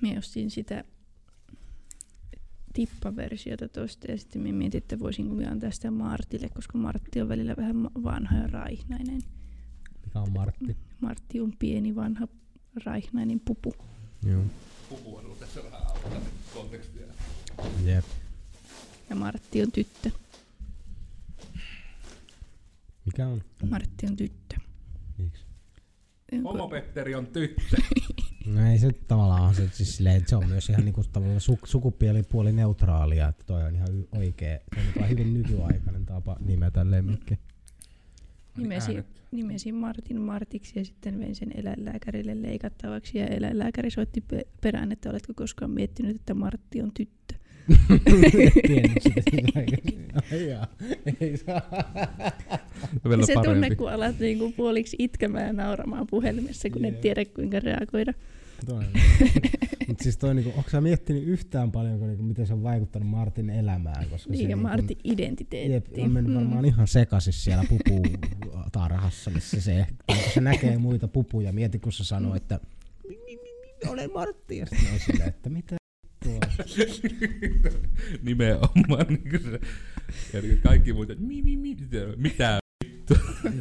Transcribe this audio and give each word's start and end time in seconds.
Mie 0.00 0.18
ostin 0.18 0.50
sitä 0.50 0.84
tippaversiota 2.72 3.68
tosta 3.68 4.10
ja 4.10 4.18
sitten 4.18 4.42
mie 4.42 4.52
mietin, 4.52 4.78
että 4.78 4.98
voisinko 4.98 5.34
minä 5.34 5.50
antaa 5.50 5.70
sitä 5.70 5.90
Martille, 5.90 6.48
koska 6.48 6.78
Martti 6.78 7.20
on 7.20 7.28
välillä 7.28 7.54
vähän 7.56 7.84
vanha 7.84 8.36
ja 8.36 8.46
raihnainen. 8.46 9.20
Mikä 10.04 10.20
on 10.20 10.32
Martti? 10.32 10.76
Martti 11.00 11.40
on 11.40 11.52
pieni, 11.58 11.96
vanha, 11.96 12.28
raihnainen 12.84 13.40
pupu. 13.40 13.74
Joo. 14.26 14.42
Pupu 14.88 15.16
on 15.16 15.24
ollut 15.24 15.40
tässä 15.40 15.64
vähän 15.64 15.86
auttaa 15.86 16.20
kontekstia. 16.54 17.06
Jep. 17.84 18.04
Ja 19.10 19.16
Martti 19.16 19.62
on 19.62 19.72
tyttö. 19.72 20.10
Mikä 23.06 23.26
on? 23.26 23.42
Martti 23.70 24.06
on 24.06 24.16
tyttö. 24.16 24.56
Miksi? 25.18 25.44
Homopetteri 26.44 27.14
on 27.14 27.26
tyttö. 27.26 27.76
No 28.46 28.70
ei 28.70 28.78
se 28.78 28.90
tavallaan 29.08 29.42
on 29.42 29.54
se, 29.54 29.68
siis 29.72 29.96
silleen, 29.96 30.16
että 30.16 30.30
se 30.30 30.36
on 30.36 30.48
myös 30.48 30.68
ihan 30.68 30.84
niinku 30.84 31.04
tavallaan 31.12 31.40
su, 31.40 31.58
sukupuolipuolineutraalia, 31.64 33.28
että 33.28 33.44
toi 33.46 33.62
on 33.62 33.74
ihan 33.74 33.88
y- 33.94 34.08
oikee, 34.18 34.62
se 34.74 34.80
on 34.80 34.86
niinku 34.86 35.08
hyvin 35.10 35.34
nykyaikainen 35.34 36.06
tapa 36.06 36.36
nimetä 36.46 36.90
lemmikki. 36.90 37.38
Nimesin, 38.56 38.96
Äänet. 38.96 39.22
nimesin 39.30 39.74
Martin 39.74 40.20
Martiksi 40.20 40.78
ja 40.78 40.84
sitten 40.84 41.18
vein 41.18 41.34
sen 41.34 41.50
eläinlääkärille 41.54 42.42
leikattavaksi 42.42 43.18
ja 43.18 43.26
eläinlääkäri 43.26 43.90
soitti 43.90 44.20
pe- 44.20 44.46
perään, 44.60 44.92
että 44.92 45.10
oletko 45.10 45.32
koskaan 45.36 45.70
miettinyt, 45.70 46.16
että 46.16 46.34
Martti 46.34 46.82
on 46.82 46.92
tyttö. 46.94 47.34
Tiennyt 48.66 49.02
sitä 49.02 49.22
siinä 49.30 49.52
aikaisemmin. 49.56 50.08
Ai 50.32 50.48
jaa, 50.50 50.66
ei 51.20 51.36
saa. 51.36 51.60
Vielä 53.08 53.22
Ja 53.22 53.26
se 53.26 53.34
tunne, 53.44 53.76
kun 53.76 53.92
alat 53.92 54.18
niinku 54.18 54.52
puoliksi 54.56 54.96
itkemään 54.98 55.46
ja 55.46 55.52
nauramaan 55.52 56.06
puhelimessa, 56.10 56.70
kun 56.70 56.84
Jep. 56.84 56.94
et 56.94 57.00
tiedä 57.00 57.24
kuinka 57.24 57.60
reagoida. 57.60 58.12
Mutta 59.88 60.02
siis 60.02 60.16
toi, 60.18 60.34
niinku, 60.34 60.52
onko 60.56 60.70
sä 60.70 60.80
miettinyt 60.80 61.22
yhtään 61.24 61.72
paljon, 61.72 62.00
niinku, 62.00 62.22
miten 62.22 62.46
se 62.46 62.52
on 62.52 62.62
vaikuttanut 62.62 63.08
Martin 63.08 63.50
elämään? 63.50 64.08
Koska 64.10 64.30
Niin, 64.30 64.38
se, 64.38 64.42
ja 64.42 64.48
niinku, 64.56 64.62
Martin 64.68 64.96
Jep, 65.04 65.18
identiteetti. 65.18 66.00
on 66.00 66.12
mennyt 66.12 66.34
varmaan 66.34 66.64
ihan 66.64 66.88
sekasis 66.88 67.44
siellä 67.44 67.64
puputarhassa, 67.68 69.30
missä 69.30 69.60
se, 69.60 69.86
kun 70.06 70.16
se 70.34 70.40
näkee 70.40 70.78
muita 70.78 71.08
pupuja. 71.08 71.52
Mieti, 71.52 71.78
kun 71.78 71.92
se 71.92 72.04
sanoo, 72.04 72.34
että 72.34 72.60
"Mi, 73.08 73.16
mi, 73.16 73.36
mi, 73.36 73.50
mi, 73.84 73.90
olen 73.90 74.10
Martti. 74.14 74.58
Ja 74.58 74.66
sitten 74.66 74.92
on 74.92 74.98
silleen, 75.00 75.28
että 75.28 75.50
mitä 75.50 75.76
tuo. 76.24 76.40
Nimenomaan. 78.22 79.06
Niin 79.08 79.30
kuin 79.30 79.42
se, 79.42 79.60
ja 80.32 80.42
niin 80.42 80.60
kaikki 80.60 80.92
muut, 80.92 81.10
että 81.10 81.24
mi, 81.24 81.42
mi, 81.42 81.56
mi, 81.56 81.76
mitä 82.16 82.60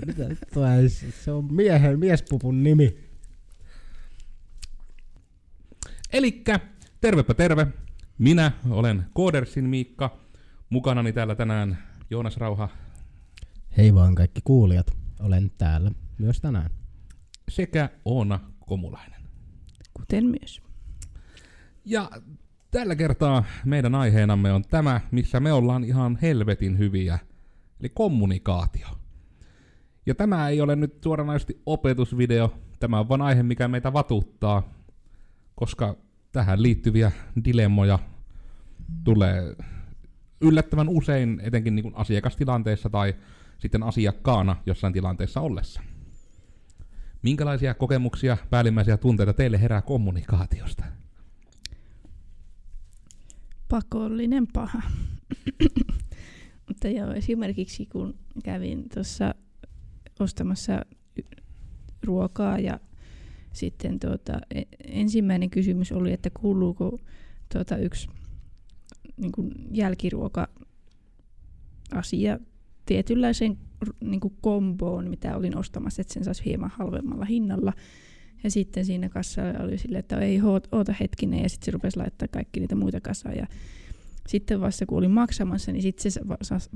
mitä 0.06 0.30
vittua, 0.30 0.68
se 0.88 1.12
se 1.24 1.32
on 1.32 1.54
miehen, 1.54 2.00
miespupun 2.00 2.64
nimi. 2.64 2.98
Elikkä, 6.14 6.60
tervepä 7.02 7.34
terve. 7.34 7.68
Minä 8.18 8.52
olen 8.70 9.06
Koodersin 9.14 9.66
Miikka. 9.66 10.18
Mukanani 10.70 11.14
täällä 11.14 11.36
tänään 11.36 11.78
Joonas 12.10 12.38
Rauha 12.38 12.70
Hei 13.78 13.96
vaan 13.96 14.16
kaikki 14.16 14.42
kuulijat, 14.44 14.88
olen 15.20 15.52
täällä 15.58 15.92
myös 16.18 16.42
tänään. 16.42 16.70
sekä 17.50 17.90
Oona 18.06 18.40
Komulainen. 18.60 19.22
Kuten 19.94 20.26
myös. 20.26 20.62
Ja 21.86 22.10
tällä 22.72 22.96
kertaa 22.96 23.44
meidän 23.66 23.96
aiheenamme 23.96 24.54
on 24.54 24.64
tämä, 24.64 25.02
missä 25.12 25.40
me 25.40 25.54
ollaan 25.54 25.84
ihan 25.84 26.18
helvetin 26.22 26.78
hyviä, 26.78 27.20
eli 27.80 27.90
kommunikaatio. 27.90 28.88
Ja 30.06 30.16
tämä 30.16 30.50
ei 30.50 30.62
ole 30.62 30.76
nyt 30.76 31.04
suoranaisesti 31.04 31.62
opetusvideo, 31.66 32.54
tämä 32.80 33.00
on 33.00 33.10
vain 33.10 33.22
aihe, 33.22 33.44
mikä 33.44 33.68
meitä 33.68 33.94
vatuttaa, 33.94 34.79
koska 35.60 35.98
tähän 36.32 36.64
liittyviä 36.64 37.12
dilemmoja 37.46 38.00
tulee 39.04 39.56
yllättävän 40.42 40.90
usein, 40.90 41.40
etenkin 41.44 41.76
niin 41.76 41.84
kuin 41.84 41.96
asiakastilanteessa 41.96 42.90
tai 42.90 43.16
sitten 43.58 43.84
asiakkaana 43.84 44.56
jossain 44.66 44.94
tilanteessa 44.94 45.42
ollessa. 45.42 45.82
Minkälaisia 47.22 47.74
kokemuksia, 47.74 48.38
päällimmäisiä 48.50 48.98
tunteita 48.98 49.34
teille 49.34 49.62
herää 49.62 49.82
kommunikaatiosta? 49.82 50.84
Pakollinen 53.70 54.48
paha. 54.54 54.82
Mutta 56.68 56.88
joo, 56.88 57.14
esimerkiksi 57.14 57.86
kun 57.86 58.14
kävin 58.44 58.90
tuossa 58.94 59.36
ostamassa 60.20 60.82
ruokaa 62.04 62.60
ja 62.60 62.80
sitten 63.60 64.00
tuota, 64.00 64.42
e- 64.56 64.64
ensimmäinen 64.84 65.50
kysymys 65.50 65.92
oli, 65.92 66.14
että 66.14 66.30
kuuluuko 66.30 67.00
tuota 67.54 67.78
yksi 67.78 68.10
niin 69.18 69.32
kuin 69.32 69.52
jälkiruoka 69.72 70.48
asia 71.92 72.40
tietynlaiseen 72.86 73.58
niin 74.02 74.20
kuin 74.20 74.34
komboon, 74.42 75.10
mitä 75.10 75.38
olin 75.38 75.58
ostamassa, 75.58 76.02
että 76.02 76.14
sen 76.14 76.24
saisi 76.24 76.46
hieman 76.46 76.72
halvemmalla 76.76 77.26
hinnalla. 77.26 77.74
Ja 78.44 78.52
sitten 78.52 78.86
siinä 78.86 79.10
kassalla 79.10 79.64
oli 79.64 79.78
silleen, 79.78 80.00
että 80.00 80.20
ei 80.20 80.42
oota 80.72 80.94
hetkinen, 81.00 81.44
ja 81.44 81.50
sitten 81.50 81.66
se 81.66 81.72
rupesi 81.72 81.98
laittaa 81.98 82.28
kaikki 82.28 82.60
niitä 82.60 82.76
muita 82.76 83.02
kassaa. 83.02 83.34
Ja 83.34 83.48
sitten 84.28 84.62
vasta 84.62 84.86
kun 84.86 84.98
olin 84.98 85.12
maksamassa, 85.12 85.72
niin 85.72 85.82
sitten 85.82 86.12
se 86.12 86.22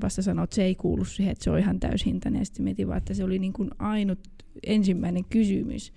vasta 0.02 0.22
sanoi, 0.22 0.44
että 0.44 0.56
se 0.56 0.64
ei 0.64 0.74
kuulu 0.74 1.04
siihen, 1.04 1.32
että 1.32 1.44
se 1.44 1.50
on 1.50 1.58
ihan 1.58 1.80
täyshintainen. 1.80 2.38
Ja 2.38 2.44
sitten 2.44 2.64
mietin 2.64 2.88
vaan, 2.88 2.98
että 2.98 3.14
se 3.14 3.24
oli 3.24 3.38
niin 3.38 3.52
kuin 3.52 3.70
ainut 3.78 4.18
ensimmäinen 4.66 5.24
kysymys, 5.24 5.92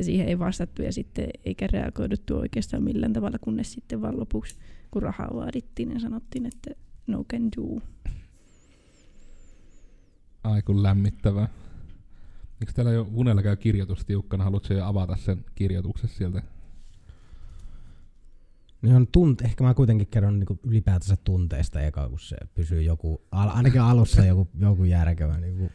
ja 0.00 0.04
siihen 0.04 0.28
ei 0.28 0.38
vastattu, 0.38 0.82
ja 0.82 0.92
sitten 0.92 1.28
eikä 1.44 1.66
reagoiduttu 1.66 2.36
oikeastaan 2.36 2.82
millään 2.82 3.12
tavalla, 3.12 3.38
kunnes 3.40 3.72
sitten 3.72 4.02
vaan 4.02 4.20
lopuksi, 4.20 4.56
kun 4.90 5.02
rahaa 5.02 5.30
vaadittiin, 5.34 5.88
niin 5.88 6.00
sanottiin, 6.00 6.46
että 6.46 6.70
no 7.06 7.24
can 7.24 7.50
do. 7.56 7.82
Ai 10.44 10.62
kun 10.62 10.82
lämmittävää. 10.82 11.48
Eikö 12.60 12.72
täällä 12.72 12.92
jo 12.92 13.08
unella 13.12 13.42
käy 13.42 13.56
kirjoitus 13.56 14.04
tiukkana? 14.04 14.44
Haluatko 14.44 14.74
jo 14.74 14.84
avata 14.84 15.16
sen 15.16 15.44
kirjoituksen 15.54 16.10
sieltä? 16.10 16.42
Niin 18.82 18.96
on 18.96 19.06
tunt, 19.06 19.42
ehkä 19.42 19.64
mä 19.64 19.74
kuitenkin 19.74 20.06
kerron 20.06 20.38
niinku 20.38 20.58
ylipäätänsä 20.64 21.16
tunteista 21.24 21.80
eka, 21.80 22.08
kun 22.08 22.20
se 22.20 22.36
pysyy 22.54 22.82
joku, 22.82 23.22
ainakin 23.30 23.80
alussa 23.80 24.24
joku, 24.24 24.48
joku 24.60 24.84
järkevä 24.84 25.38
niinku, 25.38 25.70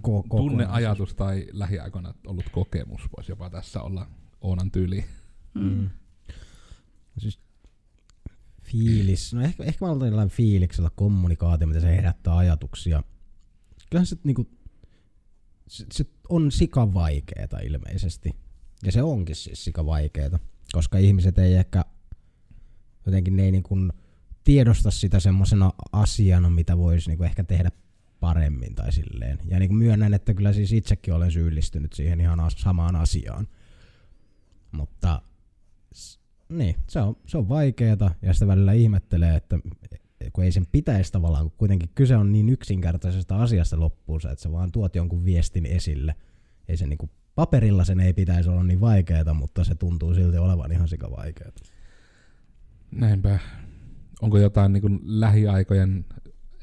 ko, 0.00 0.22
ko, 0.22 0.36
Tunneajatus 0.36 1.14
tai 1.14 1.46
lähiaikoina 1.52 2.14
ollut 2.26 2.48
kokemus 2.52 3.02
voisi 3.16 3.32
jopa 3.32 3.50
tässä 3.50 3.82
olla 3.82 4.06
Oonan 4.40 4.70
tyyli. 4.70 5.04
Mm. 5.54 5.62
Mm. 5.62 5.90
Siis 7.18 7.40
fiilis, 8.62 9.34
no 9.34 9.40
ehkä, 9.40 9.64
ehkä 9.64 9.84
mä 9.84 9.88
aloitan 9.88 10.08
jollain 10.08 10.28
fiiliksellä 10.28 10.90
kommunikaatio, 10.96 11.66
mitä 11.66 11.80
se 11.80 11.96
herättää 11.96 12.36
ajatuksia. 12.36 13.02
Kyllähän 13.90 14.06
se, 14.06 14.16
niinku, 14.24 14.46
se, 15.68 15.86
se 15.92 16.06
on 16.28 16.52
sika 16.52 16.94
vaikeeta 16.94 17.58
ilmeisesti. 17.58 18.36
Ja 18.84 18.92
se 18.92 19.02
onkin 19.02 19.36
siis 19.36 19.64
sika 19.64 19.86
vaikeeta, 19.86 20.38
koska 20.72 20.98
ihmiset 20.98 21.38
ei 21.38 21.54
ehkä 21.54 21.84
jotenkin 23.06 23.36
ne 23.36 23.42
ei 23.42 23.52
niinku 23.52 23.76
tiedosta 24.44 24.90
sitä 24.90 25.20
semmoisena 25.20 25.72
asiana, 25.92 26.50
mitä 26.50 26.78
voisi 26.78 27.08
niinku 27.10 27.24
ehkä 27.24 27.44
tehdä 27.44 27.70
paremmin 28.20 28.74
tai 28.74 28.92
silleen. 28.92 29.38
Ja 29.48 29.58
niinku 29.58 29.74
myönnän, 29.74 30.14
että 30.14 30.34
kyllä 30.34 30.52
siis 30.52 30.72
itsekin 30.72 31.14
olen 31.14 31.32
syyllistynyt 31.32 31.92
siihen 31.92 32.20
ihan 32.20 32.50
samaan 32.56 32.96
asiaan. 32.96 33.48
Mutta 34.72 35.22
niin, 36.48 36.76
se 36.88 37.00
on, 37.00 37.16
se 37.26 37.38
on 37.38 37.48
vaikeeta 37.48 38.10
ja 38.22 38.34
sitä 38.34 38.46
välillä 38.46 38.72
ihmettelee, 38.72 39.36
että 39.36 39.58
kun 40.32 40.44
ei 40.44 40.52
sen 40.52 40.66
pitäisi 40.72 41.12
tavallaan, 41.12 41.44
kun 41.44 41.58
kuitenkin 41.58 41.90
kyse 41.94 42.16
on 42.16 42.32
niin 42.32 42.48
yksinkertaisesta 42.48 43.42
asiasta 43.42 43.80
loppuunsa, 43.80 44.30
että 44.30 44.42
sä 44.42 44.52
vaan 44.52 44.72
tuot 44.72 44.94
jonkun 44.94 45.24
viestin 45.24 45.66
esille. 45.66 46.14
Ei 46.68 46.76
se 46.76 46.86
niinku, 46.86 47.10
paperilla 47.34 47.84
sen 47.84 48.00
ei 48.00 48.12
pitäisi 48.12 48.50
olla 48.50 48.64
niin 48.64 48.80
vaikeeta, 48.80 49.34
mutta 49.34 49.64
se 49.64 49.74
tuntuu 49.74 50.14
silti 50.14 50.38
olevan 50.38 50.72
ihan 50.72 50.88
sika 50.88 51.10
vaikeeta. 51.10 51.62
Näinpä. 52.90 53.38
Onko 54.22 54.38
jotain 54.38 54.72
niin 54.72 54.80
kuin 54.80 55.00
lähiaikojen 55.02 56.04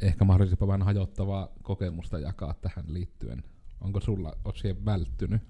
ehkä 0.07 0.25
mahdollisesti 0.25 0.67
vähän 0.67 0.81
hajottavaa 0.81 1.50
kokemusta 1.63 2.19
jakaa 2.19 2.53
tähän 2.53 2.85
liittyen? 2.88 3.44
Onko 3.81 4.00
sulla, 4.00 4.38
oot 4.45 4.57
siihen 4.57 4.85
välttynyt? 4.85 5.41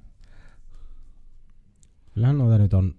Kyllähän 2.14 2.38
noita 2.38 2.58
nyt 2.58 2.74
on 2.74 2.96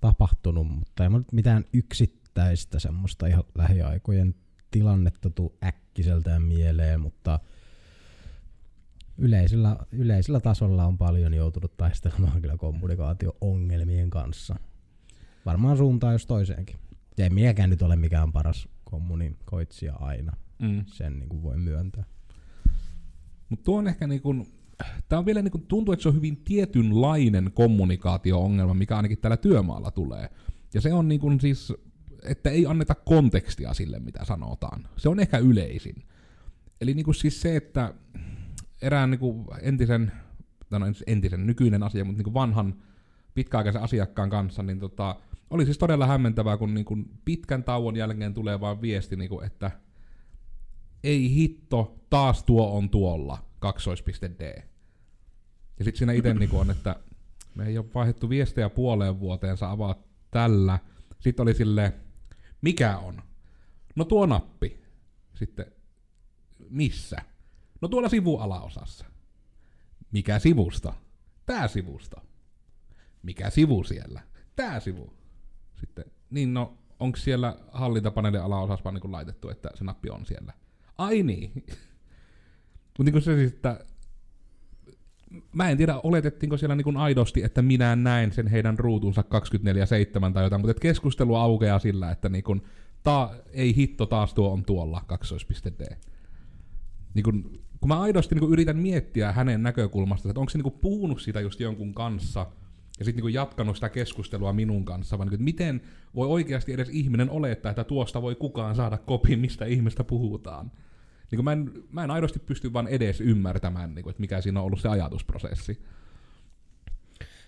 tapahtunut, 0.00 0.66
mutta 0.66 1.04
ei 1.04 1.10
nyt 1.10 1.32
mitään 1.32 1.64
yksittäistä 1.72 2.78
semmoista 2.78 3.26
ihan 3.26 3.44
lähiaikojen 3.54 4.34
tilannetta 4.70 5.30
tuu 5.30 5.58
äkkiseltään 5.64 6.42
mieleen, 6.42 7.00
mutta 7.00 7.40
yleisellä, 9.18 9.76
yleisellä 9.92 10.40
tasolla 10.40 10.86
on 10.86 10.98
paljon 10.98 11.34
joutunut 11.34 11.76
taistelemaan 11.76 12.42
kyllä 12.42 12.56
kommunikaatio-ongelmien 12.56 14.10
kanssa. 14.10 14.56
Varmaan 15.46 15.76
suuntaan 15.76 16.12
jos 16.12 16.26
toiseenkin. 16.26 16.76
Ja 17.18 17.24
ei 17.24 17.30
minäkään 17.30 17.70
nyt 17.70 17.82
ole 17.82 17.96
mikään 17.96 18.32
paras 18.32 18.68
kommunikoitsija 18.84 19.94
aina, 19.94 20.36
Mm. 20.58 20.84
sen 20.86 21.18
niin 21.18 21.28
kuin 21.28 21.42
voi 21.42 21.56
myöntää. 21.56 22.04
Mutta 23.48 23.64
tuo 23.64 23.78
on 23.78 23.88
ehkä 23.88 24.06
niinku, 24.06 24.46
tää 25.08 25.18
on 25.18 25.26
vielä 25.26 25.42
niinku, 25.42 25.58
tuntuu, 25.58 25.92
että 25.92 26.02
se 26.02 26.08
on 26.08 26.14
hyvin 26.14 26.36
tietynlainen 26.36 27.50
kommunikaatio-ongelma, 27.54 28.74
mikä 28.74 28.96
ainakin 28.96 29.18
täällä 29.18 29.36
työmaalla 29.36 29.90
tulee. 29.90 30.28
Ja 30.74 30.80
se 30.80 30.92
on 30.92 31.08
niin 31.08 31.20
kuin 31.20 31.40
siis, 31.40 31.72
että 32.22 32.50
ei 32.50 32.66
anneta 32.66 32.94
kontekstia 32.94 33.74
sille, 33.74 33.98
mitä 33.98 34.24
sanotaan. 34.24 34.88
Se 34.96 35.08
on 35.08 35.20
ehkä 35.20 35.38
yleisin. 35.38 36.04
Eli 36.80 36.94
niin 36.94 37.04
kuin 37.04 37.14
siis 37.14 37.40
se, 37.40 37.56
että 37.56 37.94
erään 38.82 39.10
niin 39.10 39.18
kuin 39.18 39.46
entisen, 39.62 40.12
tai 40.70 40.80
no 40.80 40.86
entisen 41.06 41.46
nykyinen 41.46 41.82
asia, 41.82 42.04
mutta 42.04 42.18
niin 42.18 42.24
kuin 42.24 42.34
vanhan 42.34 42.74
pitkäaikaisen 43.34 43.82
asiakkaan 43.82 44.30
kanssa, 44.30 44.62
niin 44.62 44.80
tota, 44.80 45.16
oli 45.50 45.64
siis 45.64 45.78
todella 45.78 46.06
hämmentävää, 46.06 46.56
kun 46.56 46.74
niin 46.74 46.84
kuin 46.84 47.10
pitkän 47.24 47.64
tauon 47.64 47.96
jälkeen 47.96 48.34
tulee 48.34 48.60
vaan 48.60 48.80
viesti, 48.80 49.16
niin 49.16 49.28
kuin, 49.28 49.46
että 49.46 49.70
ei 51.04 51.34
hitto, 51.34 51.96
taas 52.10 52.44
tuo 52.44 52.76
on 52.76 52.90
tuolla, 52.90 53.44
kaksoispiste 53.58 54.30
D. 54.38 54.62
Ja 55.78 55.84
sitten 55.84 55.98
siinä 55.98 56.12
itse 56.12 56.34
niin 56.34 56.54
on, 56.54 56.70
että 56.70 56.96
me 57.54 57.66
ei 57.66 57.78
ole 57.78 57.86
vaihdettu 57.94 58.28
viestejä 58.28 58.70
puoleen 58.70 59.20
vuoteen, 59.20 59.56
sä 59.56 59.70
avaat 59.70 59.98
tällä. 60.30 60.78
Sitten 61.20 61.42
oli 61.42 61.54
sille, 61.54 61.92
mikä 62.62 62.98
on? 62.98 63.22
No 63.96 64.04
tuo 64.04 64.26
nappi. 64.26 64.82
Sitten, 65.34 65.66
missä? 66.70 67.16
No 67.80 67.88
tuolla 67.88 68.08
sivualaosassa. 68.08 69.04
Mikä 70.12 70.38
sivusta? 70.38 70.92
Tää 71.46 71.68
sivusta. 71.68 72.20
Mikä 73.22 73.50
sivu 73.50 73.84
siellä? 73.84 74.20
Tää 74.56 74.80
sivu. 74.80 75.14
Sitten, 75.74 76.04
niin 76.30 76.54
no, 76.54 76.78
onko 77.00 77.16
siellä 77.16 77.56
hallintapaneelin 77.72 78.40
alaosassa 78.40 78.84
vaan 78.84 78.94
niin 78.94 79.12
laitettu, 79.12 79.48
että 79.48 79.70
se 79.74 79.84
nappi 79.84 80.10
on 80.10 80.26
siellä? 80.26 80.52
Ai 80.98 81.22
niin. 81.22 81.52
Mutta 82.98 83.12
niin 83.12 83.22
se 83.22 83.36
siis, 83.36 83.52
että 83.52 83.84
mä 85.52 85.70
en 85.70 85.76
tiedä, 85.76 86.00
oletettiinko 86.02 86.56
siellä 86.56 86.76
niin 86.76 86.96
aidosti, 86.96 87.42
että 87.42 87.62
minä 87.62 87.96
näen 87.96 88.32
sen 88.32 88.46
heidän 88.46 88.78
ruutunsa 88.78 89.24
24-7 90.28 90.32
tai 90.32 90.44
jotain, 90.44 90.60
mutta 90.60 90.80
keskustelu 90.80 91.34
aukeaa 91.34 91.78
sillä, 91.78 92.10
että 92.10 92.28
niin 92.28 92.44
kuin, 92.44 92.62
ta, 93.02 93.34
ei 93.52 93.76
hitto 93.76 94.06
taas 94.06 94.34
tuo 94.34 94.52
on 94.52 94.64
tuolla, 94.64 95.02
kaksois.d. 95.06 95.96
Niin 97.14 97.24
kun, 97.24 97.60
kun 97.80 97.88
mä 97.88 98.00
aidosti 98.00 98.34
niin 98.34 98.40
kun 98.40 98.52
yritän 98.52 98.76
miettiä 98.76 99.32
hänen 99.32 99.62
näkökulmasta, 99.62 100.28
että 100.28 100.40
onko 100.40 100.50
se 100.50 100.58
niin 100.58 100.72
puhunut 100.72 101.20
siitä 101.20 101.40
just 101.40 101.60
jonkun 101.60 101.94
kanssa, 101.94 102.46
ja 102.98 103.04
sitten 103.04 103.24
niin 103.24 103.34
jatkanut 103.34 103.76
sitä 103.76 103.88
keskustelua 103.88 104.52
minun 104.52 104.84
kanssa, 104.84 105.18
vaan 105.18 105.28
niin, 105.28 105.34
että 105.34 105.44
miten 105.44 105.82
voi 106.14 106.28
oikeasti 106.28 106.72
edes 106.72 106.88
ihminen 106.88 107.30
olettaa, 107.30 107.70
että 107.70 107.84
tuosta 107.84 108.22
voi 108.22 108.34
kukaan 108.34 108.76
saada 108.76 108.98
kopin, 108.98 109.38
mistä 109.38 109.64
ihmistä 109.64 110.04
puhutaan. 110.04 110.70
Niin 111.30 111.44
mä, 111.44 111.52
en, 111.52 111.72
mä 111.90 112.04
en 112.04 112.10
aidosti 112.10 112.38
pysty 112.38 112.72
vaan 112.72 112.88
edes 112.88 113.20
ymmärtämään, 113.20 113.94
niin 113.94 114.02
kuin, 114.02 114.10
että 114.10 114.20
mikä 114.20 114.40
siinä 114.40 114.60
on 114.60 114.66
ollut 114.66 114.80
se 114.80 114.88
ajatusprosessi. 114.88 115.82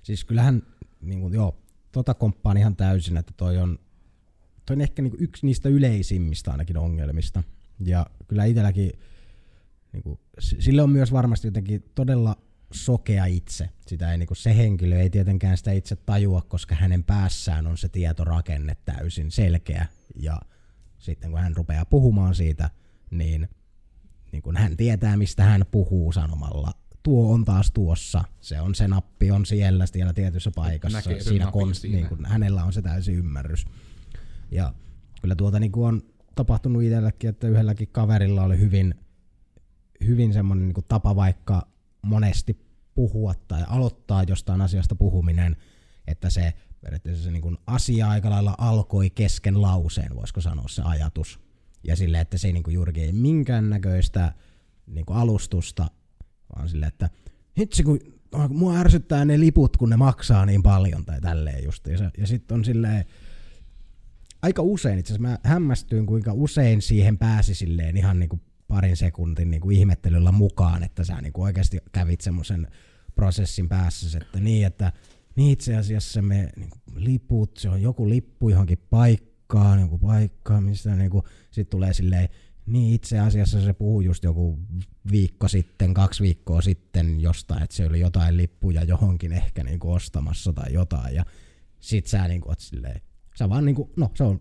Siis 0.03 0.25
kyllähän, 0.25 0.63
niin 1.01 1.21
kuin, 1.21 1.35
joo, 1.35 1.59
tota 1.93 2.15
komppaan 2.15 2.57
ihan 2.57 2.77
täysin, 2.77 3.17
että 3.17 3.33
toi 3.37 3.57
on, 3.57 3.79
toi 4.67 4.75
on 4.75 4.81
ehkä 4.81 5.03
niin 5.03 5.11
kuin 5.11 5.23
yksi 5.23 5.47
niistä 5.47 5.69
yleisimmistä 5.69 6.51
ainakin 6.51 6.77
ongelmista. 6.77 7.43
Ja 7.81 8.07
kyllä 8.29 8.45
itselläkin, 8.45 8.93
niin 9.93 10.03
kuin, 10.03 10.21
sille 10.39 10.83
on 10.83 10.91
myös 10.91 11.13
varmasti 11.13 11.47
jotenkin 11.47 11.85
todella 11.95 12.37
sokea 12.73 13.25
itse. 13.25 13.69
Sitä 13.87 14.13
ei, 14.13 14.19
niin 14.19 14.27
kuin 14.27 14.37
se 14.37 14.57
henkilö 14.57 15.01
ei 15.01 15.11
tietenkään 15.11 15.57
sitä 15.57 15.73
itse 15.73 15.97
tajua, 15.97 16.43
koska 16.43 16.75
hänen 16.75 17.05
päässään 17.05 17.67
on 17.67 17.79
se 17.79 17.89
tietorakenne 17.89 18.77
täysin 18.85 19.31
selkeä. 19.31 19.87
Ja 20.15 20.41
sitten 20.99 21.31
kun 21.31 21.41
hän 21.41 21.57
rupeaa 21.57 21.85
puhumaan 21.85 22.35
siitä, 22.35 22.71
niin 23.11 23.49
niin 24.33 24.43
kun 24.43 24.57
hän 24.57 24.77
tietää, 24.77 25.17
mistä 25.17 25.45
hän 25.45 25.65
puhuu 25.71 26.13
sanomalla. 26.13 26.73
Tuo 27.03 27.33
on 27.35 27.45
taas 27.45 27.71
tuossa, 27.71 28.25
se 28.41 28.61
on 28.61 28.75
se 28.75 28.89
nappi 28.89 29.31
on 29.31 29.47
siellä, 29.47 29.87
siellä 29.87 30.13
tietyssä 30.13 30.51
paikassa. 30.55 30.99
Näkee 30.99 31.21
siinä, 31.21 31.51
kon, 31.51 31.75
siinä. 31.75 31.97
Niin 31.97 32.09
kun 32.09 32.25
hänellä 32.25 32.65
on 32.65 32.73
se 32.73 32.83
täysi 32.83 33.13
ymmärrys. 33.13 33.67
Ja 34.51 34.75
kyllä 35.23 35.35
tuota 35.35 35.61
niin 35.61 35.73
on 35.77 36.03
tapahtunut 36.35 36.83
itselläkin, 36.83 37.31
että 37.31 37.49
yhdelläkin 37.49 37.89
kaverilla 37.89 38.43
oli 38.43 38.59
hyvin, 38.59 38.95
hyvin 40.07 40.33
semmoinen 40.33 40.69
niin 40.69 40.85
tapa 40.89 41.17
vaikka 41.17 41.67
monesti 42.03 42.69
puhua 42.95 43.35
tai 43.49 43.65
aloittaa 43.69 44.23
jostain 44.23 44.61
asiasta 44.61 44.95
puhuminen, 44.95 45.57
että 46.07 46.31
se 46.31 46.53
periaatteessa 46.81 47.25
se 47.25 47.31
niin 47.31 47.59
asia 47.67 48.11
aika 48.11 48.31
lailla 48.31 48.55
alkoi 48.59 49.11
kesken 49.11 49.63
lauseen, 49.63 50.17
voisiko 50.17 50.41
sanoa 50.41 50.69
se 50.69 50.83
ajatus. 50.83 51.41
Ja 51.85 51.97
sille, 51.97 52.21
että 52.21 52.39
se 52.39 52.49
ei 52.49 52.53
niinku 52.53 52.71
juurikin 52.71 53.05
ei 53.05 53.13
minkäännäköistä 53.13 54.33
niinku 54.87 55.13
alustusta, 55.13 55.91
vaan 56.57 56.69
sille, 56.69 56.87
että 56.87 57.11
hitsi 57.59 57.83
kun 57.83 57.99
mua 58.49 58.79
ärsyttää 58.79 59.25
ne 59.25 59.41
liput, 59.41 59.77
kun 59.77 59.91
ne 59.91 59.97
maksaa 59.97 60.47
niin 60.47 60.63
paljon 60.63 61.05
tai 61.05 61.21
tälleen 61.21 61.65
just. 61.65 61.87
Ja, 61.87 62.11
ja 62.19 62.27
sitten 62.27 62.55
on 62.55 62.65
silleen, 62.65 63.05
aika 64.43 64.63
usein 64.63 64.99
itse 64.99 65.13
asiassa 65.13 65.29
mä 65.29 65.39
hämmästyin, 65.43 66.07
kuinka 66.07 66.33
usein 66.33 66.83
siihen 66.83 67.19
pääsi 67.19 67.55
silleen 67.55 67.97
ihan 67.97 68.19
niinku 68.19 68.41
parin 68.69 68.97
sekuntin 68.97 69.51
niinku 69.51 69.71
ihmettelyllä 69.71 70.33
mukaan, 70.33 70.83
että 70.83 71.05
sä 71.05 71.21
niinku 71.21 71.43
oikeasti 71.43 71.79
kävit 71.93 72.21
semmoisen 72.21 72.69
prosessin 73.15 73.69
päässä, 73.69 74.19
että 74.19 74.41
niin, 74.41 74.67
että 74.67 74.93
niin 75.37 75.53
itse 75.53 75.77
asiassa 75.77 76.23
me 76.23 76.51
niinku, 76.57 76.79
liput, 76.95 77.57
se 77.57 77.69
on 77.69 77.83
joku 77.83 78.09
lippu 78.09 78.49
johonkin 78.49 78.79
paikkaan, 78.91 79.28
paikkaan, 79.53 79.81
joku 79.81 79.99
paikka, 79.99 80.61
missä 80.61 80.97
niinku, 80.97 81.25
sit 81.51 81.71
tulee 81.71 81.93
silleen, 81.93 82.29
niin 82.67 82.95
itse 82.95 83.19
asiassa 83.19 83.61
se 83.61 83.73
puhuu 83.73 84.01
just 84.01 84.25
joku 84.25 84.59
viikko 85.11 85.49
sitten, 85.49 85.95
kaksi 85.95 86.23
viikkoa 86.23 86.61
sitten 86.61 87.21
jostain, 87.21 87.63
että 87.63 87.77
se 87.77 87.87
oli 87.87 88.01
jotain 88.01 88.37
lippuja 88.37 88.85
johonkin 88.85 89.33
ehkä 89.33 89.65
niinku 89.65 89.93
ostamassa 89.93 90.53
tai 90.53 90.73
jotain, 90.73 91.15
ja 91.15 91.25
sit 91.81 92.07
sä 92.07 92.29
niinku 92.29 92.49
oot 92.49 92.61
silleen, 92.61 93.01
sä 93.39 93.49
vaan 93.49 93.65
niinku, 93.65 93.93
no 93.97 94.11
se 94.15 94.25
on 94.25 94.41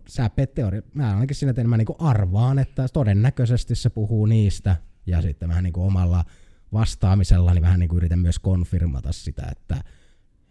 teoria, 0.54 0.82
mä 0.94 1.14
ainakin 1.14 1.36
siinä 1.36 1.52
teen, 1.52 1.68
mä 1.68 1.76
niinku 1.76 1.96
arvaan, 1.98 2.58
että 2.58 2.88
todennäköisesti 2.88 3.74
se 3.74 3.90
puhuu 3.90 4.26
niistä, 4.26 4.76
ja 5.06 5.22
sitten 5.22 5.48
vähän 5.48 5.64
niinku 5.64 5.82
omalla 5.82 6.24
vastaamisella 6.72 7.54
niin 7.54 7.62
vähän 7.62 7.80
niinku 7.80 7.96
yritän 7.96 8.18
myös 8.18 8.38
konfirmata 8.38 9.12
sitä, 9.12 9.42
että 9.52 9.84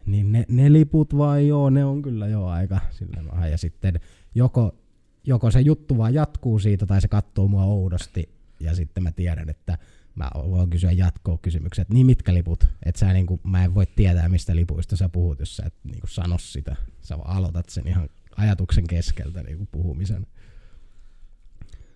niin 0.08 0.32
ne, 0.32 0.46
ne 0.48 0.74
liput 0.74 1.18
vai 1.18 1.48
joo, 1.48 1.70
ne 1.70 1.86
on 1.86 2.02
kyllä 2.02 2.28
jo 2.28 2.46
aika 2.46 2.80
sillä 2.92 3.24
vähän. 3.32 3.52
Ja 3.52 3.58
sitten 3.58 4.00
joko, 4.36 4.76
joko 5.24 5.52
se 5.52 5.62
juttu 5.62 5.98
vaan 5.98 6.14
jatkuu 6.14 6.60
siitä 6.60 6.86
tai 6.86 7.02
se 7.02 7.08
katsoo 7.08 7.48
mua 7.48 7.64
oudosti 7.64 8.30
ja 8.60 8.76
sitten 8.76 9.04
mä 9.04 9.12
tiedän, 9.12 9.50
että 9.50 9.78
mä 10.16 10.30
voin 10.36 10.70
kysyä 10.70 10.92
jatkoa 10.92 11.38
kysymyksiä, 11.38 11.82
että 11.82 11.94
niin 11.94 12.06
mitkä 12.06 12.34
liput, 12.34 12.68
että 12.84 13.00
sä 13.00 13.14
niinku, 13.14 13.40
mä 13.44 13.64
en 13.64 13.76
voi 13.76 13.86
tietää 13.86 14.30
mistä 14.30 14.56
lipuista 14.56 14.96
sä 14.96 15.10
puhut, 15.10 15.40
jos 15.40 15.56
sä 15.56 15.64
et 15.66 15.74
niinku 15.84 16.08
sano 16.08 16.38
sitä. 16.38 16.76
Sä 17.02 17.18
vaan 17.18 17.38
aloitat 17.38 17.70
sen 17.70 17.88
ihan 17.88 18.10
ajatuksen 18.38 18.88
keskeltä 18.88 19.44
niinku 19.44 19.68
puhumisen. 19.72 20.28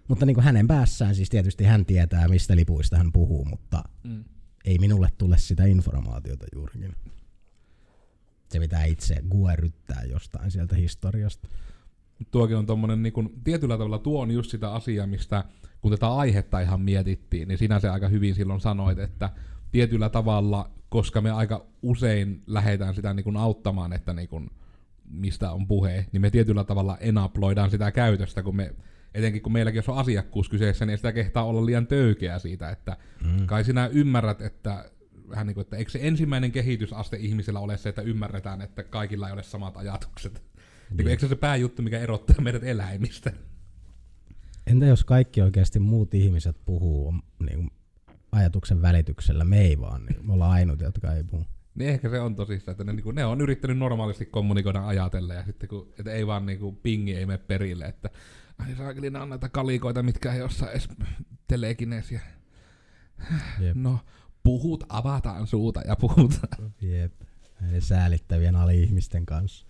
Mutta 0.08 0.26
niin 0.26 0.36
kuin 0.36 0.44
hänen 0.44 0.68
päässään 0.68 1.16
siis 1.16 1.30
tietysti 1.30 1.64
hän 1.64 1.86
tietää, 1.86 2.28
mistä 2.28 2.56
lipuista 2.56 2.98
hän 2.98 3.12
puhuu, 3.12 3.46
mutta 3.46 3.84
mm. 4.04 4.24
ei 4.66 4.78
minulle 4.78 5.10
tule 5.18 5.38
sitä 5.38 5.66
informaatiota 5.66 6.46
juurikin. 6.56 6.96
Se 8.52 8.60
pitää 8.60 8.86
itse 8.86 9.16
gueryttää 9.30 10.04
jostain 10.04 10.52
sieltä 10.52 10.76
historiasta 10.76 11.48
tuokin 12.32 12.58
on 12.58 12.66
tommonen, 12.66 13.04
niin 13.04 13.14
kun, 13.14 13.34
tietyllä 13.44 13.78
tavalla 13.78 14.00
tuo 14.00 14.22
on 14.22 14.32
just 14.32 14.52
sitä 14.52 14.72
asiaa, 14.72 15.08
mistä 15.08 15.44
kun 15.82 15.92
tätä 15.92 16.14
aihetta 16.14 16.60
ihan 16.60 16.82
mietittiin, 16.82 17.48
niin 17.48 17.58
sinä 17.58 17.80
se 17.80 17.90
aika 17.90 18.08
hyvin 18.08 18.36
silloin 18.36 18.62
sanoit, 18.62 19.00
että 19.00 19.30
tietyllä 19.72 20.10
tavalla, 20.10 20.72
koska 20.90 21.22
me 21.22 21.32
aika 21.32 21.66
usein 21.82 22.42
lähdetään 22.48 22.96
sitä 22.96 23.14
niin 23.14 23.24
kun 23.24 23.38
auttamaan, 23.38 23.94
että 23.94 24.14
niin 24.14 24.28
kun, 24.28 24.52
mistä 25.10 25.52
on 25.52 25.68
puhe, 25.68 26.06
niin 26.12 26.22
me 26.22 26.30
tietyllä 26.30 26.64
tavalla 26.64 26.98
enaploidaan 26.98 27.72
sitä 27.72 27.92
käytöstä, 27.92 28.44
kun 28.44 28.56
me 28.56 28.76
etenkin 29.14 29.42
kun 29.42 29.52
meilläkin 29.52 29.78
jos 29.78 29.90
on 29.90 29.98
asiakkuus 29.98 30.50
kyseessä, 30.50 30.86
niin 30.86 30.98
sitä 30.98 31.12
kehtaa 31.12 31.46
olla 31.46 31.66
liian 31.66 31.88
töykeä 31.88 32.40
siitä, 32.40 32.70
että 32.70 32.98
mm. 33.24 33.46
kai 33.46 33.64
sinä 33.64 33.88
ymmärrät, 33.88 34.42
että 34.42 34.92
vähän 35.32 35.48
niin 35.48 35.56
kuin, 35.56 35.62
että 35.62 35.78
eikö 35.78 35.92
se 35.92 36.00
ensimmäinen 36.02 36.52
kehitysaste 36.52 37.18
ihmisellä 37.18 37.60
ole 37.60 37.78
se, 37.78 37.90
että 37.90 38.02
ymmärretään, 38.02 38.62
että 38.62 38.84
kaikilla 38.84 39.28
ei 39.28 39.34
ole 39.34 39.44
samat 39.44 39.78
ajatukset. 39.78 40.44
Niin. 40.98 41.08
Eikö 41.08 41.22
se 41.22 41.28
se 41.28 41.36
pääjuttu, 41.36 41.82
mikä 41.82 42.00
erottaa 42.00 42.36
meidät 42.42 42.64
eläimistä? 42.64 43.32
Entä 44.68 44.86
jos 44.86 45.04
kaikki 45.04 45.42
oikeasti 45.42 45.80
muut 45.80 46.14
ihmiset 46.14 46.58
puhuu 46.66 47.14
niin 47.46 47.72
ajatuksen 48.32 48.82
välityksellä, 48.82 49.44
me 49.44 49.62
ei 49.62 49.80
vaan, 49.80 50.06
niin 50.06 50.28
me 50.28 50.34
ollaan 50.34 50.52
ainut, 50.52 50.82
jotka 50.82 51.14
ei 51.14 51.24
puhu. 51.24 51.46
Niin 51.76 51.90
ehkä 51.90 52.10
se 52.10 52.20
on 52.20 52.36
tosissaan, 52.36 52.74
että 52.74 52.84
ne, 52.84 52.94
niin 52.94 53.04
kuin, 53.04 53.16
ne 53.16 53.26
on 53.26 53.42
yrittänyt 53.42 53.78
normaalisti 53.78 54.26
kommunikoida 54.26 54.88
ajatella 54.88 55.34
ja 55.34 55.46
sitten 55.46 55.70
kun, 55.70 55.94
että 56.00 56.12
ei 56.12 56.28
vaan 56.28 56.46
niin 56.46 56.60
kuin, 56.60 56.76
pingi 56.76 57.16
ei 57.16 57.26
mene 57.26 57.38
perille, 57.38 57.86
että 57.86 58.10
ai 58.58 58.76
saakeli, 58.76 59.08
on 59.08 59.30
näitä 59.30 59.50
kalikoita, 59.50 60.04
mitkä 60.04 60.34
ei 60.34 60.42
osaa 60.42 60.72
edes 60.72 60.90
telekineesiä. 61.48 62.22
Jep. 63.60 63.76
No, 63.76 64.00
puhut, 64.44 64.84
avataan 64.90 65.48
suuta 65.48 65.82
ja 65.82 65.96
puhutaan. 65.96 66.74
Jep, 66.82 67.14
näiden 67.62 67.82
säälittävien 67.82 68.56
ali-ihmisten 68.56 69.26
kanssa. 69.26 69.66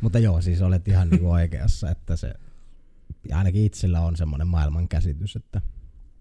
Mutta 0.00 0.18
joo, 0.18 0.40
siis 0.40 0.62
olet 0.62 0.88
ihan 0.88 1.10
niinku 1.10 1.30
oikeassa, 1.30 1.90
että 1.90 2.16
se 2.16 2.34
ainakin 3.32 3.64
itsellä 3.64 4.00
on 4.00 4.16
semmoinen 4.16 4.46
maailmankäsitys, 4.46 5.36
että 5.36 5.62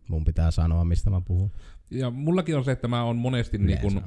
mun 0.08 0.26
pitää 0.26 0.52
sanoa, 0.52 0.86
mistä 0.86 1.10
mä 1.10 1.22
puhun. 1.22 1.52
Ja 1.92 2.12
mullakin 2.12 2.58
on 2.58 2.66
se, 2.66 2.72
että 2.72 2.88
mä 2.88 3.04
oon 3.04 3.16
monesti 3.16 3.58
niin 3.58 3.80
kun, 3.80 4.02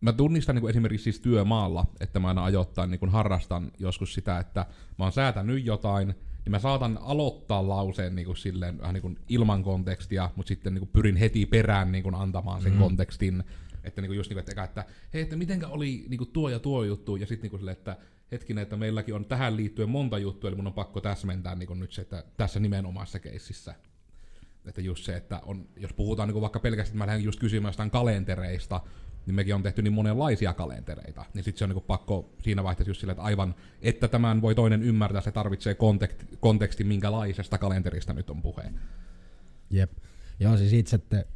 mä 0.00 0.12
tunnistan 0.12 0.54
niin 0.54 0.60
kuin 0.60 0.70
esimerkiksi 0.70 1.04
siis 1.04 1.20
työmaalla, 1.20 1.86
että 2.00 2.20
mä 2.20 2.28
aina 2.28 2.44
ajoittain 2.44 2.90
niin 2.90 2.98
kuin 2.98 3.12
harrastan 3.12 3.72
joskus 3.78 4.14
sitä, 4.14 4.38
että 4.38 4.66
mä 4.98 5.04
oon 5.04 5.12
säätänyt 5.12 5.64
jotain, 5.64 6.14
niin 6.44 6.50
mä 6.50 6.58
saatan 6.58 6.98
aloittaa 7.02 7.68
lauseen 7.68 8.14
niin 8.14 8.26
kuin 8.26 8.36
silleen, 8.36 8.78
vähän 8.78 8.94
niin 8.94 9.02
kuin 9.02 9.18
ilman 9.28 9.62
kontekstia, 9.62 10.30
mutta 10.36 10.48
sitten 10.48 10.74
niin 10.74 10.80
kuin 10.80 10.90
pyrin 10.92 11.16
heti 11.16 11.46
perään 11.46 11.92
niin 11.92 12.02
kuin 12.02 12.14
antamaan 12.14 12.62
sen 12.62 12.72
mm. 12.72 12.78
kontekstin, 12.78 13.44
että 13.84 14.00
niin 14.00 14.08
kuin 14.08 14.16
just 14.16 14.30
niin 14.30 14.34
kuin, 14.44 14.50
että, 14.50 14.64
että 14.64 14.84
hei, 15.14 15.22
että 15.22 15.36
mitenkä 15.36 15.68
oli 15.68 16.04
niin 16.08 16.18
kuin 16.18 16.32
tuo 16.32 16.48
ja 16.48 16.58
tuo 16.58 16.84
juttu, 16.84 17.16
ja 17.16 17.26
sitten 17.26 17.42
niin 17.42 17.50
kuin 17.50 17.60
silleen, 17.60 17.76
että 17.76 17.96
hetkinen, 18.32 18.62
että 18.62 18.76
meilläkin 18.76 19.14
on 19.14 19.24
tähän 19.24 19.56
liittyen 19.56 19.88
monta 19.88 20.18
juttua, 20.18 20.48
eli 20.48 20.56
mun 20.56 20.66
on 20.66 20.72
pakko 20.72 21.00
täsmentää 21.00 21.54
niin 21.54 21.66
kuin 21.66 21.80
nyt 21.80 21.92
se, 21.92 22.02
että 22.02 22.24
tässä 22.36 22.60
nimenomaisessa 22.60 23.18
keississä. 23.18 23.74
Että 24.66 24.80
just 24.80 25.04
se, 25.04 25.16
että 25.16 25.40
on, 25.44 25.68
jos 25.76 25.92
puhutaan 25.92 26.28
niin 26.28 26.32
kuin 26.32 26.40
vaikka 26.40 26.60
pelkästään, 26.60 26.98
mä 26.98 27.06
lähden 27.06 27.24
just 27.24 27.40
kysymään 27.40 27.68
jostain 27.68 27.90
kalentereista, 27.90 28.80
niin 29.26 29.34
mekin 29.34 29.54
on 29.54 29.62
tehty 29.62 29.82
niin 29.82 29.92
monenlaisia 29.92 30.54
kalentereita. 30.54 31.24
Niin 31.34 31.44
sitten 31.44 31.58
se 31.58 31.64
on 31.64 31.70
niin 31.70 31.82
pakko 31.82 32.30
siinä 32.42 32.64
vaiheessa 32.64 32.90
just 32.90 33.00
sille, 33.00 33.10
että 33.10 33.22
aivan, 33.22 33.54
että 33.82 34.08
tämän 34.08 34.42
voi 34.42 34.54
toinen 34.54 34.82
ymmärtää, 34.82 35.20
se 35.20 35.32
tarvitsee 35.32 35.74
konteksti, 35.74 36.26
konteksti 36.40 36.84
minkälaisesta 36.84 37.58
kalenterista 37.58 38.12
nyt 38.12 38.30
on 38.30 38.42
puhe. 38.42 38.62
Jep. 39.70 39.92
Joo, 40.40 40.56
siis 40.56 40.72
itse, 40.72 40.98
te, 40.98 41.26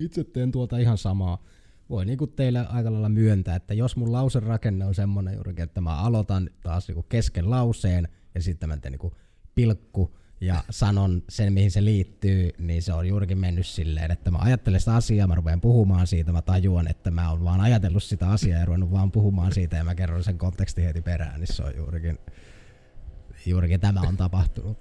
itse 0.00 0.24
teen 0.24 0.50
tuota 0.50 0.78
ihan 0.78 0.98
samaa. 0.98 1.44
Voi 1.90 2.04
niinku 2.04 2.26
teille 2.26 2.66
aika 2.66 2.92
lailla 2.92 3.08
myöntää, 3.08 3.56
että 3.56 3.74
jos 3.74 3.96
mun 3.96 4.12
lauserakenne 4.12 4.84
on 4.84 4.94
semmoinen 4.94 5.34
juurikin, 5.34 5.62
että 5.62 5.80
mä 5.80 5.96
aloitan 5.96 6.50
taas 6.62 6.88
niinku 6.88 7.02
kesken 7.02 7.50
lauseen 7.50 8.08
ja 8.34 8.42
sitten 8.42 8.68
mä 8.68 8.76
teen 8.76 8.92
niinku 8.92 9.14
pilkku 9.54 10.16
ja 10.40 10.64
sanon 10.70 11.22
sen, 11.28 11.52
mihin 11.52 11.70
se 11.70 11.84
liittyy, 11.84 12.50
niin 12.58 12.82
se 12.82 12.92
on 12.92 13.08
juurikin 13.08 13.38
mennyt 13.38 13.66
silleen, 13.66 14.10
että 14.10 14.30
mä 14.30 14.38
ajattelen 14.38 14.80
sitä 14.80 14.94
asiaa, 14.94 15.26
mä 15.26 15.34
rupean 15.34 15.60
puhumaan 15.60 16.06
siitä, 16.06 16.32
mä 16.32 16.42
tajuan, 16.42 16.88
että 16.88 17.10
mä 17.10 17.30
oon 17.30 17.44
vaan 17.44 17.60
ajatellut 17.60 18.02
sitä 18.02 18.30
asiaa 18.30 18.58
ja 18.58 18.64
ruvennut 18.64 18.90
vaan 18.90 19.12
puhumaan 19.12 19.54
siitä 19.54 19.76
ja 19.76 19.84
mä 19.84 19.94
kerron 19.94 20.24
sen 20.24 20.38
kontekstin 20.38 20.84
heti 20.84 21.02
perään, 21.02 21.40
niin 21.40 21.54
se 21.54 21.62
on 21.62 21.76
juurikin, 21.76 22.18
juurikin 23.46 23.80
tämä 23.80 24.00
on 24.00 24.16
tapahtunut. 24.16 24.78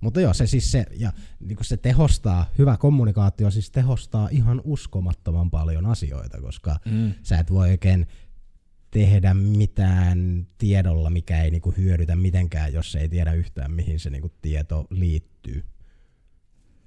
Mutta 0.00 0.20
joo, 0.20 0.34
se 0.34 0.46
siis 0.46 0.72
se, 0.72 0.86
ja 0.96 1.12
niin 1.40 1.58
se 1.62 1.76
tehostaa, 1.76 2.50
hyvä 2.58 2.76
kommunikaatio 2.76 3.50
siis 3.50 3.70
tehostaa 3.70 4.28
ihan 4.32 4.60
uskomattoman 4.64 5.50
paljon 5.50 5.86
asioita, 5.86 6.40
koska 6.40 6.76
mm. 6.84 7.14
sä 7.22 7.38
et 7.38 7.50
voi 7.50 7.70
oikein 7.70 8.06
tehdä 8.90 9.34
mitään 9.34 10.46
tiedolla, 10.58 11.10
mikä 11.10 11.42
ei 11.42 11.50
niinku 11.50 11.74
hyödytä 11.76 12.16
mitenkään, 12.16 12.72
jos 12.72 12.96
ei 12.96 13.08
tiedä 13.08 13.32
yhtään, 13.32 13.70
mihin 13.70 14.00
se 14.00 14.10
niinku 14.10 14.32
tieto 14.42 14.86
liittyy. 14.90 15.64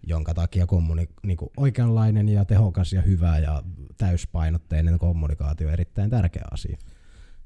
Jonka 0.08 0.34
takia 0.34 0.66
kommuni- 0.68 1.10
niinku 1.24 1.52
oikeanlainen 1.58 2.30
ja 2.30 2.46
tehokas 2.46 2.94
ja 2.94 3.02
hyvä 3.02 3.40
ja 3.40 3.64
täyspainotteinen 3.98 5.00
kommunikaatio 5.00 5.68
on 5.68 5.74
erittäin 5.74 6.10
tärkeä 6.10 6.44
asia. 6.52 6.78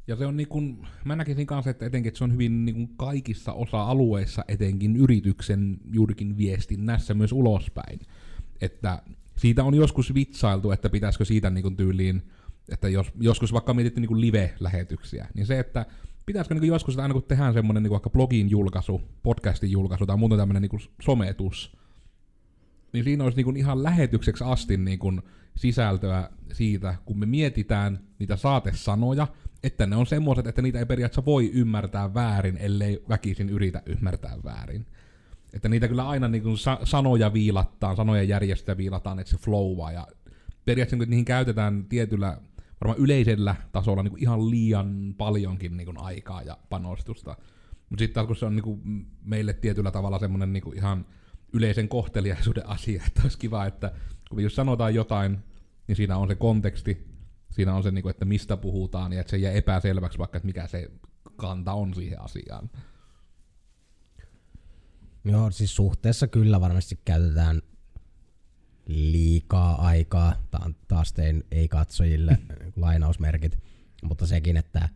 Ja 0.08 0.16
se 0.16 0.26
on 0.26 0.38
niin 0.38 0.48
kuin, 0.48 0.88
mä 1.06 1.16
näkisin 1.16 1.48
kanssa, 1.48 1.70
että 1.70 1.86
etenkin 1.86 2.08
että 2.08 2.18
se 2.18 2.24
on 2.24 2.34
hyvin 2.34 2.66
niin 2.66 2.76
kuin 2.76 2.98
kaikissa 2.98 3.54
osa-alueissa, 3.54 4.46
etenkin 4.48 4.96
yrityksen 4.96 5.78
juurikin 5.92 6.38
viestinnässä 6.38 7.14
myös 7.14 7.32
ulospäin. 7.32 8.00
Että 8.62 9.04
siitä 9.38 9.64
on 9.64 9.76
joskus 9.76 10.14
vitsailtu, 10.14 10.72
että 10.72 10.90
pitäisikö 10.90 11.26
siitä 11.26 11.50
niin 11.50 11.62
kuin 11.62 11.76
tyyliin 11.76 12.22
että 12.70 12.90
jos, 12.90 13.12
joskus 13.20 13.54
vaikka 13.54 13.74
mietitty 13.74 14.02
niin 14.02 14.22
live-lähetyksiä, 14.22 15.28
niin 15.34 15.46
se, 15.46 15.60
että 15.60 15.86
pitäisikö 16.26 16.56
niin 16.56 16.68
joskus, 16.68 16.94
että 16.94 17.02
aina 17.02 17.14
kun 17.14 17.24
tehdään 17.24 17.54
semmoinen 17.54 17.84
niin 17.84 17.92
vaikka 17.92 18.10
blogin 18.10 18.50
julkaisu, 18.50 19.02
podcastin 19.24 19.72
julkaisu 19.72 20.06
tai 20.06 20.18
muuten 20.18 20.38
tämmöinen 20.38 20.62
niin 20.62 20.90
sometus, 21.02 21.78
niin 22.94 23.04
siinä 23.04 23.24
olisi 23.24 23.44
niin 23.44 23.58
ihan 23.58 23.84
lähetykseksi 23.84 24.44
asti 24.44 24.78
niin 24.78 25.00
kuin 25.00 25.22
sisältöä 25.56 26.30
siitä, 26.54 26.96
kun 27.06 27.20
me 27.20 27.26
mietitään 27.26 28.00
niitä 28.20 28.36
saatesanoja, 28.36 29.28
että 29.64 29.86
ne 29.86 29.96
on 29.96 30.06
semmoiset, 30.06 30.48
että 30.48 30.62
niitä 30.62 30.80
ei 30.80 30.86
periaatteessa 30.86 31.26
voi 31.26 31.52
ymmärtää 31.54 32.14
väärin, 32.14 32.58
ellei 32.58 33.04
väkisin 33.10 33.50
yritä 33.50 33.82
ymmärtää 33.86 34.38
väärin. 34.44 34.86
Että 35.54 35.70
niitä 35.70 35.88
kyllä 35.88 36.08
aina 36.08 36.28
niin 36.28 36.44
kuin 36.44 36.58
sa- 36.58 36.80
sanoja 36.84 37.34
viilattaan, 37.34 37.96
sanojen 37.96 38.28
järjestä 38.28 38.78
viilataan, 38.78 39.20
että 39.20 39.32
se 39.32 39.38
flowaa, 39.38 39.92
ja 39.92 40.08
periaatteessa 40.66 41.06
kun 41.06 41.10
niihin 41.10 41.26
käytetään 41.26 41.86
tietyllä 41.86 42.38
varmaan 42.82 43.00
yleisellä 43.00 43.56
tasolla 43.72 44.04
niin 44.04 44.12
kuin 44.12 44.22
ihan 44.22 44.50
liian 44.50 45.16
paljonkin 45.18 45.78
niin 45.78 45.86
kuin 45.86 45.98
aikaa 45.98 46.42
ja 46.42 46.58
panostusta. 46.70 47.38
Mutta 47.90 48.02
sitten 48.02 48.14
taas 48.14 48.28
kun 48.28 48.36
se 48.36 48.46
on 48.46 48.56
niin 48.56 48.64
kuin 48.64 48.82
meille 49.24 49.54
tietyllä 49.54 49.92
tavalla 49.92 50.20
semmoinen 50.20 50.54
niin 50.54 50.64
kuin 50.64 50.78
ihan 50.78 51.06
yleisen 51.54 51.90
kohteliaisuuden 51.90 52.70
asia, 52.70 53.04
että 53.08 53.22
olisi 53.24 53.38
kiva, 53.38 53.66
että 53.66 53.92
kun 54.30 54.44
jos 54.44 54.56
sanotaan 54.56 54.96
jotain, 54.96 55.40
niin 55.88 55.96
siinä 55.96 56.18
on 56.18 56.28
se 56.28 56.36
konteksti, 56.36 57.08
siinä 57.52 57.76
on 57.76 57.84
se, 57.84 57.92
niin 57.92 58.02
kuin, 58.02 58.12
että 58.12 58.26
mistä 58.26 58.58
puhutaan, 58.58 59.14
ja 59.14 59.22
että 59.22 59.32
se 59.32 59.38
jää 59.38 59.54
epäselväksi 59.54 60.18
vaikka, 60.18 60.38
että 60.38 60.46
mikä 60.48 60.68
se 60.68 60.92
kanta 61.36 61.74
on 61.74 61.94
siihen 61.94 62.22
asiaan. 62.22 62.70
Joo, 65.26 65.52
siis 65.52 65.76
suhteessa 65.76 66.28
kyllä 66.28 66.62
varmasti 66.62 67.00
käytetään 67.06 67.62
liikaa 68.86 69.88
aikaa, 69.88 70.36
taas 70.88 71.14
tein 71.14 71.44
ei-katsojille 71.52 72.38
lainausmerkit, 72.76 73.60
mutta 74.04 74.26
sekin, 74.26 74.58
että 74.58 74.90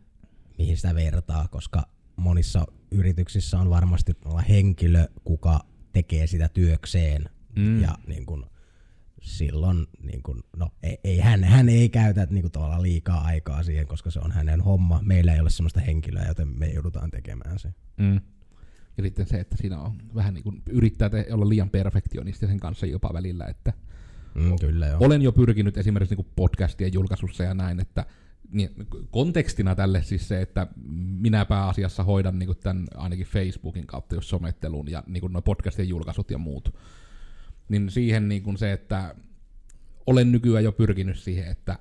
mihin 0.58 0.76
sitä 0.76 0.94
vertaa, 0.94 1.48
koska 1.48 1.88
monissa 2.16 2.66
yrityksissä 2.90 3.58
on 3.58 3.70
varmasti 3.70 4.12
henkilö, 4.48 5.08
kuka 5.24 5.60
tekee 5.92 6.26
sitä 6.26 6.48
työkseen 6.48 7.30
mm. 7.56 7.82
ja 7.82 7.98
niin 8.06 8.26
kun, 8.26 8.46
silloin 9.22 9.86
niin 10.02 10.22
kun, 10.22 10.44
no, 10.56 10.68
ei, 10.82 10.98
ei, 11.04 11.18
hän, 11.18 11.44
hän 11.44 11.68
ei 11.68 11.88
käytä 11.88 12.26
niin 12.30 12.42
kun, 12.42 12.50
tavallaan 12.50 12.82
liikaa 12.82 13.20
aikaa 13.20 13.62
siihen, 13.62 13.86
koska 13.86 14.10
se 14.10 14.20
on 14.20 14.32
hänen 14.32 14.60
homma. 14.60 15.00
Meillä 15.02 15.34
ei 15.34 15.40
ole 15.40 15.50
sellaista 15.50 15.80
henkilöä, 15.80 16.28
joten 16.28 16.48
me 16.48 16.66
joudutaan 16.66 17.10
tekemään 17.10 17.58
se. 17.58 17.74
Mm. 17.96 18.20
Ja 19.00 19.04
sitten 19.04 19.26
se, 19.26 19.40
että 19.40 19.56
siinä 19.56 19.80
on 19.80 19.92
vähän 20.14 20.34
niin 20.34 20.44
kuin 20.44 20.62
yrittää 20.70 21.10
te- 21.10 21.26
olla 21.30 21.48
liian 21.48 21.70
perfektionistisen 21.70 22.60
kanssa 22.60 22.86
jopa 22.86 23.10
välillä, 23.12 23.44
että 23.44 23.72
mm, 24.34 24.56
kyllä 24.60 24.86
jo. 24.86 24.96
olen 25.00 25.22
jo 25.22 25.32
pyrkinyt 25.32 25.78
esimerkiksi 25.78 26.14
niin 26.14 26.24
kuin 26.24 26.32
podcastien 26.36 26.92
julkaisussa 26.92 27.44
ja 27.44 27.54
näin, 27.54 27.80
että 27.80 28.06
niin, 28.50 28.70
kontekstina 29.10 29.74
tälle 29.74 30.02
siis 30.02 30.28
se, 30.28 30.42
että 30.42 30.66
minä 31.20 31.44
pääasiassa 31.44 32.04
hoidan 32.04 32.38
niin 32.38 32.46
kuin 32.46 32.58
tämän 32.58 32.86
ainakin 32.94 33.26
Facebookin 33.26 33.86
kautta 33.86 34.14
jos 34.14 34.28
somettelun 34.28 34.90
ja 34.90 35.04
niin 35.06 35.20
kuin 35.20 35.32
podcastien 35.44 35.88
julkaisut 35.88 36.30
ja 36.30 36.38
muut. 36.38 36.74
Niin 37.68 37.90
siihen 37.90 38.28
niin 38.28 38.42
kuin 38.42 38.58
se, 38.58 38.72
että 38.72 39.14
olen 40.06 40.32
nykyään 40.32 40.64
jo 40.64 40.72
pyrkinyt 40.72 41.18
siihen, 41.18 41.46
että 41.46 41.78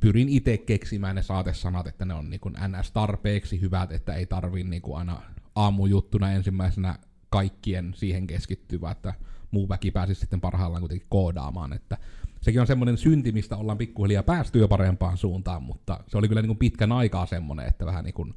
pyrin 0.00 0.28
itse 0.28 0.58
keksimään 0.58 1.16
ne 1.16 1.22
saatesanat, 1.22 1.86
että 1.86 2.04
ne 2.04 2.14
on 2.14 2.30
niin 2.30 2.40
kuin 2.40 2.54
ns. 2.68 2.92
tarpeeksi 2.92 3.60
hyvät, 3.60 3.92
että 3.92 4.14
ei 4.14 4.26
tarvii 4.26 4.64
niin 4.64 4.82
kuin 4.82 4.98
aina 4.98 5.22
aamujuttuna 5.54 6.32
ensimmäisenä 6.32 6.98
kaikkien 7.30 7.92
siihen 7.96 8.26
keskittyvä, 8.26 8.90
että 8.90 9.14
muu 9.50 9.68
väki 9.68 9.90
pääsisi 9.90 10.20
sitten 10.20 10.40
parhaillaan 10.40 10.82
kuitenkin 10.82 11.06
koodaamaan, 11.10 11.72
että 11.72 11.98
sekin 12.40 12.60
on 12.60 12.66
semmoinen 12.66 12.98
synti, 12.98 13.32
mistä 13.32 13.56
ollaan 13.56 13.78
pikkuhiljaa 13.78 14.22
päästy 14.22 14.58
jo 14.58 14.68
parempaan 14.68 15.16
suuntaan, 15.16 15.62
mutta 15.62 16.00
se 16.08 16.18
oli 16.18 16.28
kyllä 16.28 16.42
niin 16.42 16.48
kuin 16.48 16.58
pitkän 16.58 16.92
aikaa 16.92 17.26
semmoinen, 17.26 17.66
että 17.66 17.86
vähän 17.86 18.04
niin 18.04 18.14
kuin, 18.14 18.34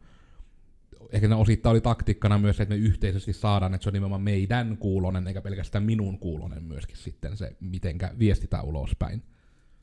ehkä 1.11 1.35
osittain 1.35 1.71
oli 1.71 1.81
taktikkana 1.81 2.37
myös, 2.37 2.59
että 2.59 2.75
me 2.75 2.79
yhteisesti 2.79 3.33
saadaan, 3.33 3.73
että 3.73 3.83
se 3.83 3.89
on 3.89 3.93
nimenomaan 3.93 4.21
meidän 4.21 4.77
kuulonen, 4.77 5.27
eikä 5.27 5.41
pelkästään 5.41 5.83
minun 5.83 6.19
kuulonen 6.19 6.63
myöskin 6.63 6.97
sitten 6.97 7.37
se, 7.37 7.55
mitenkä 7.59 8.11
viestitään 8.19 8.65
ulospäin. 8.65 9.23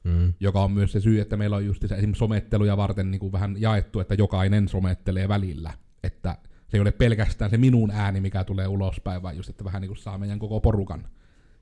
Mm. 0.05 0.33
Joka 0.41 0.64
on 0.64 0.73
myös 0.73 0.93
se 0.93 1.00
syy, 1.00 1.21
että 1.21 1.37
meillä 1.37 1.57
on 1.57 1.67
just 1.67 1.81
se 1.87 1.95
esimerkiksi 1.95 2.19
sometteluja 2.19 2.76
varten 2.76 3.11
niin 3.11 3.19
kuin 3.19 3.33
vähän 3.33 3.57
jaettu, 3.59 4.00
että 4.00 4.14
jokainen 4.14 4.69
somettelee 4.69 5.29
välillä, 5.29 5.73
että 6.03 6.37
se 6.75 6.78
ei 6.78 6.83
ole 6.83 6.93
pelkästään 6.93 7.50
se 7.50 7.57
minun 7.57 7.90
ääni, 7.90 8.21
mikä 8.21 8.45
tulee 8.45 8.69
ulospäin, 8.69 9.23
vaan 9.23 9.37
just, 9.37 9.49
että 9.49 9.64
vähän 9.64 9.83
niin 9.83 9.88
kuin 9.88 9.99
saa 9.99 10.19
meidän 10.19 10.38
koko 10.38 10.61
porukan 10.61 11.09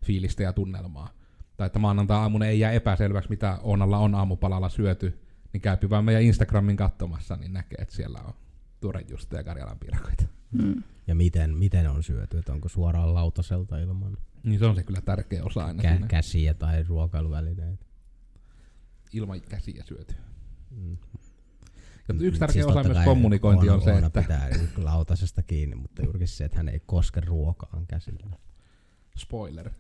fiilistä 0.05 0.43
ja 0.43 0.53
tunnelmaa. 0.53 1.09
Tai 1.57 1.67
että 1.67 1.79
maanantai-aamuna 1.79 2.47
ei 2.47 2.61
jää 2.61 2.73
epäselväksi, 2.73 3.31
mitä 3.31 3.59
Oonalla 3.63 3.99
on 3.99 4.15
aamupalalla 4.15 4.69
syöty, 4.69 5.21
niin 5.53 5.61
käypi 5.61 5.91
vaan 5.91 6.05
meidän 6.05 6.23
Instagramin 6.23 6.77
katsomassa, 6.77 7.37
niin 7.37 7.53
näkee, 7.53 7.79
että 7.83 7.95
siellä 7.95 8.19
on 8.27 8.35
tuorejuusta 8.81 9.37
ja 9.37 9.45
Karjalan 9.45 9.79
piirakoita. 9.79 10.25
Mm. 10.53 10.83
Ja 11.07 11.15
miten, 11.15 11.57
miten 11.57 11.91
on 11.91 12.03
syöty, 12.03 12.39
että 12.39 12.53
onko 12.53 12.69
suoraan 12.69 13.15
lautaselta 13.15 13.79
ilman 13.79 14.17
niin 14.43 14.59
se 14.59 14.67
on 14.67 14.75
se 14.75 14.83
kyllä 14.83 15.01
tärkeä 15.01 15.45
osa 15.45 15.65
aina 15.65 15.83
Kä- 15.83 16.07
käsiä 16.07 16.55
tai 16.55 16.83
ruokailuvälineitä. 16.83 17.85
Ilman 19.13 19.41
käsiä 19.41 19.85
syöty. 19.89 20.15
Mm. 20.71 20.97
Ja 22.09 22.15
yksi 22.21 22.41
tärkeä 22.41 22.63
siis 22.63 22.77
osa 22.77 22.89
myös 22.89 23.05
kommunikointi 23.05 23.69
on, 23.69 23.75
on 23.75 23.83
se, 23.83 23.99
että... 23.99 24.23
pitää 24.23 24.51
lautasesta 24.77 25.43
kiinni, 25.43 25.77
mutta 25.77 26.03
juurikin 26.03 26.29
se, 26.29 26.45
että 26.45 26.57
hän 26.57 26.69
ei 26.69 26.81
koske 26.87 27.21
ruokaan 27.21 27.87
käsillä. 27.87 28.37
Spoiler. 29.17 29.71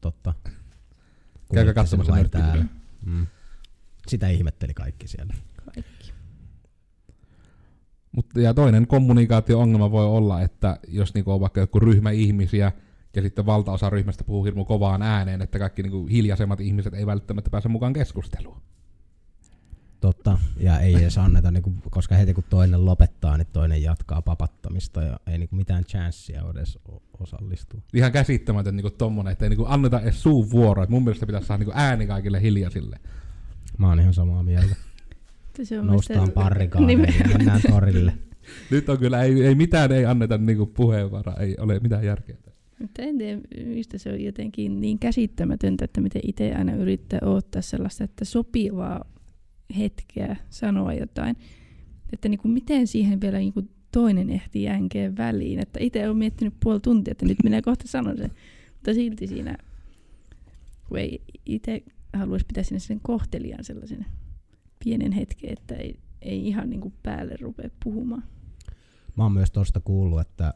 Totta. 0.00 0.34
Käykää 1.54 1.74
katsomassa 1.74 2.12
mm. 3.06 3.26
Sitä 4.08 4.28
ihmetteli 4.28 4.74
kaikki 4.74 5.08
siellä. 5.08 5.34
Kaikki. 5.74 6.12
Mutta 8.12 8.40
ja 8.40 8.54
toinen 8.54 8.86
kommunikaatio-ongelma 8.86 9.90
voi 9.90 10.06
olla, 10.06 10.42
että 10.42 10.78
jos 10.88 11.14
niinku 11.14 11.32
on 11.32 11.40
vaikka 11.40 11.60
joku 11.60 11.80
ryhmä 11.80 12.10
ihmisiä, 12.10 12.72
ja 13.16 13.22
sitten 13.22 13.46
valtaosa 13.46 13.90
ryhmästä 13.90 14.24
puhuu 14.24 14.44
hirmu 14.44 14.64
kovaan 14.64 15.02
ääneen, 15.02 15.42
että 15.42 15.58
kaikki 15.58 15.82
niinku 15.82 16.06
hiljaisemmat 16.06 16.60
ihmiset 16.60 16.94
ei 16.94 17.06
välttämättä 17.06 17.50
pääse 17.50 17.68
mukaan 17.68 17.92
keskusteluun. 17.92 18.62
Totta, 20.02 20.38
ja 20.60 20.80
ei 20.80 20.94
edes 20.94 21.18
anneta, 21.18 21.50
niinku, 21.50 21.72
koska 21.90 22.14
heti 22.14 22.34
kun 22.34 22.44
toinen 22.50 22.84
lopettaa, 22.84 23.36
niin 23.36 23.46
toinen 23.52 23.82
jatkaa 23.82 24.22
papattamista 24.22 25.02
ja 25.02 25.20
ei 25.26 25.38
niinku 25.38 25.56
mitään 25.56 25.84
chanssia 25.84 26.42
edes 26.54 26.78
osallistua. 27.20 27.80
Ihan 27.94 28.12
käsittämätön 28.12 28.76
niinku 28.76 28.90
tommonen, 28.90 29.32
että 29.32 29.44
ei 29.44 29.48
niinku 29.48 29.64
anneta 29.68 30.00
edes 30.00 30.22
suun 30.22 30.50
vuoroa. 30.50 30.86
mun 30.88 31.04
mielestä 31.04 31.26
pitäisi 31.26 31.46
saada 31.46 31.58
niinku 31.58 31.72
ääni 31.76 32.06
kaikille 32.06 32.42
hiljaisille. 32.42 32.98
Mä 33.78 33.88
oon 33.88 34.00
ihan 34.00 34.14
samaa 34.14 34.42
mieltä. 34.42 34.76
Että 35.46 35.64
Se 35.64 35.80
on 35.80 35.86
Noustaan 35.86 36.18
mielestäni- 36.18 36.44
parrikaan 36.44 36.90
ja 36.90 36.98
mennään 37.38 37.60
torille. 37.70 38.12
Nyt 38.70 38.88
on 38.88 38.98
kyllä, 38.98 39.22
ei, 39.22 39.42
ei 39.46 39.54
mitään 39.54 39.92
ei 39.92 40.06
anneta 40.06 40.38
niinku 40.38 40.66
puheenvuoroa, 40.66 41.36
ei 41.36 41.56
ole 41.58 41.78
mitään 41.80 42.04
järkeä. 42.04 42.36
Mutta 42.80 43.02
en 43.02 43.18
tiedä, 43.18 43.40
mistä 43.64 43.98
se 43.98 44.12
on 44.12 44.20
jotenkin 44.20 44.80
niin 44.80 44.98
käsittämätöntä, 44.98 45.84
että 45.84 46.00
miten 46.00 46.22
itse 46.24 46.54
aina 46.54 46.74
yrittää 46.74 47.18
odottaa 47.22 47.62
sellaista, 47.62 48.04
että 48.04 48.24
sopivaa 48.24 49.04
hetkeä 49.72 50.36
sanoa 50.50 50.92
jotain. 50.92 51.36
Että 52.12 52.28
niin 52.28 52.38
kuin 52.38 52.52
miten 52.52 52.86
siihen 52.86 53.20
vielä 53.20 53.38
niin 53.38 53.52
kuin 53.52 53.70
toinen 53.92 54.30
ehtii 54.30 54.62
jänkeen 54.62 55.16
väliin. 55.16 55.58
Että 55.58 55.80
itse 55.82 56.06
olen 56.06 56.16
miettinyt 56.16 56.54
puoli 56.64 56.80
tuntia, 56.80 57.12
että 57.12 57.26
nyt 57.26 57.38
minä 57.44 57.62
kohta 57.62 57.88
sanon 57.88 58.16
sen. 58.16 58.30
Mutta 58.72 58.94
silti 58.94 59.26
siinä, 59.26 59.58
kun 60.88 60.98
ei 60.98 61.22
itse 61.46 61.82
haluaisi 62.12 62.46
pitää 62.46 62.62
sinne 62.62 62.78
sen 62.78 63.00
kohtelijan 63.00 63.64
sellaisen 63.64 64.06
pienen 64.84 65.12
hetken, 65.12 65.52
että 65.52 65.74
ei, 65.74 65.98
ei 66.22 66.48
ihan 66.48 66.70
niin 66.70 66.80
kuin 66.80 66.94
päälle 67.02 67.36
rupea 67.40 67.70
puhumaan. 67.84 68.24
Mä 69.16 69.22
oon 69.22 69.32
myös 69.32 69.50
tosta 69.50 69.80
kuullut, 69.80 70.20
että 70.20 70.54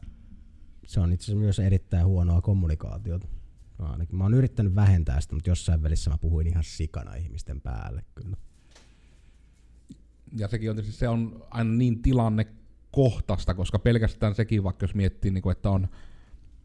se 0.86 1.00
on 1.00 1.12
itse 1.12 1.24
asiassa 1.24 1.40
myös 1.40 1.58
erittäin 1.58 2.06
huonoa 2.06 2.40
kommunikaatiota. 2.40 3.26
Mä 4.12 4.24
oon 4.24 4.34
yrittänyt 4.34 4.74
vähentää 4.74 5.20
sitä, 5.20 5.34
mutta 5.34 5.50
jossain 5.50 5.82
välissä 5.82 6.10
mä 6.10 6.18
puhuin 6.18 6.46
ihan 6.46 6.64
sikana 6.64 7.14
ihmisten 7.14 7.60
päälle 7.60 8.04
kyllä. 8.14 8.36
Ja 10.38 10.48
sekin 10.48 10.70
on 10.70 10.76
tietysti 10.76 10.98
se 10.98 11.08
on 11.08 11.46
aina 11.50 11.70
niin 11.70 12.02
tilanne 12.02 12.46
kohtasta, 12.90 13.54
koska 13.54 13.78
pelkästään 13.78 14.34
sekin, 14.34 14.64
vaikka 14.64 14.84
jos 14.84 14.94
miettii, 14.94 15.30
niin 15.30 15.42
kuin, 15.42 15.52
että 15.52 15.70
on 15.70 15.88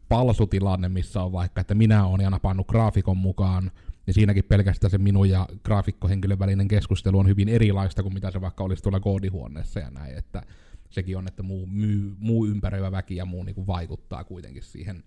palsutilanne, 0.08 0.88
missä 0.88 1.22
on 1.22 1.32
vaikka, 1.32 1.60
että 1.60 1.74
minä 1.74 2.06
olen 2.06 2.24
ja 2.24 2.30
napannut 2.30 2.68
graafikon 2.68 3.16
mukaan, 3.16 3.70
niin 4.06 4.14
siinäkin 4.14 4.44
pelkästään 4.44 4.90
se 4.90 4.98
minun 4.98 5.28
ja 5.28 5.48
graafikkohenkilön 5.64 6.38
välinen 6.38 6.68
keskustelu 6.68 7.18
on 7.18 7.28
hyvin 7.28 7.48
erilaista 7.48 8.02
kuin 8.02 8.14
mitä 8.14 8.30
se 8.30 8.40
vaikka 8.40 8.64
olisi 8.64 8.82
tuolla 8.82 9.00
koodihuoneessa 9.00 9.80
ja 9.80 9.90
näin, 9.90 10.18
että 10.18 10.42
sekin 10.90 11.18
on, 11.18 11.28
että 11.28 11.42
muu, 11.42 11.66
myy, 11.66 12.16
muu 12.18 12.46
ympäröivä 12.46 12.92
väki 12.92 13.16
ja 13.16 13.24
muu 13.24 13.42
niin 13.42 13.54
kuin 13.54 13.66
vaikuttaa 13.66 14.24
kuitenkin 14.24 14.62
siihen 14.62 15.04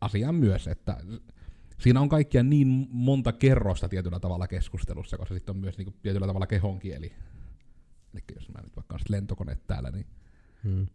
asiaan 0.00 0.34
myös, 0.34 0.68
että 0.68 0.96
siinä 1.78 2.00
on 2.00 2.08
kaikkia 2.08 2.42
niin 2.42 2.88
monta 2.90 3.32
kerrosta 3.32 3.88
tietyllä 3.88 4.20
tavalla 4.20 4.48
keskustelussa, 4.48 5.18
koska 5.18 5.34
sitten 5.34 5.56
on 5.56 5.60
myös 5.60 5.78
niin 5.78 5.86
kuin 5.86 5.96
tietyllä 6.02 6.26
tavalla 6.26 6.46
kehonkieli. 6.46 7.12
Eli 8.16 8.24
jos 8.34 8.48
mä 8.48 8.60
nyt 8.62 8.76
vaikka 8.76 8.94
on 8.94 9.00
lentokone 9.08 9.58
täällä, 9.66 9.90
niin 9.90 10.06
Hmm. 10.66 10.86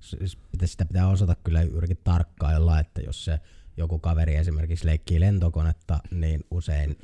Siis 0.00 0.38
sitä 0.64 0.84
pitää 0.84 1.08
osata 1.08 1.34
kyllä 1.44 1.62
juurikin 1.62 1.98
tarkkailla, 2.04 2.80
että 2.80 3.00
jos 3.00 3.24
se 3.24 3.40
joku 3.76 3.98
kaveri 3.98 4.36
esimerkiksi 4.36 4.86
leikkii 4.86 5.20
lentokonetta, 5.20 5.98
niin 6.10 6.44
usein 6.50 6.98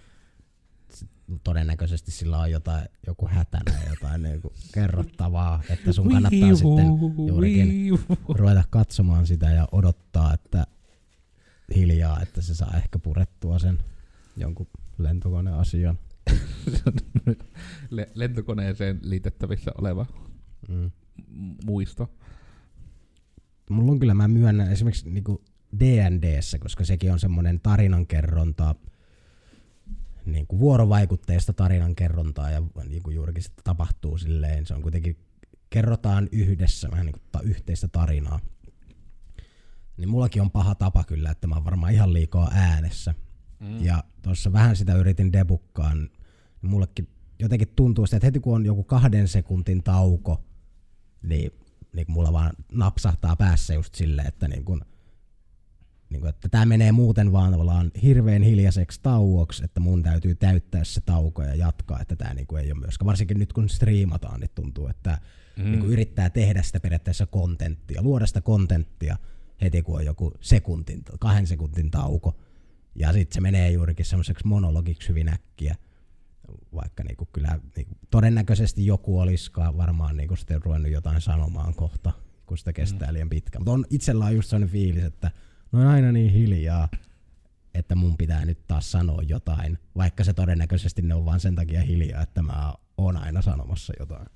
todennäköisesti 1.44 2.10
sillä 2.10 2.38
on 2.38 2.50
jotain, 2.50 2.88
joku 3.06 3.28
hätänä 3.28 3.82
ja 3.82 3.90
jotain 3.90 4.22
niinku 4.22 4.52
kerrottavaa, 4.74 5.62
että 5.70 5.92
sun 5.92 6.10
kannattaa 6.10 6.54
sitten 6.54 6.86
juurikin 7.28 7.90
ruveta 8.28 8.64
katsomaan 8.70 9.26
sitä 9.26 9.50
ja 9.50 9.68
odottaa, 9.72 10.34
että 10.34 10.66
hiljaa, 11.74 12.20
että 12.20 12.42
se 12.42 12.54
saa 12.54 12.76
ehkä 12.76 12.98
purettua 12.98 13.58
sen 13.58 13.78
jonkun 14.36 14.66
lentokoneasian. 14.98 15.98
Le- 17.90 18.08
lentokoneeseen 18.14 18.98
liitettävissä 19.02 19.70
oleva 19.78 20.06
Mm. 20.68 20.90
muisto. 21.64 22.10
Mulla 23.70 23.92
on 23.92 23.98
kyllä, 23.98 24.14
mä 24.14 24.28
myönnän 24.28 24.72
esimerkiksi 24.72 25.10
niinku 25.10 25.44
D&Dssä, 25.80 26.58
koska 26.58 26.84
sekin 26.84 27.12
on 27.12 27.18
semmoinen 27.20 27.60
tarinankerronta, 27.60 28.74
niin 30.26 30.46
kuin 30.46 30.60
vuorovaikutteista 30.60 31.52
tarinankerrontaa 31.52 32.50
ja 32.50 32.62
niin 32.88 33.02
kuin 33.02 33.16
juurikin 33.16 33.42
sitten 33.42 33.64
tapahtuu 33.64 34.18
silleen, 34.18 34.66
se 34.66 34.74
on 34.74 34.82
kuitenkin, 34.82 35.16
kerrotaan 35.70 36.28
yhdessä 36.32 36.90
vähän 36.90 37.06
niin 37.06 37.12
kuin 37.14 37.22
ta- 37.32 37.40
yhteistä 37.42 37.88
tarinaa. 37.88 38.40
Niin 39.96 40.08
mullakin 40.08 40.42
on 40.42 40.50
paha 40.50 40.74
tapa 40.74 41.04
kyllä, 41.04 41.30
että 41.30 41.46
mä 41.46 41.54
oon 41.54 41.64
varmaan 41.64 41.92
ihan 41.92 42.12
liikaa 42.12 42.50
äänessä. 42.54 43.14
Mm. 43.60 43.84
Ja 43.84 44.04
tuossa 44.22 44.52
vähän 44.52 44.76
sitä 44.76 44.94
yritin 44.94 45.32
debukkaan, 45.32 46.10
mullekin 46.68 47.08
jotenkin 47.38 47.68
tuntuu 47.76 48.06
sitä, 48.06 48.16
että 48.16 48.26
heti 48.26 48.40
kun 48.40 48.54
on 48.54 48.66
joku 48.66 48.84
kahden 48.84 49.28
sekuntin 49.28 49.82
tauko, 49.82 50.44
niin, 51.22 51.50
niin 51.92 52.06
mulla 52.08 52.32
vaan 52.32 52.52
napsahtaa 52.72 53.36
päässä 53.36 53.74
just 53.74 53.94
silleen, 53.94 54.28
että 54.28 54.48
niin 54.48 54.64
kun, 54.64 54.80
niin 56.10 56.20
kun, 56.20 56.28
että 56.28 56.48
tämä 56.48 56.66
menee 56.66 56.92
muuten 56.92 57.32
vaan 57.32 57.52
tavallaan 57.52 57.90
hirveän 58.02 58.42
hiljaiseksi 58.42 59.00
tauoksi, 59.02 59.64
että 59.64 59.80
mun 59.80 60.02
täytyy 60.02 60.34
täyttää 60.34 60.84
se 60.84 61.00
tauko 61.00 61.42
ja 61.42 61.54
jatkaa, 61.54 62.00
että 62.00 62.16
tämä 62.16 62.34
niin 62.34 62.46
ei 62.58 62.72
ole 62.72 62.80
myöskään, 62.80 63.06
varsinkin 63.06 63.38
nyt 63.38 63.52
kun 63.52 63.68
striimataan, 63.68 64.40
niin 64.40 64.50
tuntuu, 64.54 64.88
että 64.88 65.18
Mm. 65.56 65.70
niin 65.70 65.84
yrittää 65.84 66.30
tehdä 66.30 66.62
sitä 66.62 66.80
periaatteessa 66.80 67.26
kontenttia, 67.26 68.02
luoda 68.02 68.26
sitä 68.26 68.40
kontenttia 68.40 69.16
heti 69.60 69.82
kun 69.82 69.96
on 69.96 70.04
joku 70.04 70.32
sekuntin, 70.40 71.02
kahden 71.20 71.46
sekuntin 71.46 71.90
tauko. 71.90 72.36
Ja 72.94 73.12
sitten 73.12 73.34
se 73.34 73.40
menee 73.40 73.70
juurikin 73.70 74.06
semmoiseksi 74.06 74.46
monologiksi 74.46 75.08
hyvin 75.08 75.28
äkkiä. 75.28 75.76
Vaikka 76.74 77.02
niinku 77.04 77.28
kyllä 77.32 77.60
niinku, 77.76 77.94
todennäköisesti 78.10 78.86
joku 78.86 79.18
olisikaan 79.18 79.76
varmaan 79.76 80.16
niinku 80.16 80.36
sitten 80.36 80.62
ruvennut 80.62 80.92
jotain 80.92 81.20
sanomaan 81.20 81.74
kohta, 81.74 82.12
kun 82.46 82.58
sitä 82.58 82.72
kestää 82.72 83.12
liian 83.12 83.30
pitkään. 83.30 83.60
Mutta 83.60 83.72
on 83.72 83.84
itsellä 83.90 84.24
on 84.24 84.36
just 84.36 84.48
sellainen 84.48 84.72
fiilis, 84.72 85.04
että 85.04 85.30
no 85.72 85.80
on 85.80 85.86
aina 85.86 86.12
niin 86.12 86.32
hiljaa, 86.32 86.88
että 87.74 87.94
mun 87.94 88.16
pitää 88.16 88.44
nyt 88.44 88.66
taas 88.66 88.92
sanoa 88.92 89.22
jotain, 89.22 89.78
vaikka 89.96 90.24
se 90.24 90.32
todennäköisesti 90.32 91.02
ne 91.02 91.14
on 91.14 91.24
vaan 91.24 91.40
sen 91.40 91.54
takia 91.54 91.82
hiljaa, 91.82 92.22
että 92.22 92.42
mä 92.42 92.74
oon 92.96 93.16
aina 93.16 93.42
sanomassa 93.42 93.92
jotain. 93.98 94.26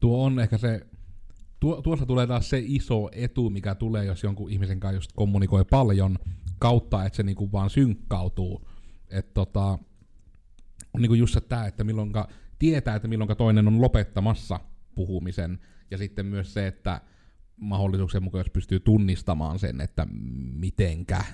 Tuo 0.00 0.24
on 0.24 0.40
ehkä 0.40 0.58
se, 0.58 0.86
tuo, 1.60 1.82
tuossa 1.82 2.06
tulee 2.06 2.26
taas 2.26 2.50
se 2.50 2.62
iso 2.66 3.08
etu, 3.12 3.50
mikä 3.50 3.74
tulee, 3.74 4.04
jos 4.04 4.22
jonkun 4.22 4.50
ihmisen 4.50 4.80
kanssa 4.80 4.96
just 4.96 5.12
kommunikoi 5.14 5.64
paljon, 5.64 6.18
kautta, 6.58 7.04
että 7.04 7.16
se 7.16 7.22
niinku 7.22 7.52
vaan 7.52 7.70
synkkautuu. 7.70 8.68
Että 9.08 9.34
tota, 9.34 9.78
niinku 11.02 11.14
just 11.14 11.34
se 11.34 11.40
tää, 11.40 11.66
että 11.66 11.84
milloinka, 11.84 12.28
tietää, 12.58 12.94
että 12.94 13.08
milloinka 13.08 13.34
toinen 13.34 13.68
on 13.68 13.80
lopettamassa 13.80 14.60
puhumisen, 14.94 15.58
ja 15.90 15.98
sitten 15.98 16.26
myös 16.26 16.54
se, 16.54 16.66
että 16.66 17.00
mahdollisuuksien 17.56 18.22
mukaan, 18.22 18.40
jos 18.40 18.50
pystyy 18.50 18.80
tunnistamaan 18.80 19.58
sen, 19.58 19.80
että 19.80 20.06
mitenkä. 20.52 21.24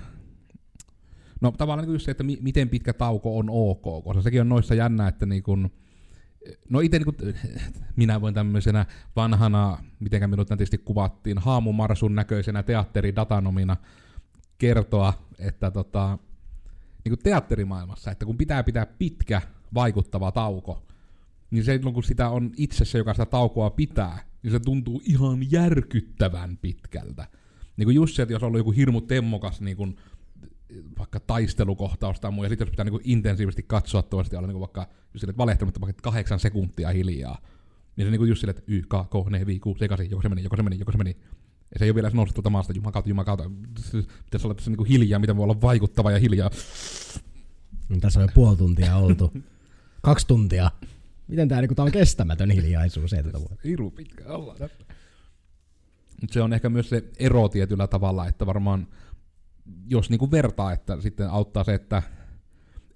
No 1.40 1.50
tavallaan 1.50 1.86
niin 1.86 1.94
just 1.94 2.04
se, 2.04 2.10
että 2.10 2.24
mi- 2.24 2.38
miten 2.40 2.68
pitkä 2.68 2.92
tauko 2.92 3.38
on 3.38 3.46
ok, 3.50 4.04
koska 4.04 4.22
sekin 4.22 4.40
on 4.40 4.48
noissa 4.48 4.74
jännä, 4.74 5.08
että 5.08 5.26
niin 5.26 5.42
kun, 5.42 5.70
No 6.68 6.80
itse 6.80 6.98
niin 6.98 7.34
minä 7.96 8.20
voin 8.20 8.34
tämmöisenä 8.34 8.86
vanhana, 9.16 9.78
mitenkä 10.00 10.26
minut 10.26 10.50
nätisti 10.50 10.78
kuvattiin, 10.78 11.38
haamumarsun 11.38 12.14
näköisenä 12.14 12.62
teatteridatanomina 12.62 13.76
kertoa, 14.58 15.12
että 15.38 15.70
tota, 15.70 16.18
niin 17.04 17.10
kuin 17.10 17.22
teatterimaailmassa, 17.22 18.10
että 18.10 18.24
kun 18.24 18.38
pitää 18.38 18.62
pitää 18.62 18.86
pitkä 18.86 19.42
vaikuttava 19.74 20.32
tauko, 20.32 20.82
niin 21.50 21.64
se 21.64 21.76
silloin 21.76 21.94
kun 21.94 22.02
sitä 22.02 22.28
on 22.28 22.50
itse 22.56 22.84
se, 22.84 22.98
joka 22.98 23.14
sitä 23.14 23.26
taukoa 23.26 23.70
pitää, 23.70 24.24
niin 24.42 24.50
se 24.50 24.60
tuntuu 24.60 25.02
ihan 25.04 25.50
järkyttävän 25.50 26.56
pitkältä. 26.56 27.26
Niin 27.76 27.86
kuin 27.86 27.94
just 27.94 28.14
se, 28.16 28.22
että 28.22 28.32
jos 28.32 28.42
on 28.42 28.46
ollut 28.46 28.58
joku 28.58 28.70
hirmu 28.70 29.00
temmokas 29.00 29.60
niin 29.60 29.76
kuin, 29.76 29.96
vaikka 30.98 31.20
taistelukohtaus 31.20 32.20
tai 32.20 32.30
muu, 32.30 32.44
ja 32.44 32.48
sitten 32.48 32.66
jos 32.66 32.70
pitää 32.70 32.84
niin 32.84 32.92
kuin 32.92 33.02
intensiivisesti 33.04 33.62
katsoa 33.62 34.02
toista 34.02 34.34
ja 34.34 34.38
olla 34.38 34.48
niin 34.48 34.54
kuin 34.54 34.60
vaikka 34.60 34.88
sille, 35.16 35.30
että 35.30 35.38
valehtelematta 35.38 35.80
vaikka 35.80 36.02
kahdeksan 36.02 36.40
sekuntia 36.40 36.90
hiljaa, 36.90 37.38
niin 37.96 38.06
se 38.06 38.10
niin 38.10 38.18
kuin 38.18 38.28
just 38.28 38.40
silleen, 38.40 38.58
että 38.58 38.72
y, 38.72 38.82
k, 38.82 38.88
k, 38.88 39.30
ne, 39.30 39.46
vi, 39.46 39.58
ku, 39.58 39.76
sekaisin, 39.78 40.10
joko 40.10 40.22
se 40.22 40.28
meni, 40.28 40.42
joko 40.42 40.56
se 40.56 40.62
meni, 40.62 40.78
joko 40.78 40.92
se 40.92 40.98
meni. 40.98 41.16
Ja 41.72 41.78
se 41.78 41.84
ei 41.84 41.90
ole 41.90 41.94
vielä 41.94 42.10
noussut 42.14 42.34
tuolta 42.34 42.50
maasta, 42.50 42.72
jumakautta, 42.72 43.08
jumakautta. 43.08 43.50
Pitäisi 44.24 44.46
olla 44.46 44.54
tässä 44.54 44.70
niin 44.70 44.76
kuin 44.76 44.88
hiljaa, 44.88 45.20
miten 45.20 45.36
voi 45.36 45.44
olla 45.44 45.60
vaikuttava 45.60 46.10
ja 46.10 46.18
hiljaa. 46.18 46.50
Niin 47.88 48.00
Tässä 48.00 48.20
on 48.20 48.24
jo 48.24 48.32
puoli 48.34 48.56
tuntia 48.56 48.96
oltu. 48.96 49.32
Kaksi 50.02 50.26
tuntia. 50.26 50.70
Miten 51.28 51.48
tää, 51.48 51.60
niinku, 51.60 51.74
tää 51.74 51.84
on 51.84 51.92
kestämätön 51.92 52.50
hiljaisuus? 52.50 53.12
Ei 53.12 53.22
tätä 53.22 53.40
voi. 53.40 53.56
Iru 53.64 53.90
pitkä 53.90 54.28
olla 54.28 54.54
tässä. 54.54 54.84
Mut 56.20 56.32
se 56.32 56.42
on 56.42 56.52
ehkä 56.52 56.68
myös 56.68 56.88
se 56.88 57.04
ero 57.18 57.48
tietyllä 57.48 57.86
tavalla, 57.86 58.28
että 58.28 58.46
varmaan 58.46 58.86
jos 59.86 60.10
niinku 60.10 60.30
vertaa, 60.30 60.72
että 60.72 61.00
sitten 61.00 61.30
auttaa 61.30 61.64
se, 61.64 61.74
että 61.74 62.02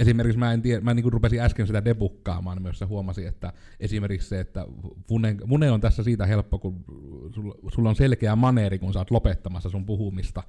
esimerkiksi 0.01 0.39
mä 0.39 0.53
en 0.53 0.63
tiedä, 0.63 0.81
mä 0.81 0.95
niinku 0.95 1.11
rupesin 1.11 1.41
äsken 1.41 1.67
sitä 1.67 1.85
debukkaamaan 1.85 2.63
myös 2.63 2.81
huomasin, 2.89 3.29
että 3.29 3.53
esimerkiksi 3.81 4.29
se, 4.29 4.41
että 4.41 4.67
Vune, 5.11 5.37
Vune 5.49 5.71
on 5.71 5.81
tässä 5.81 6.03
siitä 6.03 6.27
helppo, 6.27 6.59
kun 6.59 6.85
sulla, 7.35 7.55
sulla 7.75 7.89
on 7.89 7.97
selkeä 7.97 8.37
maneeri, 8.37 8.79
kun 8.79 8.93
sä 8.93 8.99
oot 8.99 9.11
lopettamassa 9.11 9.71
sun 9.71 9.87
puhumista, 9.87 10.43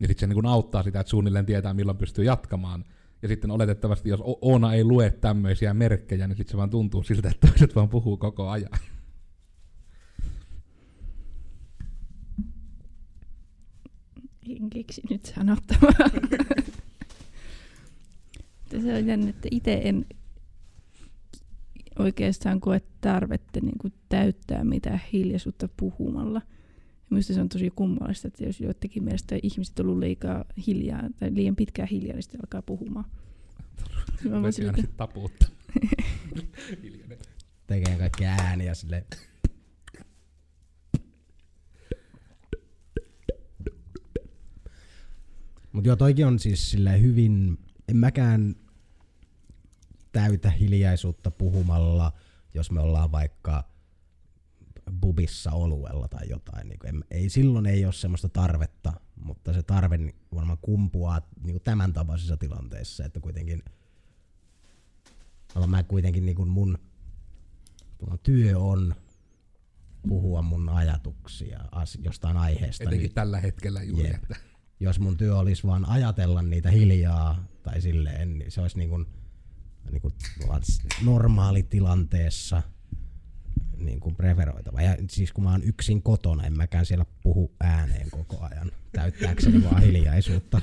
Ja 0.00 0.08
sitten 0.08 0.20
se 0.20 0.26
niin 0.26 0.34
kuin 0.34 0.46
auttaa 0.46 0.82
sitä, 0.82 1.00
että 1.00 1.10
suunnilleen 1.10 1.46
tietää, 1.46 1.74
milloin 1.74 1.98
pystyy 1.98 2.24
jatkamaan. 2.24 2.84
Ja 3.22 3.28
sitten 3.28 3.50
oletettavasti, 3.50 4.08
jos 4.08 4.20
O- 4.20 4.38
Oona 4.40 4.74
ei 4.74 4.84
lue 4.84 5.10
tämmöisiä 5.10 5.74
merkkejä, 5.74 6.28
niin 6.28 6.36
sitten 6.36 6.50
se 6.50 6.56
vaan 6.56 6.70
tuntuu 6.70 7.02
siltä, 7.02 7.30
että 7.30 7.46
toiset 7.46 7.76
vaan 7.76 7.88
puhuu 7.88 8.16
koko 8.16 8.48
ajan. 8.48 8.70
En 14.48 14.70
keksi 14.70 15.02
nyt 15.10 15.24
sanottavaa. 15.24 15.92
Mutta 18.72 18.86
se 18.86 18.94
on 18.94 19.06
jännä, 19.06 19.30
että 19.30 19.48
itse 19.50 19.80
en 19.84 20.06
oikeastaan 21.98 22.60
koe 22.60 22.80
tarvetta 23.00 23.60
niin 23.60 23.78
kuin 23.78 23.92
täyttää 24.08 24.64
mitään 24.64 25.00
hiljaisuutta 25.12 25.68
puhumalla. 25.76 26.42
Minusta 27.10 27.34
se 27.34 27.40
on 27.40 27.48
tosi 27.48 27.70
kummallista, 27.76 28.28
että 28.28 28.44
jos 28.44 28.60
joidenkin 28.60 29.04
mielestä 29.04 29.38
ihmiset 29.42 29.78
on 29.78 29.86
ollut 29.86 29.98
liikaa 29.98 30.44
hiljaa 30.66 31.02
tai 31.20 31.34
liian 31.34 31.56
pitkään 31.56 31.88
hiljaa, 31.88 32.14
niin 32.14 32.22
sitten 32.22 32.40
alkaa 32.40 32.62
puhumaan. 32.62 33.04
Mä 34.24 34.50
silleen, 34.50 34.50
aina 34.50 34.68
että 34.68 34.80
sit 34.82 34.96
tapuutta. 34.96 35.46
Tekee 37.66 37.96
kaikki 37.98 38.26
ääniä 38.26 38.74
sille. 38.74 39.06
Mut 45.72 45.86
joo, 45.86 45.96
toikin 45.96 46.26
on 46.26 46.38
siis 46.38 46.70
sille 46.70 47.00
hyvin, 47.00 47.58
en 47.88 47.96
mäkään 47.96 48.54
täytä 50.12 50.50
hiljaisuutta 50.50 51.30
puhumalla, 51.30 52.12
jos 52.54 52.70
me 52.70 52.80
ollaan 52.80 53.12
vaikka 53.12 53.64
bubissa 55.00 55.50
oluella 55.50 56.08
tai 56.08 56.28
jotain. 56.28 56.68
Niin 56.68 56.78
en, 56.84 57.04
ei, 57.10 57.28
silloin 57.28 57.66
ei 57.66 57.84
ole 57.84 57.92
semmoista 57.92 58.28
tarvetta, 58.28 58.92
mutta 59.16 59.52
se 59.52 59.62
tarve 59.62 59.98
varmaan 60.34 60.58
kumpuaa 60.62 61.20
niin 61.44 61.60
tämän 61.64 61.92
tapaisissa 61.92 62.36
tilanteissa, 62.36 63.04
että 63.04 63.20
kuitenkin 63.20 63.62
mä 65.66 65.82
kuitenkin 65.82 66.26
niin 66.26 66.48
mun 66.48 66.78
mun 68.08 68.18
työ 68.22 68.58
on 68.58 68.94
puhua 70.08 70.42
mun 70.42 70.68
ajatuksia 70.68 71.60
as, 71.72 71.98
jostain 72.02 72.36
aiheesta. 72.36 72.84
Etenkin 72.84 73.06
Niin, 73.06 73.14
tällä 73.14 73.40
hetkellä 73.40 73.82
juuri. 73.82 74.06
Jep. 74.06 74.22
Että 74.22 74.36
jos 74.80 75.00
mun 75.00 75.16
työ 75.16 75.38
olisi 75.38 75.66
vaan 75.66 75.88
ajatella 75.88 76.42
niitä 76.42 76.70
hiljaa 76.70 77.44
tai 77.62 77.80
silleen, 77.80 78.38
niin 78.38 78.50
se 78.50 78.60
olisi 78.60 78.78
niin 78.78 78.90
kuin, 78.90 79.06
niin 79.90 80.02
kuin 80.02 80.14
normaalitilanteessa 81.04 82.62
niin 83.76 84.00
kuin 84.00 84.16
preferoitava. 84.16 84.82
Ja 84.82 84.96
siis 85.10 85.32
kun 85.32 85.44
mä 85.44 85.50
oon 85.50 85.62
yksin 85.64 86.02
kotona, 86.02 86.44
en 86.44 86.56
mäkään 86.56 86.86
siellä 86.86 87.06
puhu 87.22 87.52
ääneen 87.60 88.10
koko 88.10 88.40
ajan 88.40 88.70
täyttääkseni 88.92 89.64
vaan 89.64 89.82
hiljaisuutta. 89.82 90.60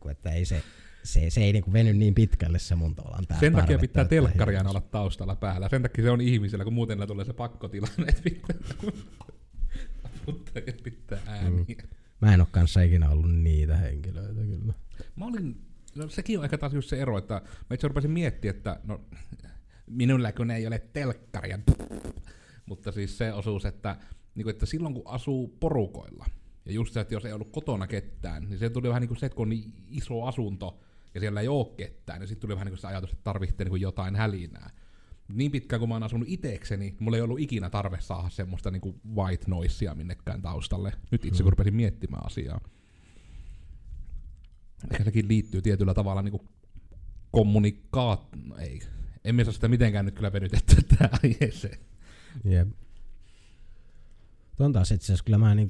Kuin, 0.00 0.12
että 0.12 0.30
ei 0.30 0.44
se, 0.44 0.62
se, 1.02 1.30
se 1.30 1.40
ei 1.40 1.52
niin 1.52 1.64
kuin 1.64 1.72
veny 1.72 1.94
niin 1.94 2.14
pitkälle 2.14 2.58
se 2.58 2.74
mun 2.74 2.94
tavallaan 2.94 3.26
tää 3.26 3.40
Sen 3.40 3.52
takia 3.52 3.78
pitää 3.78 4.04
telkkaria 4.04 4.62
olla 4.68 4.80
taustalla 4.80 5.36
päällä. 5.36 5.68
Sen 5.68 5.82
takia 5.82 6.04
se 6.04 6.10
on 6.10 6.20
ihmisellä, 6.20 6.64
kun 6.64 6.72
muuten 6.72 6.98
tulee 7.06 7.24
se 7.24 7.32
pakkotilanne, 7.32 8.04
että 8.08 8.22
pitää, 10.26 10.62
pitää 10.82 11.18
ääniä. 11.26 11.50
Mm. 11.50 11.66
Mä 12.20 12.34
en 12.34 12.40
oo 12.40 12.48
kanssa 12.50 12.82
ikinä 12.82 13.10
ollut 13.10 13.34
niitä 13.34 13.76
henkilöitä 13.76 14.40
kyllä. 14.40 14.74
Mä 15.16 15.26
olin, 15.26 15.60
no 15.96 16.08
sekin 16.08 16.38
on 16.38 16.44
ehkä 16.44 16.58
taas 16.58 16.74
just 16.74 16.88
se 16.88 17.00
ero, 17.00 17.18
että 17.18 17.34
mä 17.70 17.74
itse 17.74 17.88
rupesin 17.88 18.10
miettimään, 18.10 18.56
että 18.56 18.80
no, 18.84 19.00
minulla 19.86 20.32
kun 20.32 20.50
ei 20.50 20.66
ole 20.66 20.78
telkkaria, 20.92 21.58
mutta 22.66 22.92
siis 22.92 23.18
se 23.18 23.32
osuus, 23.32 23.64
että, 23.64 23.96
niin 24.34 24.44
kuin, 24.44 24.50
että 24.54 24.66
silloin 24.66 24.94
kun 24.94 25.02
asuu 25.06 25.56
porukoilla, 25.60 26.26
ja 26.64 26.72
just 26.72 26.92
se, 26.94 27.00
että 27.00 27.14
jos 27.14 27.24
ei 27.24 27.32
ollut 27.32 27.52
kotona 27.52 27.86
ketään, 27.86 28.42
niin 28.42 28.58
se 28.58 28.70
tuli 28.70 28.88
vähän 28.88 29.00
niin 29.00 29.08
kuin 29.08 29.18
se, 29.18 29.26
että 29.26 29.36
kun 29.36 29.44
on 29.44 29.48
niin 29.48 29.72
iso 29.88 30.22
asunto, 30.22 30.80
ja 31.14 31.20
siellä 31.20 31.40
ei 31.40 31.48
ole 31.48 31.74
ketään, 31.76 32.20
niin 32.20 32.28
sitten 32.28 32.40
tuli 32.40 32.54
vähän 32.54 32.66
niin 32.66 32.72
kuin 32.72 32.80
se 32.80 32.86
ajatus, 32.86 33.12
että 33.12 33.24
tarvitsee 33.24 33.64
niin 33.64 33.70
kuin 33.70 33.82
jotain 33.82 34.16
hälinää. 34.16 34.70
Niin 35.28 35.50
pitkään 35.50 35.80
kuin 35.80 35.88
mä 35.88 35.94
oon 35.94 36.02
asunut 36.02 36.28
itekseni, 36.28 36.96
mulla 37.00 37.16
ei 37.16 37.22
ollut 37.22 37.40
ikinä 37.40 37.70
tarve 37.70 38.00
saada 38.00 38.28
semmoista 38.28 38.70
niin 38.70 38.80
kuin 38.80 39.00
white 39.14 39.44
noisea 39.46 39.94
minnekään 39.94 40.42
taustalle. 40.42 40.92
Nyt 41.10 41.24
itse 41.24 41.42
kun 41.42 41.52
rupesin 41.52 41.74
miettimään 41.74 42.26
asiaa. 42.26 42.60
Ehkä 44.90 45.04
sekin 45.04 45.28
liittyy 45.28 45.62
tietyllä 45.62 45.94
tavalla 45.94 46.22
niin 46.22 46.40
kommunikaat... 47.30 48.28
No 48.46 48.56
ei. 48.56 48.80
Emme 49.24 49.44
saa 49.44 49.52
sitä 49.52 49.68
mitenkään 49.68 50.04
nyt 50.04 50.14
kyllä 50.14 50.32
venytettyä 50.32 50.78
tähän 50.88 51.20
aiheeseen. 51.24 51.78
Jep. 52.44 52.68
Tuon 54.56 54.72
taas 54.72 54.92
itse 54.92 55.04
asiassa 55.04 55.24
kyllä 55.24 55.38
mä 55.38 55.54
niin 55.54 55.68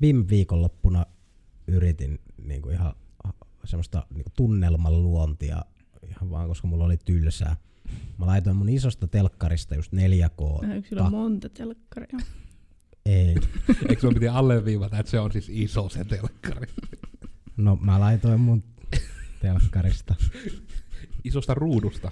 viime 0.00 0.28
viikonloppuna 0.28 1.06
yritin 1.66 2.18
niin 2.42 2.62
kuin 2.62 2.74
ihan 2.74 2.94
semmoista 3.64 4.06
niin 4.14 4.24
kuin 4.24 4.32
tunnelman 4.36 5.02
luontia 5.02 5.64
ihan 6.08 6.30
vaan 6.30 6.48
koska 6.48 6.66
mulla 6.66 6.84
oli 6.84 6.96
tylsää. 6.96 7.56
Mä 8.18 8.26
laitoin 8.26 8.56
mun 8.56 8.68
isosta 8.68 9.08
telkkarista 9.08 9.74
just 9.74 9.92
4K. 9.92 10.42
Onko 10.42 10.88
sillä 10.88 11.02
Tak- 11.02 11.10
monta 11.10 11.48
telkkaria? 11.48 12.18
Ei. 13.06 13.34
Eikö 13.88 14.00
sun 14.00 14.14
piti 14.14 14.28
alleviivata, 14.28 14.98
että 14.98 15.10
se 15.10 15.20
on 15.20 15.32
siis 15.32 15.48
iso 15.52 15.88
se 15.88 16.04
telkkari? 16.04 16.66
No 17.56 17.76
mä 17.76 18.00
laitoin 18.00 18.40
mun 18.40 18.64
telkkarista. 19.40 20.14
Isosta 21.24 21.54
ruudusta. 21.54 22.10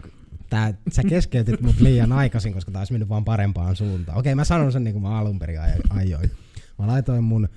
Tää, 0.50 0.74
sä 0.92 1.02
keskeytit 1.08 1.60
mut 1.60 1.80
liian 1.80 2.12
aikaisin, 2.12 2.52
koska 2.52 2.72
tää 2.72 2.80
olisi 2.80 2.92
mennyt 2.92 3.08
vaan 3.08 3.24
parempaan 3.24 3.76
suuntaan. 3.76 4.18
Okei, 4.18 4.34
mä 4.34 4.44
sanon 4.44 4.72
sen 4.72 4.84
niin 4.84 4.92
kuin 4.94 5.02
mä 5.02 5.18
alun 5.18 5.38
perin 5.38 5.58
aj- 5.60 5.86
ajoin. 5.98 6.30
Mä 6.78 6.86
laitoin 6.86 7.24
mun 7.24 7.48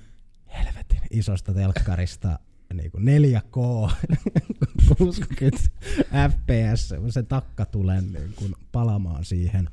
helvetin 0.58 1.00
isosta 1.10 1.54
telkkarista 1.54 2.38
niin 2.76 2.90
kuin 2.90 3.04
4K 3.04 3.90
60 4.98 5.58
fps, 6.30 6.94
se 7.10 7.22
takka 7.22 7.64
tulee 7.64 8.00
niin 8.00 8.32
kuin 8.36 8.54
palamaan 8.72 9.24
siihen. 9.24 9.70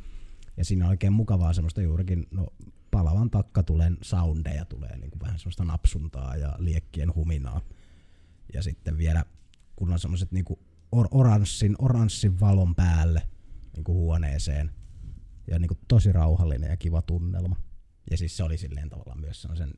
Ja 0.57 0.65
siinä 0.65 0.85
on 0.85 0.89
oikein 0.89 1.13
mukavaa 1.13 1.53
semmoista 1.53 1.81
juurikin, 1.81 2.27
no 2.31 2.47
palavan 2.91 3.29
takkatulen 3.29 3.97
soundeja 4.01 4.65
tulee 4.65 4.97
niin 4.97 5.11
kuin 5.11 5.21
vähän 5.21 5.39
semmoista 5.39 5.65
napsuntaa 5.65 6.35
ja 6.35 6.55
liekkien 6.57 7.15
huminaa. 7.15 7.61
Ja 8.53 8.63
sitten 8.63 8.97
vielä, 8.97 9.25
kun 9.75 9.93
on 9.93 9.99
semmoiset 9.99 10.31
niinku 10.31 10.59
or- 10.91 11.07
oranssin, 11.11 11.75
oranssin 11.79 12.39
valon 12.39 12.75
päälle 12.75 13.21
niinku 13.75 13.93
huoneeseen. 13.93 14.71
Ja 15.47 15.59
niinku 15.59 15.77
tosi 15.87 16.11
rauhallinen 16.11 16.69
ja 16.69 16.77
kiva 16.77 17.01
tunnelma. 17.01 17.55
Ja 18.11 18.17
siis 18.17 18.37
se 18.37 18.43
oli 18.43 18.57
silleen 18.57 18.89
tavallaan 18.89 19.19
myös 19.19 19.41
niinku, 19.41 19.73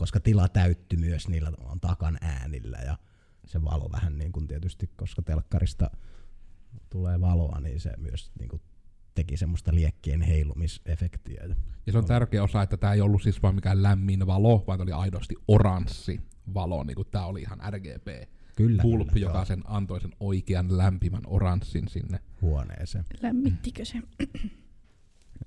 koska 0.00 0.20
tila 0.20 0.48
täyttyi 0.48 0.98
myös 0.98 1.28
niillä 1.28 1.52
takan 1.80 2.18
äänillä 2.20 2.78
ja 2.78 2.98
se 3.46 3.64
valo 3.64 3.90
vähän 3.92 4.18
niin 4.18 4.32
kuin 4.32 4.48
tietysti, 4.48 4.90
koska 4.96 5.22
telkkarista 5.22 5.90
tulee 6.90 7.20
valoa, 7.20 7.60
niin 7.60 7.80
se 7.80 7.92
myös 7.96 8.30
niinku 8.38 8.60
teki 9.14 9.36
semmoista 9.36 9.74
liekkien 9.74 10.22
heilumisefektiä. 10.22 11.42
Ja 11.86 11.92
se 11.92 11.98
on 11.98 12.04
tärkeä 12.04 12.42
osa, 12.42 12.62
että 12.62 12.76
tämä 12.76 12.92
ei 12.92 13.00
ollut 13.00 13.22
siis 13.22 13.42
vaan 13.42 13.54
mikään 13.54 13.82
lämmin 13.82 14.26
valo, 14.26 14.64
vaan 14.66 14.80
oli 14.80 14.92
aidosti 14.92 15.34
oranssi 15.48 16.20
valo, 16.54 16.84
niin 16.84 16.96
kuin 16.96 17.08
tämä 17.10 17.26
oli 17.26 17.40
ihan 17.40 17.60
RGB. 17.70 18.08
Kyllä, 18.56 18.82
Pulppi, 18.82 19.12
kyllä, 19.12 19.26
joka 19.26 19.38
joo, 19.38 19.44
sen 19.44 19.62
antoi 19.64 20.00
sen 20.00 20.12
oikean 20.20 20.78
lämpimän 20.78 21.22
oranssin 21.26 21.88
sinne. 21.88 22.20
huoneeseen. 22.42 23.04
Lämmittikö 23.22 23.84
se? 23.84 24.02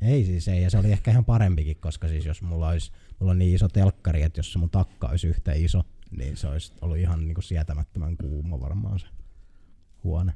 Ei 0.02 0.26
siis 0.26 0.48
ei, 0.48 0.64
ja 0.64 0.70
se 0.70 0.78
oli 0.78 0.92
ehkä 0.92 1.12
ihan 1.12 1.26
parempikin, 1.26 1.78
koska 1.78 2.08
siis 2.08 2.26
jos 2.26 2.42
mulla 2.42 2.70
olisi, 2.70 2.92
mulla 3.20 3.32
on 3.32 3.40
niin 3.40 3.56
iso 3.56 3.68
telkkari, 3.68 4.22
että 4.22 4.40
jos 4.40 4.54
se 4.54 4.60
mun 4.60 4.70
takka 4.70 5.08
olisi 5.08 5.28
yhtä 5.28 5.54
iso, 5.54 5.84
niin 6.18 6.38
se 6.38 6.48
olisi 6.48 6.74
ollut 6.82 6.98
ihan 6.98 7.28
niinku 7.28 7.42
sietämättömän 7.42 8.18
kuuma 8.18 8.60
varmaan 8.60 9.00
se 9.00 9.08
huone. 10.04 10.34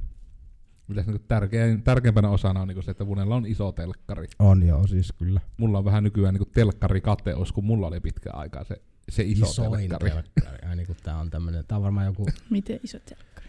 Mitäs 0.88 1.06
niin 1.06 1.20
tärkein, 1.28 1.82
tärkeimpänä 1.82 2.30
osana 2.30 2.60
on 2.60 2.68
niin 2.68 2.82
se, 2.82 2.90
että 2.90 3.06
Vunella 3.06 3.36
on 3.36 3.46
iso 3.46 3.72
telkkari. 3.72 4.26
On 4.38 4.62
joo, 4.66 4.86
siis 4.86 5.12
kyllä. 5.12 5.40
Mulla 5.56 5.78
on 5.78 5.84
vähän 5.84 6.04
nykyään 6.04 6.34
niin 6.34 6.50
telkkarikateus, 6.54 7.52
kun 7.52 7.64
mulla 7.64 7.86
oli 7.86 8.00
pitkä 8.00 8.30
aikaa 8.32 8.64
se, 8.64 8.82
se 9.08 9.22
iso 9.22 9.46
Isoin 9.46 9.88
telkkari. 9.88 10.10
telkkari. 10.10 10.68
Ai 10.68 10.76
niinku 10.76 10.94
tää 11.02 11.18
on 11.18 11.30
tämmönen, 11.30 11.64
tää 11.68 11.78
on 11.78 11.82
varmaan 11.84 12.06
joku 12.06 12.26
Miten 12.50 12.80
iso 12.82 12.98
telkkari? 12.98 13.48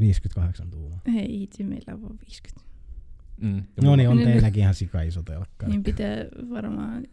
58 0.00 0.70
tuumaa. 0.70 1.00
Ei 1.16 1.42
itse, 1.42 1.62
meillä 1.62 1.94
on 1.94 2.02
vaan 2.02 2.18
50. 2.20 2.71
Mm. 3.42 3.62
No 3.82 3.96
niin, 3.96 4.08
on 4.08 4.16
Niin- 4.16 4.28
teilläkin 4.28 4.60
ihan 4.60 4.74
sika 4.74 5.02
iso 5.02 5.22
telkkari. 5.22 5.70
Niin 5.72 5.82
pitää 5.82 6.16
varmaan, 6.50 7.06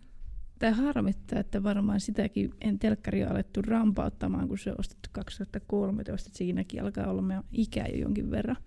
tämä 0.59 0.73
harmittaa, 0.75 1.39
että 1.39 1.63
varmaan 1.63 1.99
sitäkin 1.99 2.51
en 2.61 2.79
telkkaria 2.79 3.29
alettu 3.29 3.61
rampauttamaan, 3.61 4.47
kun 4.47 4.57
se 4.57 4.69
on 4.69 4.75
ostettu 4.79 5.09
2013, 5.11 6.27
että 6.29 6.37
siinäkin 6.37 6.83
alkaa 6.83 7.07
olla 7.07 7.21
meidän 7.21 7.43
ikä 7.51 7.85
jo 7.93 7.97
jonkin 7.97 8.31
verran. 8.31 8.57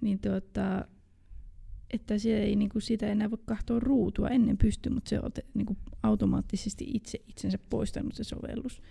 Niin 0.00 0.18
tuota, 0.18 0.84
että 1.90 2.18
se 2.18 2.38
ei 2.38 2.56
niinku 2.56 2.80
sitä 2.80 3.06
enää 3.06 3.30
voi 3.30 3.38
katsoa 3.44 3.80
ruutua 3.80 4.28
ennen 4.28 4.58
pysty, 4.58 4.90
mutta 4.90 5.08
se 5.08 5.20
on 5.20 5.32
te, 5.32 5.44
niinku 5.54 5.76
automaattisesti 6.02 6.84
itse 6.94 7.18
itsensä 7.28 7.58
poistanut 7.70 8.14
se 8.14 8.24
sovellus. 8.24 8.82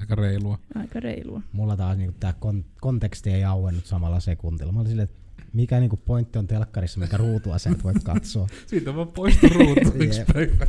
Aika 0.00 0.14
reilua. 0.14 0.58
Aika 0.74 1.00
reilua. 1.00 1.42
Mulla 1.52 1.76
taas 1.76 1.96
niinku 1.98 2.16
tää 2.20 2.34
kon- 2.44 2.64
konteksti 2.80 3.30
ei 3.30 3.44
auennut 3.44 3.86
samalla 3.86 4.20
sekuntilla. 4.20 4.72
Mä 4.72 4.80
olin 4.80 4.88
silleen, 4.90 5.08
että 5.08 5.21
mikä 5.52 5.80
niinku 5.80 5.96
pointti 5.96 6.38
on 6.38 6.46
telkkarissa, 6.46 7.00
mikä 7.00 7.16
ruutua 7.16 7.58
sä 7.58 7.70
et 7.70 7.84
voit 7.84 8.04
katsoa. 8.04 8.46
Siitä 8.66 8.90
on 8.90 8.96
vaan 8.96 9.08
poistu 9.08 9.46
ruutu 9.48 9.92
yksi 9.94 10.22
päivä. 10.32 10.66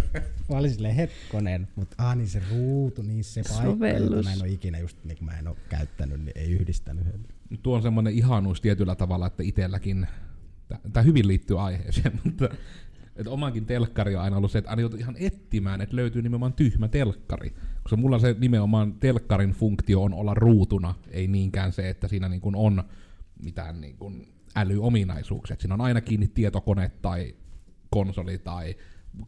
Mä 0.50 0.58
olin 0.58 0.72
silleen 0.72 0.96
hetkonen, 0.96 1.67
mutta 1.76 1.96
ah 1.98 2.15
niin 2.15 2.28
se 2.28 2.41
ruutu, 2.52 3.02
niin 3.02 3.24
se 3.24 3.41
paikka, 3.50 3.88
jota 3.88 4.24
mä 4.24 4.34
en 4.34 4.41
ole 4.41 4.50
ikinä 4.50 4.80
just 4.80 4.98
niin 5.04 5.17
kuin 5.17 5.26
mä 5.26 5.39
en 5.39 5.48
ole 5.48 5.58
käyttänyt, 5.69 6.22
niin 6.22 6.32
ei 6.36 6.52
yhdistänyt. 6.52 7.06
Tuo 7.63 7.76
on 7.76 7.82
semmoinen 7.82 8.13
ihanuus 8.13 8.62
tietyllä 8.62 8.96
tavalla, 8.96 9.28
että 9.28 9.43
itselläkin, 9.43 10.08
tämä 10.93 11.04
hyvin 11.04 11.28
liittyy 11.28 11.62
aiheeseen, 11.62 12.19
mutta 12.24 12.50
että 13.15 13.32
omankin 13.32 13.65
telkkari 13.65 14.15
on 14.15 14.22
aina 14.22 14.38
ollut 14.38 14.52
se, 14.52 14.58
että 14.58 14.69
aina 14.69 14.82
joutuu 14.82 15.00
ihan 15.00 15.15
etsimään, 15.19 15.82
että 15.82 15.96
löytyy 15.96 16.22
nimenomaan 16.22 16.54
tyhmä 16.54 16.88
telkkari. 16.88 17.54
Koska 17.84 17.96
mulla 17.96 18.19
se 18.19 18.36
nimenomaan 18.39 18.93
telkkarin 18.93 19.52
funktio 19.52 20.04
on 20.04 20.13
olla 20.13 20.34
ruutuna, 20.34 20.96
ei 21.12 21.28
niinkään 21.28 21.74
se, 21.74 21.89
että 21.89 22.08
siinä 22.08 22.30
niin 22.30 22.41
kuin 22.41 22.56
on 22.56 22.84
mitään 23.43 23.82
niin 23.82 23.98
kuin 23.98 24.33
älyominaisuuksia. 24.56 25.56
Siinä 25.60 25.74
on 25.74 25.82
aina 25.82 26.02
kiinni 26.02 26.28
tietokone 26.28 26.92
tai 27.02 27.36
konsoli 27.89 28.38
tai 28.38 28.76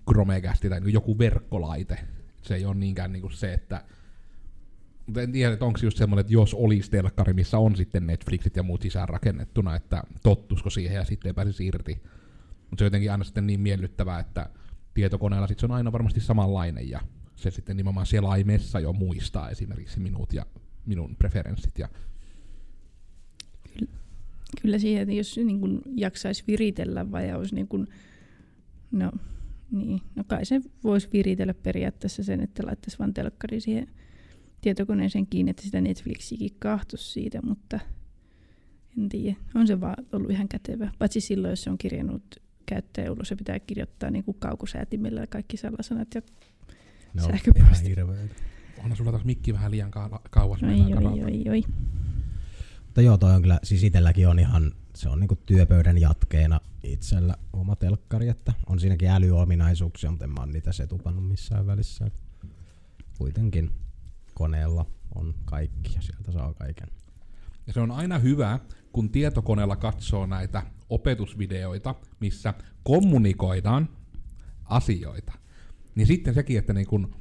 Chromecast 0.10 0.66
tai 0.70 0.82
joku 0.86 1.18
verkkolaite. 1.18 2.00
Se 2.42 2.56
ei 2.56 2.66
ole 2.66 2.76
niinkään 2.76 3.12
niin 3.12 3.32
se, 3.32 3.54
että 3.54 3.84
mutta 5.06 5.22
en 5.22 5.32
tiedä, 5.32 5.54
että 5.54 5.66
onko 5.66 5.80
just 5.84 5.98
semmoinen, 5.98 6.22
että 6.22 6.34
jos 6.34 6.54
olisi 6.54 6.92
telkkari, 6.92 7.34
missä 7.34 7.58
on 7.58 7.76
sitten 7.76 8.08
Netflixit 8.08 8.56
ja 8.56 8.64
muut 8.64 8.82
sisään 8.82 9.10
rakennettuna, 9.10 9.76
että 9.76 10.04
tottusko 10.24 10.70
siihen 10.70 10.96
ja 10.96 11.06
sitten 11.06 11.30
ei 11.30 11.34
pääsisi 11.34 11.66
irti. 11.66 12.02
Mutta 12.70 12.78
se 12.78 12.84
on 12.84 12.88
jotenkin 12.88 13.12
aina 13.12 13.24
sitten 13.24 13.48
niin 13.48 13.60
miellyttävää, 13.60 14.20
että 14.20 14.50
tietokoneella 14.94 15.48
sit 15.48 15.60
se 15.60 15.66
on 15.66 15.72
aina 15.72 15.92
varmasti 15.92 16.20
samanlainen 16.20 16.90
ja 16.90 17.02
se 17.36 17.52
sitten 17.52 17.78
nimenomaan 17.78 18.06
selaimessa 18.06 18.80
jo 18.80 18.94
muistaa 18.94 19.50
esimerkiksi 19.50 20.00
minut 20.00 20.34
ja 20.34 20.46
minun 20.86 21.16
preferenssit. 21.16 21.80
Ja 21.80 21.90
Kyllä 24.62 24.80
siihen, 24.80 25.02
että 25.02 25.14
jos 25.14 25.38
niin 25.38 25.60
kun 25.60 25.82
jaksaisi 25.96 26.44
viritellä 26.48 27.12
vai 27.12 27.34
olisi 27.34 27.56
niin 27.56 27.68
kun, 27.68 27.88
no, 28.92 29.12
niin, 29.72 30.02
no 30.16 30.24
kai 30.28 30.46
se 30.46 30.62
voisi 30.84 31.10
viritellä 31.14 31.54
periaatteessa 31.54 32.24
sen, 32.24 32.42
että 32.42 32.64
laittaisi 32.66 33.00
vaan 33.00 33.14
telkkari 33.14 33.60
siihen 33.60 33.88
tietokoneeseen 34.62 35.28
kiinni, 35.28 35.50
että 35.50 35.64
sitä 35.64 35.82
Netflixiäkin 35.82 36.56
kahtos 36.60 37.14
siitä, 37.14 37.40
mutta 37.42 37.80
en 38.98 39.10
tiedä. 39.10 39.38
On 39.56 39.68
se 39.68 39.82
vaan 39.82 40.06
ollut 40.12 40.32
ihan 40.32 40.48
kätevä. 40.48 40.92
Paitsi 41.00 41.22
silloin, 41.22 41.50
jos 41.50 41.64
se 41.64 41.70
on 41.70 41.78
kirjannut 41.78 42.42
käyttäjä 42.66 43.12
ulos, 43.12 43.28
se 43.28 43.36
pitää 43.36 43.60
kirjoittaa 43.60 44.12
niin 44.12 44.24
kuin 44.24 44.38
kaukosäätimellä 44.40 45.28
kaikki 45.28 45.58
salasanat 45.58 46.08
ja 46.16 46.22
Ne 47.14 47.24
on 47.24 47.30
Sähköposti. 47.30 47.92
ihan 47.92 48.30
onhan 48.78 48.98
sulla 48.98 49.12
taas 49.12 49.26
mikki 49.26 49.54
vähän 49.54 49.72
liian 49.72 49.92
ka- 49.92 50.22
kauas. 50.30 50.64
oi, 50.64 50.94
oi, 50.94 51.24
oi, 51.24 51.44
oi. 51.50 51.64
Mutta 52.96 53.06
joo, 53.06 53.18
toi 53.18 53.36
on 53.36 53.42
kyllä, 53.42 53.60
siis 53.64 53.84
itelläkin 53.84 54.28
on 54.28 54.40
ihan, 54.40 54.72
se 54.96 55.10
on 55.10 55.20
niinku 55.20 55.36
työpöydän 55.36 55.98
jatkeena 55.98 56.60
itsellä 56.84 57.38
oma 57.54 57.76
telkkari, 57.76 58.28
että 58.28 58.54
on 58.68 58.80
siinäkin 58.80 59.10
älyominaisuuksia, 59.10 60.12
mutta 60.12 60.26
en 60.26 60.30
mä 60.32 60.40
oon 60.40 60.52
niitä 60.52 60.72
setupannut 60.72 61.28
missään 61.28 61.68
välissä. 61.68 62.06
Et 62.06 62.14
Kuitenkin 63.18 63.72
koneella 64.34 64.86
on 65.16 65.36
kaikki 65.46 65.94
ja 65.96 66.02
sieltä 66.02 66.32
saa 66.32 66.54
kaiken. 66.54 66.88
Ja 67.68 67.74
se 67.74 67.80
on 67.80 67.92
aina 67.92 68.20
hyvä, 68.20 68.60
kun 68.92 69.10
tietokoneella 69.10 69.76
katsoo 69.76 70.26
näitä 70.26 70.64
opetusvideoita, 70.90 71.96
missä 72.20 72.54
kommunikoidaan 72.84 73.90
asioita. 74.66 75.34
Niin 75.96 76.08
sitten 76.08 76.34
sekin, 76.34 76.60
että 76.60 76.74
niin 76.74 76.88
kun 76.88 77.16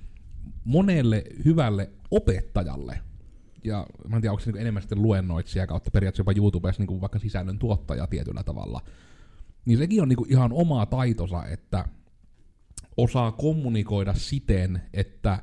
monelle 0.65 1.25
hyvälle 1.45 1.91
opettajalle, 2.11 3.01
ja 3.65 3.87
mä 4.09 4.17
en 4.17 4.23
tiedä, 4.23 4.33
onko 4.33 4.41
se 4.41 4.53
niin 4.53 4.61
enemmän 4.61 4.83
sitten 4.83 5.03
luennoitsija 5.03 5.67
kautta 5.67 5.91
periaatteessa 5.91 6.21
jopa 6.21 6.41
YouTubessa 6.41 6.83
niin 6.85 7.01
vaikka 7.01 7.19
sisällön 7.19 7.59
tuottaja 7.59 8.07
tietyllä 8.07 8.43
tavalla, 8.43 8.81
niin 9.65 9.79
sekin 9.79 10.03
on 10.03 10.09
niin 10.09 10.31
ihan 10.31 10.53
oma 10.53 10.87
taitonsa, 10.87 11.47
että 11.47 11.89
osaa 12.97 13.33
kommunikoida 13.33 14.15
siten, 14.15 14.83
että 14.93 15.39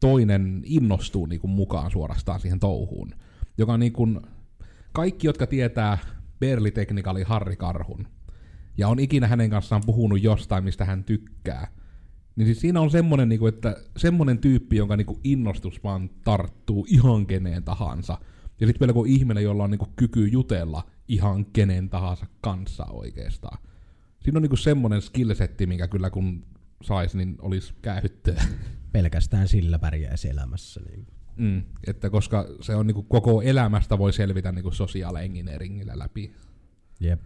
toinen 0.00 0.62
innostuu 0.64 1.26
niin 1.26 1.40
mukaan 1.44 1.90
suorastaan 1.90 2.40
siihen 2.40 2.60
touhuun. 2.60 3.14
Joka 3.58 3.78
niin 3.78 3.92
kuin, 3.92 4.20
kaikki, 4.92 5.26
jotka 5.26 5.46
tietää 5.46 5.98
Berli 6.40 6.70
Technicalin 6.70 7.26
Harri 7.26 7.56
Karhun, 7.56 8.08
ja 8.76 8.88
on 8.88 8.98
ikinä 8.98 9.26
hänen 9.26 9.50
kanssaan 9.50 9.82
puhunut 9.86 10.22
jostain, 10.22 10.64
mistä 10.64 10.84
hän 10.84 11.04
tykkää, 11.04 11.68
niin 12.38 12.46
siis 12.46 12.60
siinä 12.60 12.80
on 12.80 12.90
semmonen, 12.90 13.28
niin 13.28 13.38
kuin, 13.38 13.54
että 13.54 13.76
semmonen 13.96 14.38
tyyppi, 14.38 14.76
jonka 14.76 14.96
niin 14.96 15.06
kuin 15.06 15.20
innostus 15.24 15.84
vaan 15.84 16.10
tarttuu 16.24 16.86
ihan 16.88 17.26
keneen 17.26 17.64
tahansa. 17.64 18.18
Ja 18.60 18.66
sitten 18.66 18.80
vielä 18.80 18.92
kun 18.92 19.06
ihminen, 19.08 19.44
jolla 19.44 19.64
on 19.64 19.70
niin 19.70 19.78
kuin 19.78 19.90
kyky 19.96 20.26
jutella 20.28 20.90
ihan 21.08 21.46
kenen 21.46 21.88
tahansa 21.88 22.26
kanssa 22.40 22.84
oikeastaan. 22.84 23.58
Siinä 24.20 24.38
on 24.38 24.42
niin 24.42 24.50
kuin 24.50 24.58
semmonen 24.58 25.02
skillsetti, 25.02 25.66
minkä 25.66 25.88
kyllä 25.88 26.10
kun 26.10 26.44
sais, 26.82 27.14
niin 27.14 27.36
olisi 27.42 27.74
käyttöä. 27.82 28.42
Pelkästään 28.92 29.48
sillä 29.48 29.78
pärjäisi 29.78 30.28
elämässä. 30.28 30.80
Niin. 30.80 31.06
Mm, 31.36 31.62
että 31.86 32.10
koska 32.10 32.46
se 32.60 32.74
on 32.74 32.86
niinku 32.86 33.02
koko 33.02 33.42
elämästä 33.42 33.98
voi 33.98 34.12
selvitä 34.12 34.52
niinku 34.52 34.70
social 34.70 35.16
engineeringillä 35.16 35.98
läpi. 35.98 36.32
Jep. 37.00 37.20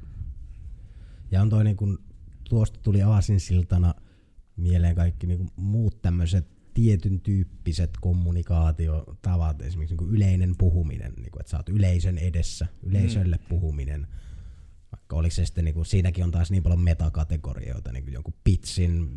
Ja 1.30 1.42
on 1.42 1.50
toi 1.50 1.64
niinku, 1.64 1.98
tuosta 2.48 2.80
tuli 2.82 3.02
aasinsiltana 3.02 3.94
mieleen 4.56 4.94
kaikki 4.94 5.26
niinku 5.26 5.46
muut 5.56 6.02
tämmöiset 6.02 6.46
tietyn 6.74 7.20
tyyppiset 7.20 7.90
kommunikaatiotavat, 8.00 9.62
esimerkiksi 9.62 9.94
niinku 9.94 10.14
yleinen 10.14 10.54
puhuminen, 10.58 11.12
niinku, 11.16 11.38
että 11.40 11.50
sä 11.50 11.56
oot 11.56 11.68
yleisön 11.68 12.18
edessä, 12.18 12.66
yleisölle 12.82 13.36
mm. 13.36 13.48
puhuminen. 13.48 14.06
Vaikka 14.92 15.16
oliko 15.16 15.34
se 15.34 15.46
sitten, 15.46 15.64
niinku, 15.64 15.84
siinäkin 15.84 16.24
on 16.24 16.30
taas 16.30 16.50
niin 16.50 16.62
paljon 16.62 16.80
metakategorioita, 16.80 17.92
niinku 17.92 18.10
jonkun 18.10 18.34
pitsin 18.44 19.08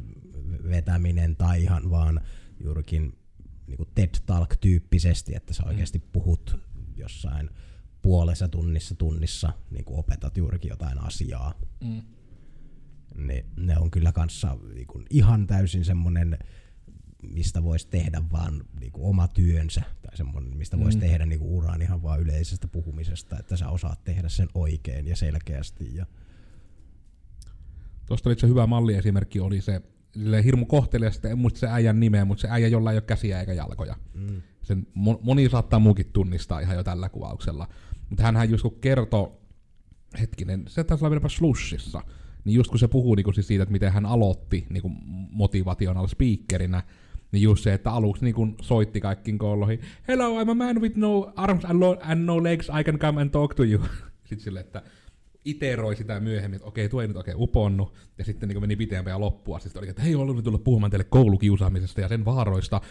vetäminen 0.69 1.35
tai 1.35 1.63
ihan 1.63 1.89
vaan 1.89 2.21
juurikin 2.59 3.17
niinku 3.67 3.85
TED 3.85 4.15
Talk-tyyppisesti, 4.25 5.35
että 5.35 5.53
sä 5.53 5.63
oikeasti 5.65 5.99
puhut 5.99 6.57
jossain 6.95 7.49
puolessa 8.01 8.47
tunnissa 8.47 8.95
tunnissa, 8.95 9.53
niin 9.71 9.85
kuin 9.85 9.99
opetat 9.99 10.37
juurikin 10.37 10.69
jotain 10.69 11.01
asiaa. 11.01 11.53
Mm. 11.83 12.01
Niin 13.17 13.45
ne 13.57 13.77
on 13.77 13.91
kyllä 13.91 14.11
kanssa 14.11 14.57
niin 14.73 14.87
kuin 14.87 15.05
ihan 15.09 15.47
täysin 15.47 15.85
semmoinen, 15.85 16.37
mistä 17.33 17.63
voisi 17.63 17.87
tehdä 17.87 18.21
vaan 18.31 18.63
niin 18.79 18.91
kuin 18.91 19.05
oma 19.05 19.27
työnsä, 19.27 19.81
tai 20.01 20.17
semmoinen, 20.17 20.57
mistä 20.57 20.79
voisi 20.79 20.97
Mm. 20.97 21.01
tehdä 21.01 21.25
niin 21.25 21.39
kuin 21.39 21.51
uran 21.51 21.81
ihan 21.81 22.01
vaan 22.03 22.21
yleisestä 22.21 22.67
puhumisesta, 22.67 23.39
että 23.39 23.57
sä 23.57 23.69
osaat 23.69 24.03
tehdä 24.03 24.29
sen 24.29 24.47
oikein 24.53 25.07
ja 25.07 25.15
selkeästi. 25.15 25.95
Ja 25.95 26.05
Tuosta 28.05 28.29
oli 28.29 28.39
se 28.39 28.47
hyvä 28.47 28.67
malliesimerkki, 28.67 29.39
oli 29.39 29.61
se 29.61 29.81
silleen 30.13 30.43
hirmu 30.43 30.65
kohteliasta, 30.65 31.29
en 31.29 31.37
muista 31.37 31.59
se 31.59 31.67
äijän 31.67 31.99
nimeä, 31.99 32.25
mutta 32.25 32.41
se 32.41 32.47
äijä, 32.51 32.67
jolla 32.67 32.91
ei 32.91 32.95
ole 32.97 33.01
käsiä 33.01 33.39
eikä 33.39 33.53
jalkoja. 33.53 33.95
mm. 34.13 34.41
Sen 34.61 34.87
mo- 34.97 35.19
moni 35.21 35.49
saattaa 35.49 35.79
muukin 35.79 36.05
tunnistaa 36.13 36.59
ihan 36.59 36.75
jo 36.75 36.83
tällä 36.83 37.09
kuvauksella. 37.09 37.67
Mutta 38.09 38.23
hänhän 38.23 38.49
just 38.49 38.61
kun 38.61 38.79
kertoi, 38.81 39.31
hetkinen, 40.19 40.63
se 40.67 40.83
taisi 40.83 41.03
olla 41.05 41.09
vieläpä 41.11 41.29
slushissa, 41.29 42.01
niin 42.45 42.55
just 42.55 42.69
kun 42.69 42.79
se 42.79 42.87
puhuu 42.87 43.15
niinku 43.15 43.31
siis 43.31 43.47
siitä, 43.47 43.63
että 43.63 43.73
miten 43.73 43.91
hän 43.91 44.05
aloitti 44.05 44.65
niinku 44.69 44.91
motivational 45.31 46.07
speakerinä, 46.07 46.83
niin 47.31 47.41
just 47.41 47.63
se, 47.63 47.73
että 47.73 47.91
aluksi 47.91 48.25
niinku 48.25 48.47
soitti 48.61 49.01
kaikkiin 49.01 49.37
kouluihin, 49.37 49.79
Hello, 50.07 50.43
I'm 50.43 50.51
a 50.51 50.55
man 50.55 50.81
with 50.81 50.97
no 50.97 51.33
arms 51.35 51.65
and, 51.65 51.83
and 52.01 52.25
no 52.25 52.43
legs, 52.43 52.69
I 52.79 52.83
can 52.83 52.99
come 52.99 53.21
and 53.21 53.29
talk 53.29 53.55
to 53.55 53.63
you. 53.63 53.83
Sitten 54.27 54.39
sille, 54.39 54.59
että 54.59 54.83
iteroi 55.45 55.95
sitä 55.95 56.19
myöhemmin, 56.19 56.55
että 56.55 56.67
okei, 56.67 56.89
tuo 56.89 57.01
ei 57.01 57.07
nyt 57.07 57.17
oikein 57.17 57.37
uponnut, 57.39 57.93
ja 58.17 58.25
sitten 58.25 58.49
niin 58.49 58.61
meni 58.61 58.75
pitempään 58.75 59.13
ja 59.13 59.19
loppua. 59.19 59.59
Sitten 59.59 59.79
oli, 59.79 59.89
että 59.89 60.01
hei, 60.01 60.15
olen 60.15 60.43
tulla 60.43 60.57
puhumaan 60.57 60.91
teille 60.91 61.03
koulukiusaamisesta 61.03 62.01
ja 62.01 62.07
sen 62.07 62.25
vaaroista, 62.25 62.81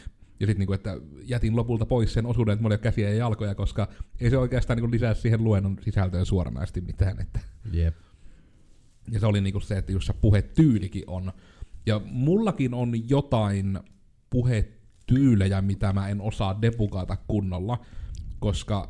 ja 0.40 0.46
sitten 0.46 0.66
niin 0.66 0.74
että 0.74 0.96
jätin 1.22 1.56
lopulta 1.56 1.86
pois 1.86 2.12
sen 2.12 2.26
osuuden, 2.26 2.52
että 2.52 2.62
mulla 2.62 2.74
ei 2.74 2.76
ole 2.76 2.82
käsiä 2.82 3.08
ja 3.08 3.16
jalkoja, 3.16 3.54
koska 3.54 3.88
ei 4.20 4.30
se 4.30 4.38
oikeastaan 4.38 4.78
niin 4.78 4.90
lisää 4.90 5.14
siihen 5.14 5.44
luennon 5.44 5.76
sisältöön 5.80 6.26
suoranaisesti 6.26 6.80
mitään. 6.80 7.20
Että. 7.20 7.40
Jep. 7.72 7.94
Ja 9.10 9.20
se 9.20 9.26
oli 9.26 9.40
niinku 9.40 9.60
se, 9.60 9.78
että 9.78 9.92
just 9.92 10.06
se 10.06 10.12
puhetyylikin 10.12 11.04
on. 11.06 11.32
Ja 11.86 12.00
mullakin 12.04 12.74
on 12.74 13.08
jotain 13.08 13.78
puhetyylejä, 14.30 15.62
mitä 15.62 15.92
mä 15.92 16.08
en 16.08 16.20
osaa 16.20 16.62
debugata 16.62 17.16
kunnolla, 17.28 17.78
koska 18.38 18.88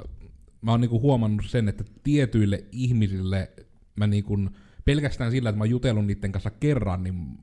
mä 0.60 0.70
oon 0.70 0.80
niinku 0.80 1.00
huomannut 1.00 1.46
sen, 1.46 1.68
että 1.68 1.84
tietyille 2.04 2.64
ihmisille 2.72 3.50
mä 3.96 4.06
niinku, 4.06 4.38
pelkästään 4.84 5.30
sillä, 5.30 5.48
että 5.48 5.58
mä 5.58 5.62
oon 5.62 5.70
jutellut 5.70 6.06
niiden 6.06 6.32
kanssa 6.32 6.50
kerran, 6.50 7.02
niin 7.02 7.38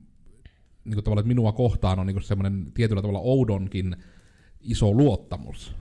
niinku 0.84 1.02
tavallaan, 1.02 1.22
että 1.22 1.28
minua 1.28 1.52
kohtaan 1.52 1.98
on 1.98 2.06
niinku 2.06 2.20
semmoinen 2.20 2.72
tietyllä 2.74 3.02
tavalla 3.02 3.18
oudonkin 3.18 3.96
iso 4.60 4.92
luottamus. 4.92 5.74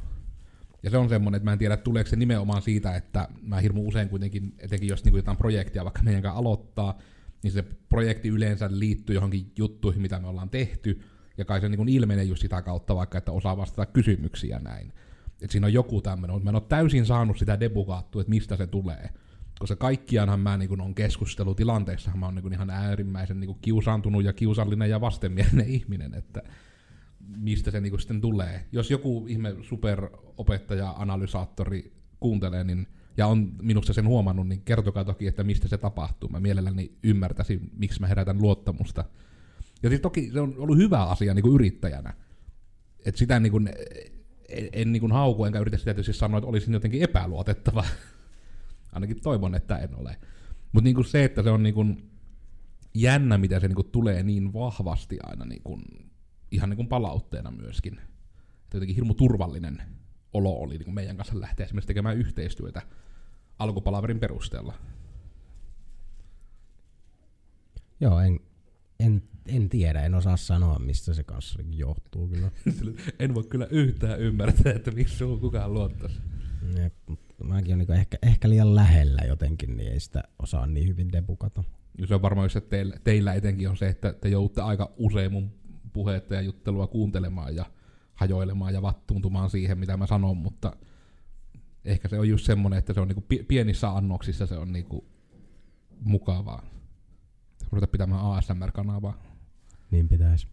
Ja 0.84 0.89
se 0.89 0.98
on 0.98 1.10
semmoinen, 1.10 1.38
että 1.38 1.46
mä 1.46 1.54
en 1.54 1.60
tiedä, 1.60 1.74
että 1.74 1.84
tuleeko 1.84 2.10
se 2.10 2.15
nimenomaan 2.15 2.62
siitä, 2.62 2.96
että 2.96 3.28
mä 3.41 3.60
hirmu 3.60 3.88
usein 3.88 4.10
kuitenkin, 4.10 4.56
etenkin 4.60 4.89
jos 4.89 5.04
niinku 5.04 5.17
jotain 5.17 5.38
projektia 5.38 5.84
vaikka 5.84 6.04
meidän 6.04 6.22
kanssa 6.22 6.39
aloittaa, 6.39 6.98
niin 7.44 7.52
se 7.52 7.63
projekti 7.89 8.30
yleensä 8.30 8.70
liittyy 8.72 9.15
johonkin 9.15 9.52
juttuihin, 9.58 10.02
mitä 10.02 10.20
me 10.20 10.28
ollaan 10.28 10.50
tehty, 10.50 11.02
ja 11.38 11.46
kai 11.46 11.62
se 11.62 11.70
niinku 11.70 11.86
ilmenee 11.88 12.24
just 12.24 12.41
sitä 12.41 12.62
kautta 12.62 12.96
vaikka, 12.96 13.17
että 13.17 13.32
osaa 13.32 13.58
vastata 13.58 13.86
kysymyksiä 13.86 14.60
näin. 14.60 14.94
Et 15.41 15.52
siinä 15.52 15.67
on 15.67 15.74
joku 15.74 16.02
tämmöinen, 16.02 16.36
mutta 16.36 16.44
mä 16.44 16.50
en 16.50 16.56
ole 16.56 16.63
täysin 16.70 17.06
saanut 17.06 17.38
sitä 17.38 17.60
debugaattua, 17.60 18.22
että 18.22 18.30
mistä 18.30 18.56
se 18.56 18.67
tulee. 18.67 19.10
koska 19.60 19.76
kaikkiaanhan 19.76 20.39
mä 20.39 20.58
niin 20.58 20.82
on 20.82 20.96
keskustelutilanteissa, 20.96 22.12
mä 22.15 22.26
oon 22.26 22.36
niin 22.36 22.54
ihan 22.54 22.70
äärimmäisen 22.70 23.39
niin 23.39 23.58
kiusaantunut 23.62 24.24
ja 24.24 24.34
kiusallinen 24.34 24.89
ja 24.89 25.02
vastenmielinen 25.02 25.70
ihminen, 25.78 26.13
että 26.13 26.44
mistä 27.28 27.72
se 27.72 27.82
niin 27.82 28.00
sitten 28.00 28.22
tulee. 28.22 28.66
Jos 28.72 28.92
joku 28.92 29.26
ihme 29.30 29.56
superopettaja, 29.62 30.92
analysaattori 30.98 31.94
kuuntelee, 32.20 32.64
niin 32.64 32.88
ja 33.18 33.28
on 33.28 33.52
minusta 33.62 33.94
sen 33.94 34.08
huomannut, 34.08 34.48
niin 34.48 34.62
kertokaa 34.62 35.06
toki, 35.06 35.28
että 35.28 35.44
mistä 35.44 35.68
se 35.68 35.78
tapahtuu. 35.78 36.30
Mä 36.30 36.40
mielelläni 36.40 36.92
ymmärtäisin, 37.04 37.72
miksi 37.78 38.00
mä 38.00 38.08
herätän 38.08 38.42
luottamusta. 38.42 39.06
Ja 39.84 39.90
siis 39.90 40.02
toki 40.02 40.30
se 40.34 40.40
on 40.40 40.56
ollut 40.58 40.78
hyvä 40.78 41.04
asia 41.04 41.34
niin 41.34 41.44
kuin 41.44 41.56
yrittäjänä. 41.56 42.14
Että 43.06 43.20
sitä 43.20 43.40
niin 43.40 43.52
kuin, 43.52 43.70
en, 44.50 44.70
en 44.74 44.92
niin 44.92 45.02
kuin 45.02 45.12
hauku, 45.12 45.46
enkä 45.46 45.60
yritä 45.60 45.78
sitä 45.78 45.94
tietysti 45.94 46.14
sanoa, 46.14 46.38
että 46.38 46.48
olisin 46.48 46.74
jotenkin 46.74 47.02
epäluotettava. 47.02 47.86
Ainakin 48.94 49.22
toivon, 49.22 49.56
että 49.56 49.78
en 49.78 49.96
ole. 49.96 50.18
Mutta 50.72 50.84
niin 50.84 51.06
se, 51.06 51.24
että 51.24 51.44
se 51.44 51.50
on 51.50 51.64
niin 51.64 51.76
kuin 51.76 52.12
jännä, 52.94 53.38
mitä 53.38 53.60
se 53.60 53.68
niin 53.68 53.76
kuin 53.76 53.92
tulee 53.92 54.24
niin 54.24 54.54
vahvasti 54.54 55.18
aina 55.24 55.46
niin 55.46 55.62
kuin, 55.64 55.82
ihan 56.52 56.70
niin 56.70 56.76
kuin 56.76 56.88
palautteena 56.88 57.52
myöskin. 57.52 57.94
Että 57.94 58.78
jotenkin 58.78 58.96
hirmu 58.96 59.14
turvallinen 59.14 59.82
olo 60.34 60.54
oli 60.54 60.74
niin 60.74 60.86
kuin 60.86 60.96
meidän 60.96 61.18
kanssa 61.18 61.40
lähteä 61.40 61.66
esimerkiksi 61.66 61.88
tekemään 61.88 62.18
yhteistyötä 62.18 62.82
alkupalaverin 63.60 64.20
perusteella. 64.20 64.74
Joo, 68.00 68.20
en, 68.20 68.40
en, 69.00 69.24
en 69.48 69.70
tiedä, 69.70 70.02
en 70.02 70.16
osaa 70.16 70.38
sanoa, 70.38 70.80
mistä 70.80 71.14
se 71.14 71.24
kanssa 71.24 71.60
johtuu 71.70 72.28
kyllä. 72.28 72.52
en 73.20 73.34
voi 73.34 73.44
kyllä 73.44 73.68
yhtään 73.72 74.20
ymmärtää, 74.20 74.74
että 74.74 74.92
miksi 74.92 75.18
sun 75.18 75.40
kukaan 75.40 75.74
luottaisi. 75.74 76.22
Jep, 76.78 76.94
mäkin 77.44 77.76
olen 77.76 77.88
niin 77.88 78.00
ehkä, 78.00 78.18
ehkä 78.24 78.50
liian 78.50 78.76
lähellä 78.76 79.22
jotenkin, 79.28 79.78
niin 79.78 79.92
ei 79.92 80.00
sitä 80.00 80.24
osaa 80.40 80.66
niin 80.66 80.88
hyvin 80.88 81.12
debukata. 81.12 81.64
Ja 81.98 82.08
se 82.08 82.16
on 82.16 82.22
varmaan 82.22 82.50
että 82.58 82.70
teillä, 82.70 82.96
teillä 83.04 83.34
etenkin 83.34 83.70
on 83.70 83.78
se, 83.78 83.88
että 83.88 84.14
te 84.14 84.30
joudutte 84.30 84.62
aika 84.62 84.94
usein 84.98 85.32
mun 85.32 85.61
puhetta 85.94 86.36
ja 86.36 86.42
juttelua 86.42 86.88
kuuntelemaan 86.88 87.56
ja 87.56 87.66
hajoilemaan 88.14 88.74
ja 88.74 88.82
vattuuntumaan 88.82 89.50
siihen, 89.50 89.78
mitä 89.78 89.98
mä 89.98 90.08
sanon, 90.08 90.38
mutta 90.38 90.76
ehkä 91.86 92.08
se 92.08 92.20
on 92.20 92.30
just 92.30 92.46
semmoinen, 92.46 92.80
että 92.80 92.94
se 92.94 93.00
on 93.00 93.08
niinku 93.08 93.26
pienissä 93.48 93.90
annoksissa 93.90 94.46
se 94.46 94.58
on 94.58 94.72
niinku 94.72 95.06
mukavaa. 96.00 96.64
Ruveta 97.72 97.88
pitämään 97.88 98.22
ASMR-kanavaa. 98.22 99.18
Niin 99.92 100.10
pitäisi. 100.10 100.48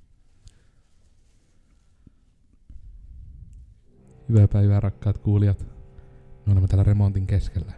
Hyvää 4.29 4.49
päivää 4.49 4.81
rakkaat 4.81 5.19
kuulijat. 5.19 5.67
Me 6.47 6.53
olemme 6.53 6.69
täällä 6.69 6.85
remontin 6.85 7.27
keskellä. 7.27 7.73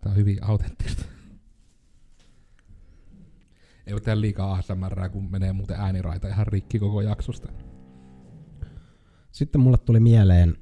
Tämä 0.00 0.12
on 0.12 0.16
hyvin 0.16 0.44
autenttista. 0.44 1.11
Ei 3.86 3.92
ole 3.92 4.00
täällä 4.00 4.20
liikaa 4.20 4.52
ASMR, 4.54 5.08
kun 5.08 5.30
menee 5.30 5.52
muuten 5.52 5.80
ääniraita 5.80 6.28
ihan 6.28 6.46
rikki 6.46 6.78
koko 6.78 7.00
jaksosta. 7.00 7.48
Sitten 9.32 9.60
mulle 9.60 9.78
tuli 9.78 10.00
mieleen 10.00 10.56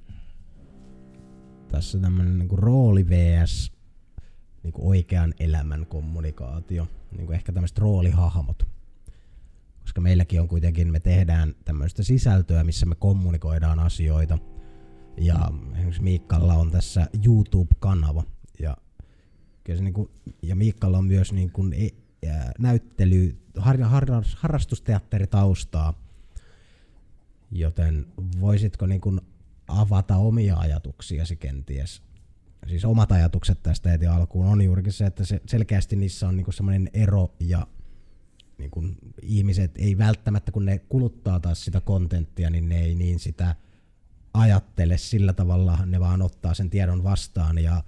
tässä 1.69 1.99
tämmönen 1.99 2.39
niinku 2.39 2.57
rooli 2.57 3.09
vs 3.09 3.73
niinku 4.63 4.89
oikean 4.89 5.35
elämän 5.41 5.87
kommunikaatio. 5.87 6.89
Niinku 7.17 7.33
ehkä 7.33 7.53
tämmöiset 7.53 7.79
roolihahmot. 7.79 8.63
Koska 9.81 10.01
meilläkin 10.01 10.41
on 10.41 10.49
kuitenkin, 10.49 10.93
me 10.93 11.01
tehdään 11.01 11.55
tämmöistä 11.65 12.03
sisältöä, 12.03 12.65
missä 12.65 12.87
me 12.87 12.95
kommunikoidaan 12.95 13.79
asioita. 13.79 14.39
Ja 15.17 15.51
esimerkiksi 15.75 16.03
Miikkalla 16.03 16.55
on 16.55 16.71
tässä 16.71 17.09
YouTube-kanava. 17.25 18.25
Ja, 18.59 18.77
kyllä 19.65 19.77
se 19.77 19.85
niinku, 19.85 20.11
ja 20.43 20.57
Miikkalla 20.57 20.99
on 20.99 21.05
myös 21.05 21.33
niinku 21.33 21.63
näyttely, 22.59 23.37
har, 23.57 23.79
har, 23.79 24.07
harrastusteatteritaustaa 24.37 25.95
Joten 27.53 28.07
voisitko 28.41 28.87
niin 28.87 29.01
kuin 29.01 29.21
avata 29.69 30.17
omia 30.17 30.57
ajatuksiasi 30.57 31.37
kenties? 31.37 32.03
Siis 32.67 32.85
omat 32.85 33.13
ajatukset 33.13 33.63
tästä 33.63 33.91
heti 33.91 34.07
alkuun. 34.07 34.47
On 34.47 34.63
juurikin 34.63 34.93
se, 34.93 35.07
että 35.07 35.25
se 35.25 35.41
selkeästi 35.47 35.97
niissä 35.97 36.29
on 36.29 36.37
niin 36.37 36.53
semmoinen 36.53 36.91
ero 36.95 37.35
ja 37.41 37.67
niin 38.59 38.71
kuin 38.71 38.99
ihmiset 39.23 39.71
ei 39.79 39.99
välttämättä, 39.99 40.53
kun 40.53 40.65
ne 40.65 40.79
kuluttaa 40.79 41.41
taas 41.41 41.65
sitä 41.65 41.81
kontenttia, 41.81 42.51
niin 42.51 42.69
ne 42.69 42.81
ei 42.81 42.95
niin 42.95 43.19
sitä 43.19 43.57
ajattele 44.35 44.99
sillä 44.99 45.33
tavalla, 45.33 45.79
ne 45.87 46.01
vaan 46.01 46.23
ottaa 46.23 46.55
sen 46.55 46.71
tiedon 46.71 47.05
vastaan 47.05 47.59
ja 47.59 47.85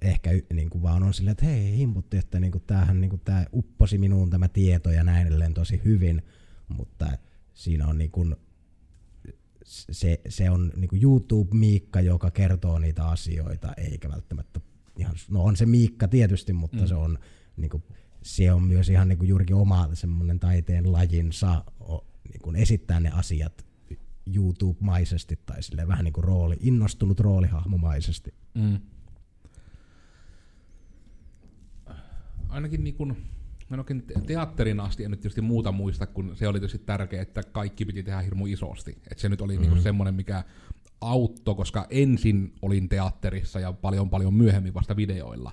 ehkä 0.00 0.30
niin 0.52 0.70
kuin 0.70 0.82
vaan 0.82 1.02
on 1.02 1.14
silleen, 1.14 1.32
että 1.32 1.44
hei, 1.44 1.76
himputti, 1.76 2.16
että 2.16 2.40
niin 2.40 2.52
kuin 2.52 2.64
tämähän 2.66 3.00
niin 3.00 3.10
kuin 3.10 3.22
tämä 3.24 3.46
upposi 3.52 3.98
minuun 3.98 4.30
tämä 4.30 4.48
tieto 4.48 4.90
ja 4.90 5.04
näin 5.04 5.26
edelleen 5.26 5.54
tosi 5.54 5.80
hyvin, 5.84 6.22
mutta 6.68 7.18
siinä 7.54 7.86
on 7.86 7.98
niin 7.98 8.10
kuin 8.10 8.36
se, 9.64 10.20
se 10.28 10.50
on 10.50 10.72
niin 10.76 11.02
YouTube-Miikka, 11.02 12.00
joka 12.00 12.30
kertoo 12.30 12.78
niitä 12.78 13.06
asioita, 13.06 13.72
eikä 13.76 14.08
välttämättä 14.08 14.60
ihan, 14.98 15.14
no 15.30 15.44
on 15.44 15.56
se 15.56 15.66
Miikka 15.66 16.08
tietysti, 16.08 16.52
mutta 16.52 16.80
mm. 16.80 16.86
se 16.86 16.94
on 16.94 17.18
niin 17.56 17.70
kuin, 17.70 17.82
se 18.22 18.52
on 18.52 18.62
myös 18.62 18.88
ihan 18.88 19.08
niin 19.08 19.18
kuin 19.18 19.28
juurikin 19.28 19.56
oma 19.56 19.88
semmoinen 19.94 20.40
taiteen 20.40 20.92
lajinsa 20.92 21.64
o, 21.80 22.06
niin 22.28 22.40
kuin 22.42 22.56
esittää 22.56 23.00
ne 23.00 23.10
asiat 23.10 23.66
YouTube-maisesti 24.26 25.38
tai 25.46 25.62
sille 25.62 25.88
vähän 25.88 26.04
niin 26.04 26.12
kuin 26.12 26.24
rooli, 26.24 26.56
innostunut 26.60 27.20
roolihahmomaisesti. 27.20 28.34
Mm. 28.54 28.80
Ainakin 32.54 32.84
niin 32.84 32.94
kuin 32.94 33.16
Mä 33.68 33.84
en 34.16 34.22
teatterin 34.26 34.80
asti 34.80 35.04
en 35.04 35.10
nyt 35.10 35.20
tietysti 35.20 35.40
muuta 35.40 35.72
muista, 35.72 36.06
kun 36.06 36.36
se 36.36 36.48
oli 36.48 36.60
tietysti 36.60 36.78
tärkeää, 36.86 37.22
että 37.22 37.42
kaikki 37.42 37.84
piti 37.84 38.02
tehdä 38.02 38.20
hirmu 38.20 38.46
isosti. 38.46 38.98
Et 39.10 39.18
se 39.18 39.28
nyt 39.28 39.40
oli 39.40 39.52
mm-hmm. 39.52 39.62
niinku 39.62 39.82
semmoinen, 39.82 40.14
mikä 40.14 40.44
auttoi, 41.00 41.54
koska 41.54 41.86
ensin 41.90 42.52
olin 42.62 42.88
teatterissa 42.88 43.60
ja 43.60 43.72
paljon 43.72 44.10
paljon 44.10 44.34
myöhemmin 44.34 44.74
vasta 44.74 44.96
videoilla. 44.96 45.52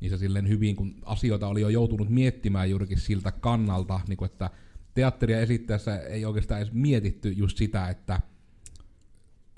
Niin 0.00 0.10
se 0.10 0.18
silleen 0.18 0.48
hyvin, 0.48 0.76
kun 0.76 0.94
asioita 1.04 1.48
oli 1.48 1.60
jo 1.60 1.68
joutunut 1.68 2.08
miettimään 2.08 2.70
juurikin 2.70 2.98
siltä 2.98 3.32
kannalta, 3.32 4.00
niin 4.08 4.16
kuin 4.16 4.30
että 4.30 4.50
teatteria 4.94 5.40
esittäessä 5.40 5.98
ei 5.98 6.24
oikeastaan 6.24 6.60
edes 6.60 6.72
mietitty 6.72 7.32
just 7.32 7.56
sitä, 7.58 7.88
että, 7.88 8.20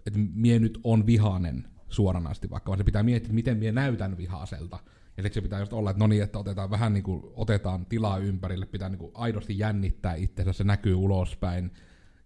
että 0.06 0.20
mie 0.34 0.58
nyt 0.58 0.78
on 0.84 1.06
vihanen 1.06 1.68
suoranaisesti, 1.88 2.50
vaikka 2.50 2.68
vaan 2.68 2.78
se 2.78 2.84
pitää 2.84 3.02
miettiä, 3.02 3.32
miten 3.32 3.58
mie 3.58 3.72
näytän 3.72 4.16
vihaaselta. 4.16 4.78
Ja 5.16 5.22
siksi 5.22 5.34
se 5.34 5.42
pitää 5.42 5.60
just 5.60 5.72
olla, 5.72 5.90
että 5.90 5.98
no 5.98 6.06
niin, 6.06 6.22
että 6.22 6.38
otetaan 6.38 6.70
vähän 6.70 6.92
niin 6.92 7.02
kuin, 7.02 7.22
otetaan 7.34 7.86
tilaa 7.86 8.18
ympärille, 8.18 8.66
pitää 8.66 8.88
niin 8.88 8.98
kuin 8.98 9.12
aidosti 9.14 9.58
jännittää 9.58 10.14
itsensä, 10.14 10.52
se 10.52 10.64
näkyy 10.64 10.94
ulospäin, 10.94 11.70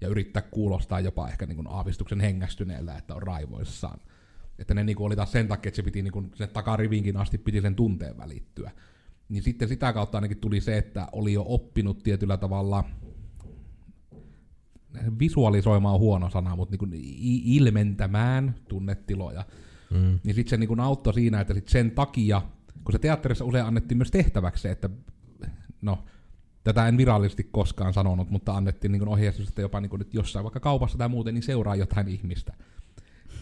ja 0.00 0.08
yrittää 0.08 0.42
kuulostaa 0.42 1.00
jopa 1.00 1.28
ehkä 1.28 1.46
niin 1.46 1.56
kuin 1.56 1.68
aavistuksen 1.70 2.20
hengästyneeltä, 2.20 2.96
että 2.96 3.14
on 3.14 3.22
raivoissaan. 3.22 4.00
Että 4.58 4.74
ne 4.74 4.84
niin 4.84 4.96
kuin 4.96 5.06
oli 5.06 5.16
taas 5.16 5.32
sen 5.32 5.48
takia, 5.48 5.68
että 5.68 5.76
se 5.76 5.82
piti 5.82 6.02
niin 6.02 6.12
kuin, 6.12 6.30
sen 6.34 6.48
takarivinkin 6.48 7.16
asti 7.16 7.38
piti 7.38 7.60
sen 7.60 7.74
tunteen 7.74 8.18
välittyä. 8.18 8.70
Niin 9.28 9.42
sitten 9.42 9.68
sitä 9.68 9.92
kautta 9.92 10.18
ainakin 10.18 10.38
tuli 10.38 10.60
se, 10.60 10.78
että 10.78 11.08
oli 11.12 11.32
jo 11.32 11.44
oppinut 11.48 12.02
tietyllä 12.02 12.36
tavalla 12.36 12.84
visualisoimaan 15.18 15.94
on 15.94 16.00
huono 16.00 16.30
sana, 16.30 16.56
mutta 16.56 16.72
niin 16.72 16.78
kuin 16.78 16.92
ilmentämään 17.44 18.54
tunnetiloja. 18.68 19.44
Mm. 19.90 20.18
Niin 20.24 20.34
sitten 20.34 20.50
se 20.50 20.56
niin 20.56 20.68
kuin 20.68 20.80
auttoi 20.80 21.14
siinä, 21.14 21.40
että 21.40 21.54
sit 21.54 21.68
sen 21.68 21.90
takia 21.90 22.42
kun 22.84 22.92
se 22.92 22.98
teatterissa 22.98 23.44
usein 23.44 23.64
annettiin 23.64 23.98
myös 23.98 24.10
tehtäväksi 24.10 24.68
että 24.68 24.90
no, 25.82 26.04
tätä 26.64 26.88
en 26.88 26.96
virallisesti 26.96 27.48
koskaan 27.52 27.92
sanonut, 27.92 28.30
mutta 28.30 28.56
annettiin 28.56 28.92
niin 28.92 29.08
ohjeistus, 29.08 29.48
että 29.48 29.62
jopa 29.62 29.80
niin 29.80 29.98
nyt 29.98 30.14
jossain 30.14 30.44
vaikka 30.44 30.60
kaupassa 30.60 30.98
tai 30.98 31.08
muuten, 31.08 31.34
niin 31.34 31.42
seuraa 31.42 31.76
jotain 31.76 32.08
ihmistä. 32.08 32.52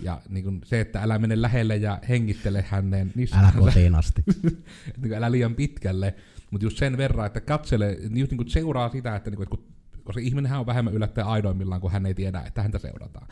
Ja 0.03 0.21
niin 0.29 0.45
kuin 0.45 0.61
se, 0.65 0.81
että 0.81 1.03
älä 1.03 1.19
mene 1.19 1.43
lähelle 1.43 1.77
ja 1.77 1.99
hengittele 2.09 2.65
hänen. 2.69 3.13
Niin 3.15 3.29
älä 3.39 3.53
kotiin 3.59 3.95
asti. 3.95 4.23
niin 5.03 5.15
älä 5.15 5.31
liian 5.31 5.55
pitkälle. 5.55 6.15
Mutta 6.51 6.67
just 6.67 6.79
sen 6.79 6.97
verran, 6.97 7.27
että 7.27 7.41
katsele, 7.41 7.97
niin 8.01 8.19
just 8.19 8.31
niin 8.31 8.37
kuin 8.37 8.51
seuraa 8.51 8.89
sitä, 8.89 9.17
että, 9.17 9.31
niin 9.31 9.37
kuin, 9.37 9.45
että 9.45 9.57
kun, 9.57 9.67
koska 10.05 10.21
ihminenhän 10.21 10.61
on 10.61 10.67
vähemmän 10.67 10.95
yllättäen 10.95 11.27
aidoimmillaan, 11.27 11.81
kun 11.81 11.93
hän 11.93 12.07
ei 12.07 12.15
tiedä, 12.15 12.43
että 12.47 12.63
häntä 12.63 12.79
seurataan. 12.79 13.29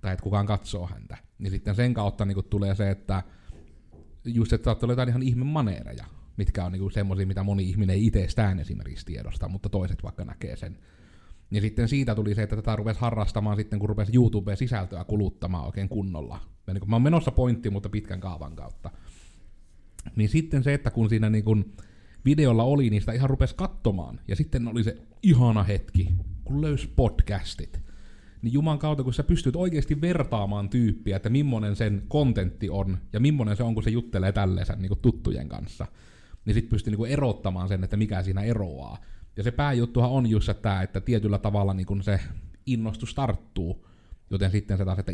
Tai 0.00 0.12
että 0.12 0.22
kukaan 0.22 0.46
katsoo 0.46 0.86
häntä. 0.86 1.16
Niin 1.38 1.50
sitten 1.50 1.74
sen 1.74 1.94
kautta 1.94 2.24
niin 2.24 2.34
kuin 2.34 2.46
tulee 2.46 2.74
se, 2.74 2.90
että 2.90 3.22
just, 4.24 4.52
että 4.52 4.64
saattaa 4.64 4.86
olla 4.86 4.92
jotain 4.92 5.08
ihan 5.08 5.22
ihme 5.22 5.44
maneereja, 5.44 6.04
mitkä 6.36 6.64
on 6.64 6.72
niinku 6.72 6.90
semmoisia, 6.90 7.26
mitä 7.26 7.42
moni 7.42 7.68
ihminen 7.68 7.94
ei 7.94 8.06
itsestään 8.06 8.60
esimerkiksi 8.60 9.06
tiedosta, 9.06 9.48
mutta 9.48 9.68
toiset 9.68 10.02
vaikka 10.02 10.24
näkee 10.24 10.56
sen. 10.56 10.78
Ja 11.50 11.60
sitten 11.60 11.88
siitä 11.88 12.14
tuli 12.14 12.34
se, 12.34 12.42
että 12.42 12.56
tätä 12.56 12.76
rupesi 12.76 13.00
harrastamaan 13.00 13.56
sitten, 13.56 13.78
kun 13.78 13.88
rupesi 13.88 14.12
YouTube-sisältöä 14.14 15.04
kuluttamaan 15.04 15.66
oikein 15.66 15.88
kunnolla. 15.88 16.40
Ja 16.66 16.74
niin 16.74 16.80
kuin, 16.80 16.90
mä 16.90 16.96
oon 16.96 17.02
menossa 17.02 17.30
pointti, 17.30 17.70
mutta 17.70 17.88
pitkän 17.88 18.20
kaavan 18.20 18.56
kautta. 18.56 18.90
Niin 20.16 20.28
sitten 20.28 20.62
se, 20.62 20.74
että 20.74 20.90
kun 20.90 21.08
siinä 21.08 21.30
niin 21.30 21.44
kun 21.44 21.72
videolla 22.24 22.64
oli, 22.64 22.90
niin 22.90 23.02
sitä 23.02 23.12
ihan 23.12 23.30
rupesi 23.30 23.54
katsomaan. 23.54 24.20
Ja 24.28 24.36
sitten 24.36 24.68
oli 24.68 24.84
se 24.84 24.96
ihana 25.22 25.62
hetki, 25.62 26.08
kun 26.44 26.62
löysi 26.62 26.88
podcastit 26.96 27.81
niin 28.42 28.52
Juman 28.52 28.78
kautta, 28.78 29.04
kun 29.04 29.14
sä 29.14 29.22
pystyt 29.22 29.56
oikeasti 29.56 30.00
vertaamaan 30.00 30.68
tyyppiä, 30.68 31.16
että 31.16 31.30
millainen 31.30 31.76
sen 31.76 32.02
kontentti 32.08 32.70
on, 32.70 32.98
ja 33.12 33.20
millainen 33.20 33.56
se 33.56 33.62
on, 33.62 33.74
kun 33.74 33.82
se 33.82 33.90
juttelee 33.90 34.32
tälleensä 34.32 34.76
niin 34.76 34.98
tuttujen 35.02 35.48
kanssa, 35.48 35.86
niin 36.44 36.54
sit 36.54 36.68
pystyy 36.68 36.96
niin 36.96 37.06
erottamaan 37.06 37.68
sen, 37.68 37.84
että 37.84 37.96
mikä 37.96 38.22
siinä 38.22 38.42
eroaa. 38.42 38.98
Ja 39.36 39.42
se 39.42 39.50
pääjuttuhan 39.50 40.10
on 40.10 40.26
just 40.26 40.50
tämä, 40.62 40.82
että 40.82 41.00
tietyllä 41.00 41.38
tavalla 41.38 41.74
niin 41.74 42.02
se 42.02 42.20
innostus 42.66 43.14
tarttuu, 43.14 43.86
joten 44.30 44.50
sitten 44.50 44.78
se 44.78 44.84
taas, 44.84 44.98
että 44.98 45.12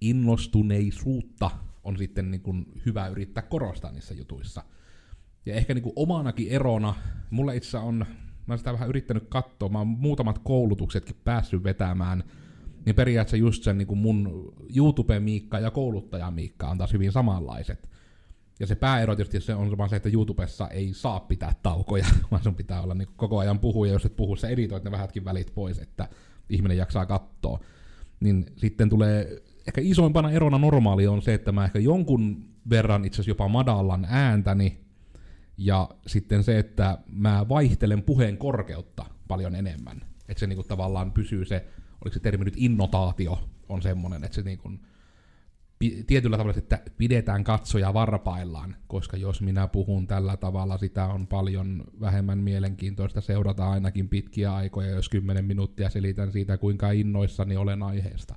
innostuneisuutta 0.00 1.50
on 1.84 1.98
sitten 1.98 2.30
niin 2.30 2.66
hyvä 2.86 3.08
yrittää 3.08 3.42
korostaa 3.42 3.92
niissä 3.92 4.14
jutuissa. 4.14 4.64
Ja 5.46 5.54
ehkä 5.54 5.74
niin 5.74 5.92
omanakin 5.96 6.48
erona, 6.48 6.94
mulla 7.30 7.52
itse 7.52 7.78
on, 7.78 8.06
mä 8.48 8.52
oon 8.52 8.58
sitä 8.58 8.72
vähän 8.72 8.88
yrittänyt 8.88 9.26
katsoa, 9.28 9.68
mä 9.68 9.78
oon 9.78 9.86
muutamat 9.86 10.38
koulutuksetkin 10.38 11.16
päässyt 11.24 11.64
vetämään, 11.64 12.24
niin 12.86 12.94
periaatteessa 12.94 13.36
just 13.36 13.62
sen 13.62 13.78
niin 13.78 13.98
mun 13.98 14.52
YouTube-miikka 14.76 15.58
ja 15.58 15.70
kouluttaja-miikka 15.70 16.68
on 16.68 16.78
taas 16.78 16.92
hyvin 16.92 17.12
samanlaiset. 17.12 17.90
Ja 18.60 18.66
se 18.66 18.74
pääero 18.74 19.16
tietysti 19.16 19.40
se 19.40 19.54
on 19.54 19.78
vaan 19.78 19.88
se, 19.88 19.96
että 19.96 20.08
YouTubessa 20.08 20.68
ei 20.68 20.94
saa 20.94 21.20
pitää 21.20 21.54
taukoja, 21.62 22.06
vaan 22.30 22.42
sun 22.42 22.54
pitää 22.54 22.82
olla 22.82 22.94
niin 22.94 23.08
koko 23.16 23.38
ajan 23.38 23.58
puhuja, 23.58 23.92
jos 23.92 24.04
et 24.04 24.16
puhu, 24.16 24.36
sä 24.36 24.48
editoit 24.48 24.84
ne 24.84 24.90
vähätkin 24.90 25.24
välit 25.24 25.54
pois, 25.54 25.78
että 25.78 26.08
ihminen 26.50 26.76
jaksaa 26.76 27.06
katsoa. 27.06 27.60
Niin 28.20 28.46
sitten 28.56 28.88
tulee, 28.88 29.42
ehkä 29.66 29.80
isoimpana 29.80 30.30
erona 30.30 30.58
normaali 30.58 31.06
on 31.06 31.22
se, 31.22 31.34
että 31.34 31.52
mä 31.52 31.64
ehkä 31.64 31.78
jonkun 31.78 32.44
verran 32.70 33.04
itse 33.04 33.16
asiassa 33.16 33.30
jopa 33.30 33.48
madallan 33.48 34.06
ääntäni, 34.10 34.87
ja 35.58 35.88
sitten 36.06 36.44
se, 36.44 36.58
että 36.58 36.98
mä 37.12 37.46
vaihtelen 37.48 38.02
puheen 38.02 38.38
korkeutta 38.38 39.04
paljon 39.28 39.54
enemmän. 39.54 40.00
Että 40.28 40.40
se 40.40 40.46
niinku 40.46 40.62
tavallaan 40.62 41.12
pysyy 41.12 41.44
se, 41.44 41.66
oliko 42.04 42.14
se 42.14 42.20
termi 42.20 42.44
nyt 42.44 42.54
innotaatio, 42.56 43.48
on 43.68 43.82
semmoinen, 43.82 44.24
että 44.24 44.34
se 44.34 44.42
niinku, 44.42 44.70
tietyllä 46.06 46.36
tavalla, 46.36 46.58
että 46.58 46.80
pidetään 46.98 47.44
katsoja 47.44 47.94
varpaillaan, 47.94 48.76
koska 48.86 49.16
jos 49.16 49.40
minä 49.40 49.68
puhun 49.68 50.06
tällä 50.06 50.36
tavalla, 50.36 50.78
sitä 50.78 51.06
on 51.06 51.26
paljon 51.26 51.84
vähemmän 52.00 52.38
mielenkiintoista 52.38 53.20
seurata 53.20 53.70
ainakin 53.70 54.08
pitkiä 54.08 54.54
aikoja, 54.54 54.90
jos 54.90 55.08
10 55.08 55.44
minuuttia 55.44 55.90
selitän 55.90 56.32
siitä, 56.32 56.58
kuinka 56.58 56.90
innoissani 56.90 57.56
olen 57.56 57.82
aiheesta. 57.82 58.34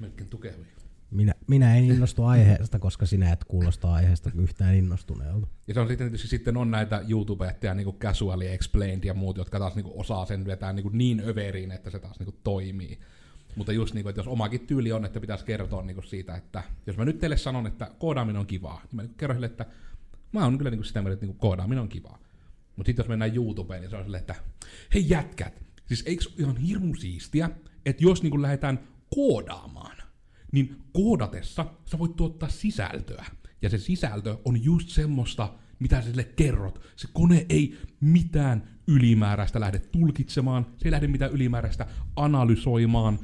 Melkein 0.00 0.30
tukehui. 0.30 0.77
Minä, 1.10 1.34
minä 1.46 1.76
en 1.76 1.84
innostu 1.84 2.24
aiheesta, 2.24 2.78
koska 2.78 3.06
sinä 3.06 3.32
et 3.32 3.44
kuulosta 3.44 3.92
aiheesta 3.92 4.30
yhtään 4.34 4.74
innostuneelta. 4.74 5.46
Ja 5.66 5.74
se 5.74 5.80
on 5.80 5.88
sitten, 5.88 6.18
sitten 6.18 6.56
on 6.56 6.70
näitä 6.70 7.04
YouTubetteja, 7.08 7.74
niin 7.74 7.98
Casually 7.98 8.46
Explained 8.46 9.04
ja 9.04 9.14
muut, 9.14 9.36
jotka 9.36 9.58
taas 9.58 9.74
niin 9.74 9.84
kuin 9.84 10.00
osaa 10.00 10.26
sen 10.26 10.44
vetää 10.44 10.72
niin, 10.72 10.82
kuin 10.82 10.98
niin 10.98 11.22
överiin, 11.26 11.70
että 11.72 11.90
se 11.90 11.98
taas 11.98 12.18
niin 12.18 12.24
kuin 12.24 12.36
toimii. 12.44 12.98
Mutta 13.56 13.72
just 13.72 13.94
niin 13.94 14.02
kuin, 14.02 14.10
että 14.10 14.20
jos 14.20 14.28
omakin 14.28 14.66
tyyli 14.66 14.92
on, 14.92 15.04
että 15.04 15.20
pitäisi 15.20 15.44
kertoa 15.44 15.82
niin 15.82 15.94
kuin 15.94 16.06
siitä, 16.06 16.34
että 16.36 16.62
jos 16.86 16.96
mä 16.96 17.04
nyt 17.04 17.18
teille 17.18 17.36
sanon, 17.36 17.66
että 17.66 17.90
koodaaminen 17.98 18.40
on 18.40 18.46
kivaa, 18.46 18.80
niin 18.82 18.96
mä 18.96 19.02
niin 19.02 19.14
kerron 19.14 19.36
sille, 19.36 19.46
että 19.46 19.66
mä 20.32 20.44
oon 20.44 20.58
kyllä 20.58 20.70
niin 20.70 20.78
kuin 20.78 20.86
sitä 20.86 21.02
mieltä, 21.02 21.14
että 21.14 21.26
niin 21.26 21.34
kuin 21.34 21.40
koodaaminen 21.40 21.82
on 21.82 21.88
kivaa. 21.88 22.18
Mutta 22.76 22.88
sitten 22.88 23.02
jos 23.02 23.08
mennään 23.08 23.36
YouTubeen, 23.36 23.80
niin 23.80 23.90
se 23.90 23.96
on 23.96 24.02
silleen, 24.02 24.20
että 24.20 24.34
hei 24.94 25.08
jätkät, 25.08 25.62
siis 25.86 26.02
eikö 26.06 26.24
ihan 26.38 26.56
hirmu 26.56 26.94
siistiä, 26.94 27.50
että 27.86 28.04
jos 28.04 28.22
niin 28.22 28.30
kuin 28.30 28.42
lähdetään 28.42 28.88
koodaamaan, 29.14 29.96
niin 30.52 30.82
koodatessa 30.92 31.66
sä 31.84 31.98
voit 31.98 32.16
tuottaa 32.16 32.48
sisältöä. 32.48 33.24
Ja 33.62 33.70
se 33.70 33.78
sisältö 33.78 34.38
on 34.44 34.64
just 34.64 34.88
semmoista, 34.88 35.54
mitä 35.78 36.02
sille 36.02 36.24
kerrot. 36.24 36.80
Se 36.96 37.08
kone 37.12 37.46
ei 37.48 37.78
mitään 38.00 38.68
ylimääräistä 38.86 39.60
lähde 39.60 39.78
tulkitsemaan, 39.78 40.66
se 40.76 40.88
ei 40.88 40.92
lähde 40.92 41.08
mitään 41.08 41.32
ylimääräistä 41.32 41.86
analysoimaan, 42.16 43.18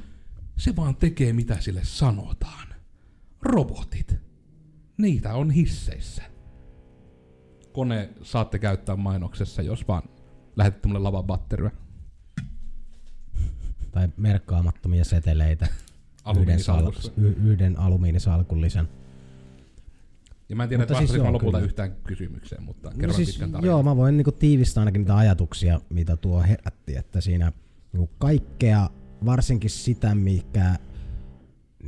se 0.57 0.75
vaan 0.75 0.95
tekee 0.95 1.33
mitä 1.33 1.59
sille 1.59 1.81
sanotaan. 1.83 2.67
Robotit. 3.41 4.15
Niitä 4.97 5.33
on 5.33 5.51
hisseissä. 5.51 6.23
Kone 7.71 8.09
saatte 8.21 8.59
käyttää 8.59 8.95
mainoksessa, 8.95 9.61
jos 9.61 9.87
vaan 9.87 10.03
lähette 10.55 10.87
mulle 10.87 10.99
lavabatteria. 10.99 11.71
Tai 13.91 14.09
merkkaamattomia 14.17 15.05
seteleitä. 15.05 15.67
Yhden, 16.39 16.59
salkus, 16.59 17.13
y- 17.17 17.35
yhden 17.43 17.79
alumiinisalkullisen. 17.79 18.87
Ja 20.49 20.55
mä 20.55 20.63
en 20.63 20.69
tiedä, 20.69 20.81
mutta 20.81 20.93
että 20.93 21.07
siis 21.07 21.17
joo, 21.17 21.33
lopulta 21.33 21.57
kyllä. 21.57 21.65
yhtään 21.65 21.95
kysymykseen, 22.03 22.63
mutta 22.63 22.89
no 22.89 22.95
kerran 22.97 23.15
siis, 23.15 23.29
pitkän 23.29 23.51
tarinan. 23.51 23.69
Joo, 23.69 23.83
mä 23.83 23.95
voin 23.95 24.17
niinku 24.17 24.31
tiivistää 24.31 24.81
ainakin 24.81 25.01
niitä 25.01 25.17
ajatuksia, 25.17 25.81
mitä 25.89 26.17
tuo 26.17 26.41
herätti, 26.41 26.95
että 26.95 27.21
siinä 27.21 27.51
niinku 27.93 28.09
kaikkea, 28.17 28.89
varsinkin 29.25 29.69
sitä, 29.69 30.15
mikä 30.15 30.75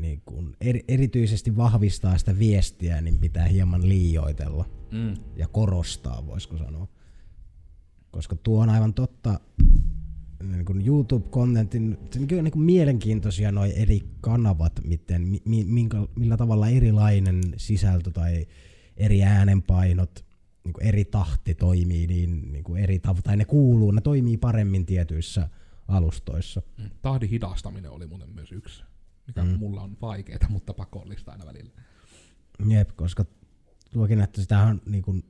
niin 0.01 0.21
kun 0.25 0.55
er, 0.61 0.79
erityisesti 0.88 1.57
vahvistaa 1.57 2.17
sitä 2.17 2.39
viestiä, 2.39 3.01
niin 3.01 3.17
pitää 3.17 3.45
hieman 3.45 3.89
liioitella 3.89 4.65
mm. 4.91 5.15
ja 5.35 5.47
korostaa, 5.47 6.25
voisiko 6.25 6.57
sanoa. 6.57 6.88
Koska 8.11 8.35
tuo 8.35 8.61
on 8.61 8.69
aivan 8.69 8.93
totta, 8.93 9.39
niin 10.43 10.65
kuin 10.65 10.88
YouTube-kontentin, 10.88 11.97
se 12.11 12.19
on 12.19 12.43
niin 12.43 12.51
kuin 12.51 12.63
mielenkiintoisia 12.63 13.51
noin 13.51 13.71
eri 13.71 14.01
kanavat, 14.21 14.73
miten, 14.83 15.21
mi, 15.45 15.63
minkä, 15.63 15.97
millä 16.15 16.38
tavalla 16.38 16.67
erilainen 16.67 17.41
sisältö 17.57 18.11
tai 18.11 18.47
eri 18.97 19.23
äänenpainot, 19.23 20.25
niin 20.63 20.73
kuin 20.73 20.85
eri 20.85 21.05
tahti 21.05 21.55
toimii 21.55 22.07
niin, 22.07 22.51
niin 22.51 22.63
kuin 22.63 22.83
eri 22.83 22.97
tav- 22.97 23.21
tai 23.23 23.38
ne 23.38 23.45
kuuluu, 23.45 23.91
ne 23.91 24.01
toimii 24.01 24.38
paremmin 24.38 24.85
tietyissä 24.85 25.49
alustoissa. 25.88 26.61
Mm. 26.77 26.89
Tahdin 27.01 27.29
hidastaminen 27.29 27.91
oli 27.91 28.07
muuten 28.07 28.29
myös 28.29 28.51
yksi, 28.51 28.83
mikä 29.27 29.43
mm. 29.43 29.49
mulla 29.49 29.81
on 29.81 29.97
vaikeaa, 30.01 30.49
mutta 30.49 30.73
pakollista 30.73 31.31
aina 31.31 31.45
välillä. 31.45 31.71
Jep, 32.67 32.89
koska 32.95 33.25
tuokin, 33.93 34.21
että 34.21 34.41
sitä 34.41 34.59
on 34.59 34.81
niin 34.85 35.03
kuin 35.03 35.23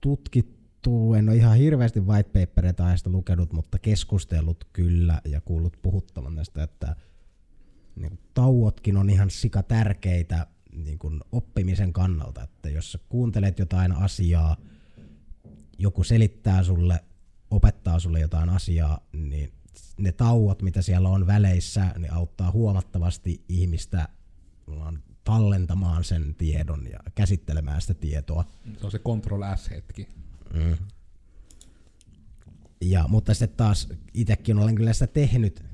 tutkittu 0.00 0.61
tuttuu. 0.82 1.14
En 1.14 1.28
ole 1.28 1.36
ihan 1.36 1.56
hirveästi 1.56 2.00
white 2.00 2.46
papereita 2.46 2.84
aiheesta 2.84 3.10
lukenut, 3.10 3.52
mutta 3.52 3.78
keskustellut 3.78 4.64
kyllä 4.72 5.20
ja 5.24 5.40
kuullut 5.40 5.78
puhuttavan 5.82 6.36
tästä, 6.36 6.62
että 6.62 6.96
niin 7.96 8.18
tauotkin 8.34 8.96
on 8.96 9.10
ihan 9.10 9.30
sika 9.30 9.62
tärkeitä 9.62 10.46
niin 10.72 10.98
kuin 10.98 11.20
oppimisen 11.32 11.92
kannalta. 11.92 12.42
Että 12.42 12.68
jos 12.68 12.92
sä 12.92 12.98
kuuntelet 13.08 13.58
jotain 13.58 13.92
asiaa, 13.92 14.56
joku 15.78 16.04
selittää 16.04 16.62
sulle, 16.62 17.00
opettaa 17.50 17.98
sulle 17.98 18.20
jotain 18.20 18.48
asiaa, 18.48 19.00
niin 19.12 19.52
ne 19.98 20.12
tauot, 20.12 20.62
mitä 20.62 20.82
siellä 20.82 21.08
on 21.08 21.26
väleissä, 21.26 21.94
niin 21.98 22.12
auttaa 22.12 22.50
huomattavasti 22.50 23.44
ihmistä 23.48 24.08
tallentamaan 25.24 26.04
sen 26.04 26.34
tiedon 26.34 26.86
ja 26.92 26.98
käsittelemään 27.14 27.80
sitä 27.80 27.94
tietoa. 27.94 28.44
Se 28.78 28.86
on 28.86 28.90
se 28.90 28.98
Control 28.98 29.42
S-hetki. 29.56 30.08
Mm. 30.54 30.76
Ja, 32.80 33.08
mutta 33.08 33.34
sitten 33.34 33.56
taas 33.56 33.88
itsekin 34.14 34.58
olen 34.58 34.74
kyllä 34.74 34.92
sitä 34.92 35.06
tehnyt, 35.06 35.64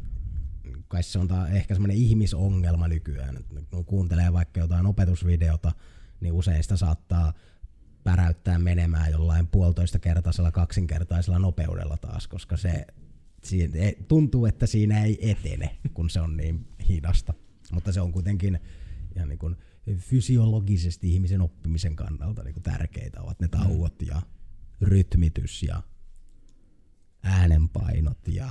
kai 0.89 1.03
se 1.03 1.19
on 1.19 1.29
ehkä 1.53 1.75
semmoinen 1.75 1.97
ihmisongelma 1.97 2.89
nykyään, 2.89 3.39
kun 3.71 3.85
kuuntelee 3.85 4.33
vaikka 4.33 4.61
jotain 4.61 4.87
opetusvideota, 4.87 5.73
niin 6.21 6.33
usein 6.33 6.63
sitä 6.63 6.77
saattaa 6.77 7.33
päräyttää 8.05 8.59
menemään 8.59 9.11
jollain 9.11 9.47
puolitoista 9.47 9.99
kertaisella 9.99 10.53
kaksinkertaisella 10.53 11.39
nopeudella 11.39 11.97
taas, 11.97 12.29
koska 12.29 12.57
se 12.57 12.87
siinä, 13.45 13.75
tuntuu, 14.09 14.47
että 14.47 14.67
siinä 14.67 15.05
ei 15.05 15.31
etene, 15.31 15.77
kun 15.95 16.11
se 16.11 16.21
on 16.21 16.37
niin 16.37 16.67
hidasta. 16.89 17.35
Mutta 17.73 17.93
se 17.93 18.01
on 18.01 18.13
kuitenkin 18.13 18.59
ihan 19.17 19.29
niin 19.29 19.39
kuin 19.39 19.57
fysiologisesti 19.97 21.13
ihmisen 21.15 21.41
oppimisen 21.41 21.97
kannalta 21.97 22.43
niin 22.43 22.55
kuin 22.55 22.63
tärkeitä 22.63 23.23
ovat 23.23 23.41
ne 23.41 23.49
tauot 23.49 24.03
ja 24.03 24.23
rytmitys 24.81 25.63
ja 25.63 25.83
äänenpainot 27.23 28.19
ja 28.29 28.49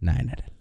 näin 0.00 0.28
edelleen. 0.28 0.60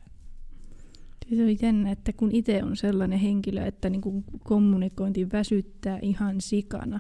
Se 1.36 1.44
on 1.44 1.58
jännä, 1.62 1.92
että 1.92 2.14
kun 2.14 2.32
itse 2.32 2.64
on 2.64 2.78
sellainen 2.78 3.20
henkilö, 3.20 3.66
että 3.66 3.90
niin 3.90 4.24
kommunikointi 4.44 5.32
väsyttää 5.32 6.00
ihan 6.02 6.42
sikana, 6.42 7.00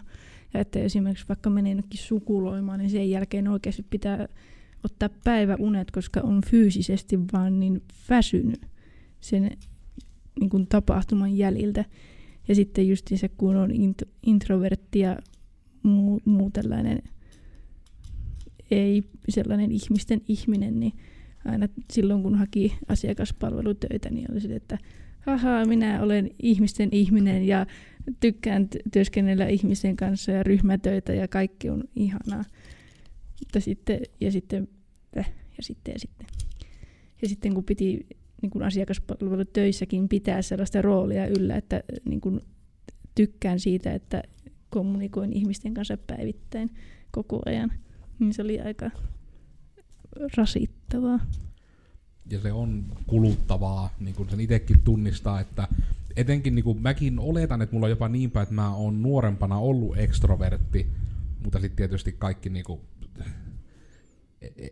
ja 0.53 0.59
että 0.59 0.79
esimerkiksi 0.79 1.27
vaikka 1.27 1.49
menee 1.49 1.71
jonnekin 1.71 1.99
sukuloimaan, 1.99 2.79
niin 2.79 2.89
sen 2.89 3.09
jälkeen 3.09 3.47
oikeasti 3.47 3.85
pitää 3.89 4.27
ottaa 4.83 5.09
päiväunet, 5.23 5.91
koska 5.91 6.21
on 6.21 6.41
fyysisesti 6.45 7.19
vaan 7.33 7.59
niin 7.59 7.81
väsynyt 8.09 8.61
sen 9.19 9.57
niin 10.39 10.67
tapahtuman 10.69 11.37
jäljiltä. 11.37 11.85
Ja 12.47 12.55
sitten 12.55 12.87
just 12.87 13.07
se, 13.15 13.29
kun 13.29 13.55
on 13.55 13.71
introvertti 14.23 14.99
ja 14.99 15.17
muu, 15.83 16.21
muu 16.25 16.49
tällainen 16.49 17.01
ei 18.71 19.03
sellainen 19.29 19.71
ihmisten 19.71 20.21
ihminen, 20.27 20.79
niin 20.79 20.93
aina 21.45 21.67
silloin 21.91 22.23
kun 22.23 22.35
haki 22.35 22.77
asiakaspalvelutöitä, 22.87 24.09
niin 24.09 24.31
oli 24.31 24.41
se, 24.41 24.55
että 24.55 24.77
haha, 25.19 25.65
minä 25.65 26.03
olen 26.03 26.29
ihmisten 26.41 26.89
ihminen 26.91 27.47
ja 27.47 27.65
tykkään 28.19 28.67
työskennellä 28.93 29.47
ihmisten 29.47 29.95
kanssa 29.95 30.31
ja 30.31 30.43
ryhmätöitä 30.43 31.13
ja 31.13 31.27
kaikki 31.27 31.69
on 31.69 31.83
ihanaa. 31.95 32.43
Mutta 33.39 33.59
sitten, 33.59 33.99
ja 34.21 34.31
sitten 34.31 34.67
että 35.13 35.31
ja 35.57 35.63
sitten 35.63 35.91
ja 35.91 35.99
sitten. 35.99 36.27
Ja 37.21 37.29
sitten 37.29 37.53
kun 37.53 37.63
piti 37.63 38.07
niin 38.41 38.49
kuin 38.49 38.63
asiakaspalvelutöissäkin 38.63 40.09
pitää 40.09 40.41
sellaista 40.41 40.81
roolia 40.81 41.27
yllä, 41.27 41.55
että 41.55 41.83
niin 42.05 42.21
kuin 42.21 42.41
tykkään 43.15 43.59
siitä, 43.59 43.93
että 43.93 44.23
kommunikoin 44.69 45.33
ihmisten 45.33 45.73
kanssa 45.73 45.97
päivittäin 45.97 46.71
koko 47.11 47.41
ajan, 47.45 47.71
niin 48.19 48.33
se 48.33 48.41
oli 48.41 48.59
aika 48.59 48.91
rasittavaa. 50.37 51.19
Ja 52.31 52.39
se 52.39 52.51
on 52.51 52.85
kuluttavaa, 53.07 53.89
niin 53.99 54.15
kuin 54.15 54.29
sen 54.29 54.39
itsekin 54.39 54.81
tunnistaa, 54.81 55.39
että 55.39 55.67
etenkin 56.15 56.55
niin 56.55 56.63
kuin 56.63 56.81
mäkin 56.81 57.19
oletan, 57.19 57.61
että 57.61 57.75
mulla 57.75 57.85
on 57.85 57.89
jopa 57.89 58.09
niin 58.09 58.31
päin, 58.31 58.43
että 58.43 58.55
mä 58.55 58.75
oon 58.75 59.01
nuorempana 59.01 59.57
ollut 59.57 59.97
ekstrovertti, 59.97 60.87
mutta 61.43 61.59
sitten 61.59 61.75
tietysti 61.75 62.11
kaikki 62.11 62.49
niin 62.49 62.65
kuin, 62.65 62.81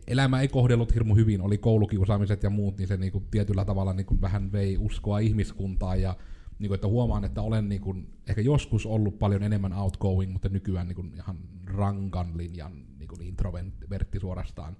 elämä 0.06 0.40
ei 0.40 0.48
kohdellut 0.48 0.94
hirmu 0.94 1.14
hyvin, 1.14 1.40
oli 1.40 1.58
koulukiusaamiset 1.58 2.42
ja 2.42 2.50
muut, 2.50 2.78
niin 2.78 2.88
se 2.88 2.96
niin 2.96 3.12
kuin, 3.12 3.24
tietyllä 3.30 3.64
tavalla 3.64 3.92
niin 3.92 4.06
kuin, 4.06 4.20
vähän 4.20 4.52
vei 4.52 4.78
uskoa 4.78 5.18
ihmiskuntaan 5.18 6.02
ja 6.02 6.16
niin 6.58 6.68
kuin, 6.68 6.74
että 6.74 6.88
huomaan, 6.88 7.24
että 7.24 7.42
olen 7.42 7.68
niin 7.68 7.80
kuin, 7.80 8.12
ehkä 8.26 8.40
joskus 8.40 8.86
ollut 8.86 9.18
paljon 9.18 9.42
enemmän 9.42 9.72
outgoing, 9.72 10.32
mutta 10.32 10.48
nykyään 10.48 10.88
niin 10.88 10.96
kuin, 10.96 11.12
ihan 11.14 11.38
rankan 11.64 12.36
linjan 12.36 12.72
niin 12.98 13.08
kuin, 13.08 13.22
introvertti 13.22 14.20
suorastaan. 14.20 14.76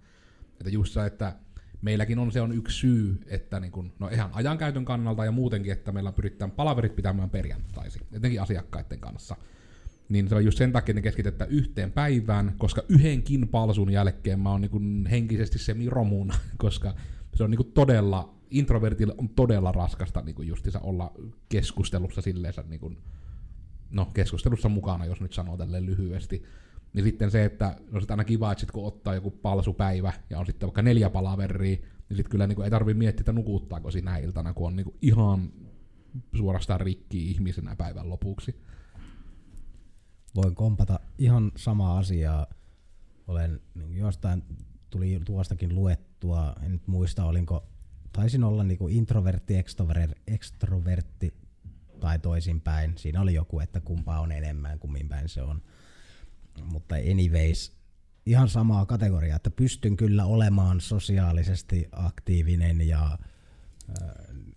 Että 0.61 0.71
just 0.71 0.93
se, 0.93 1.07
että 1.07 1.37
meilläkin 1.83 2.19
on 2.19 2.33
se 2.33 2.41
on 2.41 2.53
yksi 2.53 2.79
syy, 2.79 3.21
että 3.27 3.61
niin 3.61 3.73
kun, 3.73 3.93
no 3.99 4.09
ihan 4.09 4.31
ajankäytön 4.33 4.85
kannalta 4.85 5.25
ja 5.25 5.33
muutenkin, 5.33 5.73
että 5.73 5.93
meillä 5.93 6.13
pyritään 6.13 6.51
palaverit 6.51 6.97
pitämään 6.97 7.31
perjantaisin, 7.31 8.03
etenkin 8.13 8.43
asiakkaiden 8.43 9.01
kanssa. 9.01 9.37
Niin 10.09 10.29
se 10.29 10.35
on 10.35 10.45
just 10.45 10.59
sen 10.59 10.73
takia, 10.73 10.93
että 10.93 10.99
ne 10.99 11.03
keskitetään 11.03 11.51
yhteen 11.51 11.93
päivään, 11.93 12.55
koska 12.59 12.83
yhdenkin 12.89 13.49
palsun 13.49 13.91
jälkeen 13.91 14.41
mä 14.41 14.51
oon 14.51 14.61
niin 14.61 15.07
henkisesti 15.07 15.59
semiromuna, 15.59 16.35
koska 16.57 16.95
se 17.35 17.45
on 17.45 17.51
niin 17.51 17.73
todella, 17.75 18.38
introvertille 18.51 19.15
on 19.19 19.29
todella 19.29 19.73
raskasta 19.73 20.23
niin 20.23 20.47
justissa 20.47 20.81
olla 20.81 21.13
keskustelussa 21.49 22.21
silleen, 22.21 22.55
niin 22.69 22.81
kuin, 22.81 22.99
no 23.91 24.05
keskustelussa 24.15 24.69
mukana, 24.69 25.05
jos 25.05 25.21
nyt 25.21 25.33
sanoo 25.33 25.57
tälleen 25.57 25.87
lyhyesti. 25.87 26.43
Niin 26.93 27.05
sitten 27.05 27.31
se, 27.31 27.45
että 27.45 27.77
no 27.91 28.01
sit 28.01 28.11
aina 28.11 28.25
kiva, 28.25 28.53
että 28.53 28.61
sit 28.61 28.71
kun 28.71 28.87
ottaa 28.87 29.15
joku 29.15 29.31
palsupäivä 29.31 30.13
ja 30.31 30.39
on 30.39 30.47
sitten 30.47 30.67
vaikka 30.67 30.83
neljä 30.83 31.11
palaveria, 31.11 31.77
niin 32.09 32.17
sitten 32.17 32.31
kyllä 32.31 32.47
niin 32.47 32.63
ei 32.63 32.71
tarvi 32.71 32.95
miettiä, 32.95 33.21
että 33.21 33.33
nukuttaako 33.33 33.91
siinä 33.91 34.17
iltana, 34.17 34.55
kun 34.55 34.67
on 34.67 34.77
niin 34.77 34.95
ihan 35.03 35.53
suorastaan 36.35 36.81
rikki 36.81 37.31
ihmisenä 37.31 37.77
päivän 37.77 38.09
lopuksi. 38.09 38.63
Voin 40.35 40.55
kompata 40.55 41.01
ihan 41.19 41.53
samaa 41.57 41.99
asiaa. 41.99 42.47
Olen 43.27 43.61
niin 43.75 43.97
jostain, 43.97 44.43
tuli 44.91 45.21
tuostakin 45.25 45.75
luettua, 45.75 46.55
en 46.63 46.73
nyt 46.73 46.87
muista 46.87 47.25
olinko, 47.25 47.69
taisin 48.13 48.45
olla 48.45 48.65
niin 48.65 48.79
kuin 48.79 48.95
introvertti, 48.95 49.55
extrovertti 50.27 51.35
tai 52.01 52.19
toisinpäin. 52.19 52.99
Siinä 52.99 53.21
oli 53.21 53.35
joku, 53.35 53.61
että 53.61 53.81
kumpaa 53.81 54.21
on 54.21 54.33
enemmän, 54.33 54.79
kummin 54.79 55.09
päin 55.09 55.29
se 55.29 55.43
on 55.43 55.63
mutta 56.65 56.95
anyways, 56.95 57.77
ihan 58.27 58.49
samaa 58.49 58.87
kategoriaa, 58.87 59.37
että 59.37 59.51
pystyn 59.51 59.97
kyllä 59.97 60.25
olemaan 60.25 60.81
sosiaalisesti 60.81 61.89
aktiivinen 61.93 62.89
ja 62.89 63.19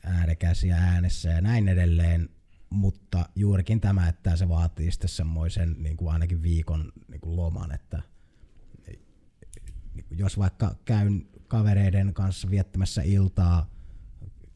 äänekäs 0.04 0.64
ja 0.64 0.76
äänessä 0.76 1.30
ja 1.30 1.42
näin 1.42 1.68
edelleen, 1.68 2.30
mutta 2.70 3.30
juurikin 3.36 3.82
tämä, 3.82 4.08
että 4.08 4.36
se 4.36 4.50
vaatii 4.50 4.92
sitten 4.92 5.10
semmoisen 5.10 5.76
niin 5.80 5.98
kuin 5.98 6.14
ainakin 6.14 6.44
viikon 6.44 6.92
niin 7.08 7.22
kuin 7.22 7.36
loman, 7.36 7.72
että 7.72 8.02
jos 10.12 10.38
vaikka 10.38 10.76
käyn 10.86 11.28
kavereiden 11.52 12.14
kanssa 12.14 12.50
viettämässä 12.50 13.02
iltaa 13.02 13.70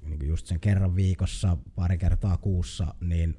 niin 0.02 0.20
kuin 0.20 0.30
just 0.30 0.48
sen 0.48 0.60
kerran 0.60 0.96
viikossa, 0.96 1.58
pari 1.76 1.98
kertaa 1.98 2.38
kuussa, 2.38 2.94
niin 3.02 3.36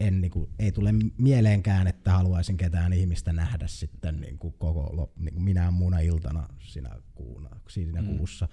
en, 0.00 0.20
niin 0.20 0.30
kuin, 0.30 0.50
ei 0.58 0.72
tule 0.72 0.94
mieleenkään, 1.18 1.86
että 1.86 2.12
haluaisin 2.12 2.56
ketään 2.56 2.92
ihmistä 2.92 3.32
nähdä 3.32 3.66
sitten 3.66 4.20
niin 4.20 4.38
kuin 4.38 4.54
koko 4.58 5.12
niin 5.16 5.34
kuin 5.34 5.44
minä 5.44 5.70
muuna 5.70 5.98
iltana 5.98 6.48
siinä, 6.60 6.90
kuuna, 7.14 7.50
siinä 7.68 8.02
mm. 8.02 8.16
kuussa. 8.16 8.48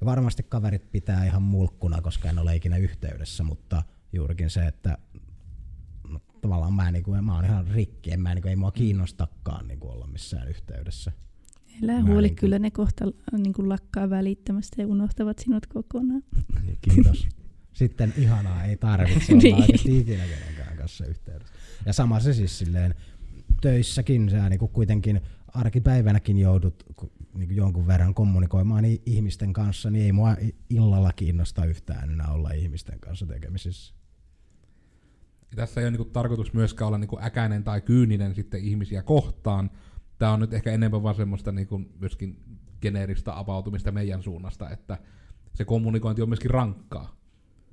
Ja 0.00 0.06
varmasti 0.06 0.42
kaverit 0.42 0.90
pitää 0.90 1.24
ihan 1.24 1.42
mulkkuna, 1.42 2.02
koska 2.02 2.28
en 2.28 2.38
ole 2.38 2.56
ikinä 2.56 2.76
yhteydessä, 2.76 3.42
mutta 3.42 3.82
juurikin 4.12 4.50
se, 4.50 4.66
että 4.66 4.98
no, 6.08 6.20
tavallaan 6.40 6.74
mä, 6.74 6.90
niin 6.90 7.04
kuin, 7.04 7.24
mä 7.24 7.34
oon 7.34 7.44
ihan 7.44 7.66
rikki, 7.66 8.12
en 8.12 8.20
mä, 8.20 8.34
niin 8.34 8.42
kuin, 8.42 8.50
ei 8.50 8.56
mua 8.56 8.72
kiinnostakaan 8.72 9.68
niin 9.68 9.80
kuin 9.80 9.92
olla 9.92 10.06
missään 10.06 10.48
yhteydessä. 10.48 11.12
Elää 11.82 12.02
huoli, 12.02 12.22
niin 12.22 12.30
kuin... 12.30 12.36
kyllä 12.36 12.58
ne 12.58 12.70
kohta 12.70 13.04
niin 13.32 13.52
kuin 13.52 13.68
lakkaa 13.68 14.10
välittämästä 14.10 14.82
ja 14.82 14.88
unohtavat 14.88 15.38
sinut 15.38 15.66
kokonaan. 15.66 16.22
Kiitos. 16.80 17.28
Sitten 17.72 18.14
ihanaa, 18.16 18.64
ei 18.64 18.76
tarvitse 18.76 19.32
olla 19.52 19.66
niin. 19.84 20.00
ikinä 20.00 20.24
kenenkään 20.24 20.76
kanssa 20.76 21.06
yhteydessä. 21.06 21.54
Ja 21.86 21.92
sama 21.92 22.20
se 22.20 22.34
siis 22.34 22.58
silleen 22.58 22.94
töissäkin, 23.60 24.30
sä 24.30 24.48
niin 24.48 24.58
kuitenkin 24.58 25.20
arkipäivänäkin 25.48 26.38
joudut 26.38 26.84
niin 27.34 27.56
jonkun 27.56 27.86
verran 27.86 28.14
kommunikoimaan 28.14 28.84
ihmisten 29.06 29.52
kanssa, 29.52 29.90
niin 29.90 30.04
ei 30.04 30.12
mua 30.12 30.36
illalla 30.70 31.12
kiinnosta 31.12 31.64
yhtään 31.64 32.10
enää 32.10 32.32
olla 32.32 32.50
ihmisten 32.50 33.00
kanssa 33.00 33.26
tekemisissä. 33.26 33.94
Tässä 35.56 35.80
ei 35.80 35.86
ole 35.86 35.96
niin 35.96 36.10
tarkoitus 36.10 36.52
myöskään 36.52 36.86
olla 36.86 36.98
niin 36.98 37.22
äkäinen 37.22 37.64
tai 37.64 37.80
kyyninen 37.80 38.34
sitten 38.34 38.64
ihmisiä 38.64 39.02
kohtaan. 39.02 39.70
Tämä 40.18 40.32
on 40.32 40.40
nyt 40.40 40.54
ehkä 40.54 40.72
enemmän 40.72 41.02
vaan 41.02 41.14
semmoista 41.14 41.52
niin 41.52 41.68
myöskin 42.00 42.42
geneeristä 42.80 43.38
avautumista 43.38 43.92
meidän 43.92 44.22
suunnasta, 44.22 44.70
että 44.70 44.98
se 45.54 45.64
kommunikointi 45.64 46.22
on 46.22 46.28
myöskin 46.28 46.50
rankkaa. 46.50 47.16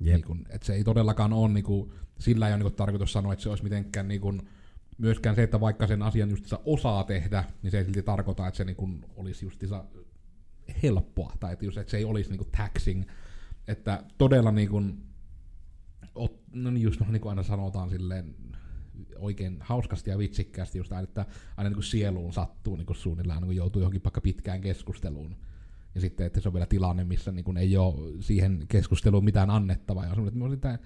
Yep. 0.00 0.14
Niin 0.14 0.24
kun, 0.24 0.46
että 0.50 0.66
se 0.66 0.74
ei 0.74 0.84
todellakaan 0.84 1.32
ole, 1.32 1.52
niin 1.52 1.64
kun, 1.64 1.92
sillä 2.18 2.46
ei 2.46 2.52
ole 2.52 2.58
niin 2.58 2.70
kun, 2.70 2.76
tarkoitus 2.76 3.12
sanoa, 3.12 3.32
että 3.32 3.42
se 3.42 3.48
olisi 3.48 3.64
mitenkään 3.64 4.08
niin 4.08 4.20
kun, 4.20 4.42
myöskään 4.98 5.36
se, 5.36 5.42
että 5.42 5.60
vaikka 5.60 5.86
sen 5.86 6.02
asian 6.02 6.30
justissa 6.30 6.60
osaa 6.64 7.04
tehdä, 7.04 7.44
niin 7.62 7.70
se 7.70 7.78
ei 7.78 7.84
silti 7.84 8.02
tarkoita, 8.02 8.46
että 8.46 8.56
se 8.56 8.64
niin 8.64 8.76
kun, 8.76 9.04
olisi 9.16 9.46
justissa 9.46 9.84
helppoa, 10.82 11.32
tai 11.40 11.52
että, 11.52 11.64
just, 11.64 11.78
että 11.78 11.90
se 11.90 11.96
ei 11.96 12.04
olisi 12.04 12.30
niin 12.30 12.38
kun, 12.38 12.50
taxing. 12.56 13.04
Että 13.68 14.04
todella 14.18 14.52
niin 14.52 14.68
kun, 14.68 15.02
ot, 16.14 16.40
no 16.52 16.70
niin 16.70 16.82
just 16.82 17.00
niin 17.00 17.20
kuin 17.20 17.30
aina 17.30 17.42
sanotaan 17.42 17.90
silleen, 17.90 18.34
oikein 19.16 19.56
hauskasti 19.60 20.10
ja 20.10 20.18
vitsikkäästi 20.18 20.78
just 20.78 20.92
että 20.92 21.26
aina 21.56 21.70
niin 21.70 21.74
kuin 21.74 21.84
sieluun 21.84 22.32
sattuu 22.32 22.76
niin 22.76 22.86
kuin 22.86 22.96
suunnilleen, 22.96 23.38
niin 23.38 23.46
kuin 23.46 23.56
joutuu 23.56 23.82
johonkin 23.82 24.04
vaikka 24.04 24.20
pitkään 24.20 24.60
keskusteluun 24.60 25.36
ja 25.94 26.00
sitten, 26.00 26.26
että 26.26 26.40
se 26.40 26.48
on 26.48 26.52
vielä 26.52 26.66
tilanne, 26.66 27.04
missä 27.04 27.32
niin 27.32 27.44
kuin 27.44 27.56
ei 27.56 27.76
ole 27.76 28.22
siihen 28.22 28.64
keskusteluun 28.68 29.24
mitään 29.24 29.50
annettavaa. 29.50 30.04
Ja 30.04 30.12
on, 30.12 30.28
että 30.28 30.50
sitä, 30.50 30.78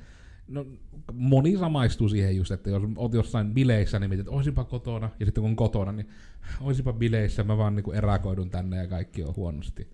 no, 0.49 0.67
moni 1.13 1.57
samaistuu 1.57 2.09
siihen 2.09 2.37
just, 2.37 2.51
että 2.51 2.71
jos 2.71 2.83
olet 2.97 3.13
jossain 3.13 3.55
bileissä, 3.55 3.99
niin 3.99 4.11
mietit, 4.11 4.27
että 4.27 4.37
olisinpa 4.37 4.65
kotona, 4.65 5.11
ja 5.21 5.27
sitten 5.27 5.43
kun 5.43 5.51
on 5.51 5.57
kotona, 5.57 5.93
niin 5.93 6.09
olisinpa 6.61 6.93
bileissä, 6.93 7.45
mä 7.45 7.57
vaan 7.59 7.77
niin 7.77 7.95
erakoidun 7.95 8.51
tänne 8.51 8.77
ja 8.77 8.87
kaikki 8.87 9.25
on 9.25 9.37
huonosti. 9.37 9.91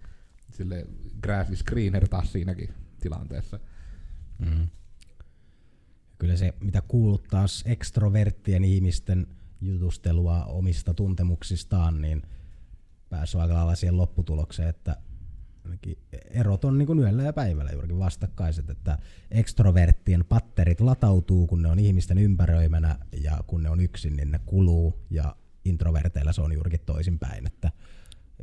Sille 0.51 0.87
grass 1.23 1.51
screener 1.55 2.09
taas 2.09 2.33
siinäkin 2.33 2.69
tilanteessa. 3.01 3.61
Mm. 4.39 4.69
Kyllä 6.19 6.37
se, 6.37 6.55
mitä 6.61 6.83
kuulut 6.89 7.29
taas 7.31 7.64
ekstroverttien 7.67 8.64
ihmisten 8.64 9.27
jutustelua 9.61 10.45
omista 10.45 10.95
tuntemuksistaan, 10.95 12.03
niin 12.03 12.23
päässyt 13.09 13.41
aika 13.41 13.55
lailla 13.55 13.75
siihen 13.75 13.97
lopputulokseen, 13.97 14.69
että 14.69 14.97
erot 16.31 16.64
on 16.64 16.79
niin 16.79 16.87
kuin 16.87 16.99
yöllä 16.99 17.23
ja 17.23 17.33
päivällä 17.33 17.71
juurikin 17.71 17.99
vastakkaiset, 17.99 18.71
että 18.71 18.99
ekstroverttien 19.31 20.25
patterit 20.29 20.81
latautuu, 20.81 21.47
kun 21.47 21.62
ne 21.62 21.69
on 21.69 21.79
ihmisten 21.79 22.19
ympäröimänä 22.19 22.99
ja 23.23 23.39
kun 23.47 23.62
ne 23.62 23.71
on 23.71 23.81
yksin, 23.81 24.17
niin 24.17 24.31
ne 24.31 24.41
kuluu 24.47 24.95
ja 25.11 25.37
introverteilla 25.64 26.33
se 26.33 26.41
on 26.41 26.53
juurikin 26.53 26.81
toisinpäin, 26.87 27.47
että 27.47 27.73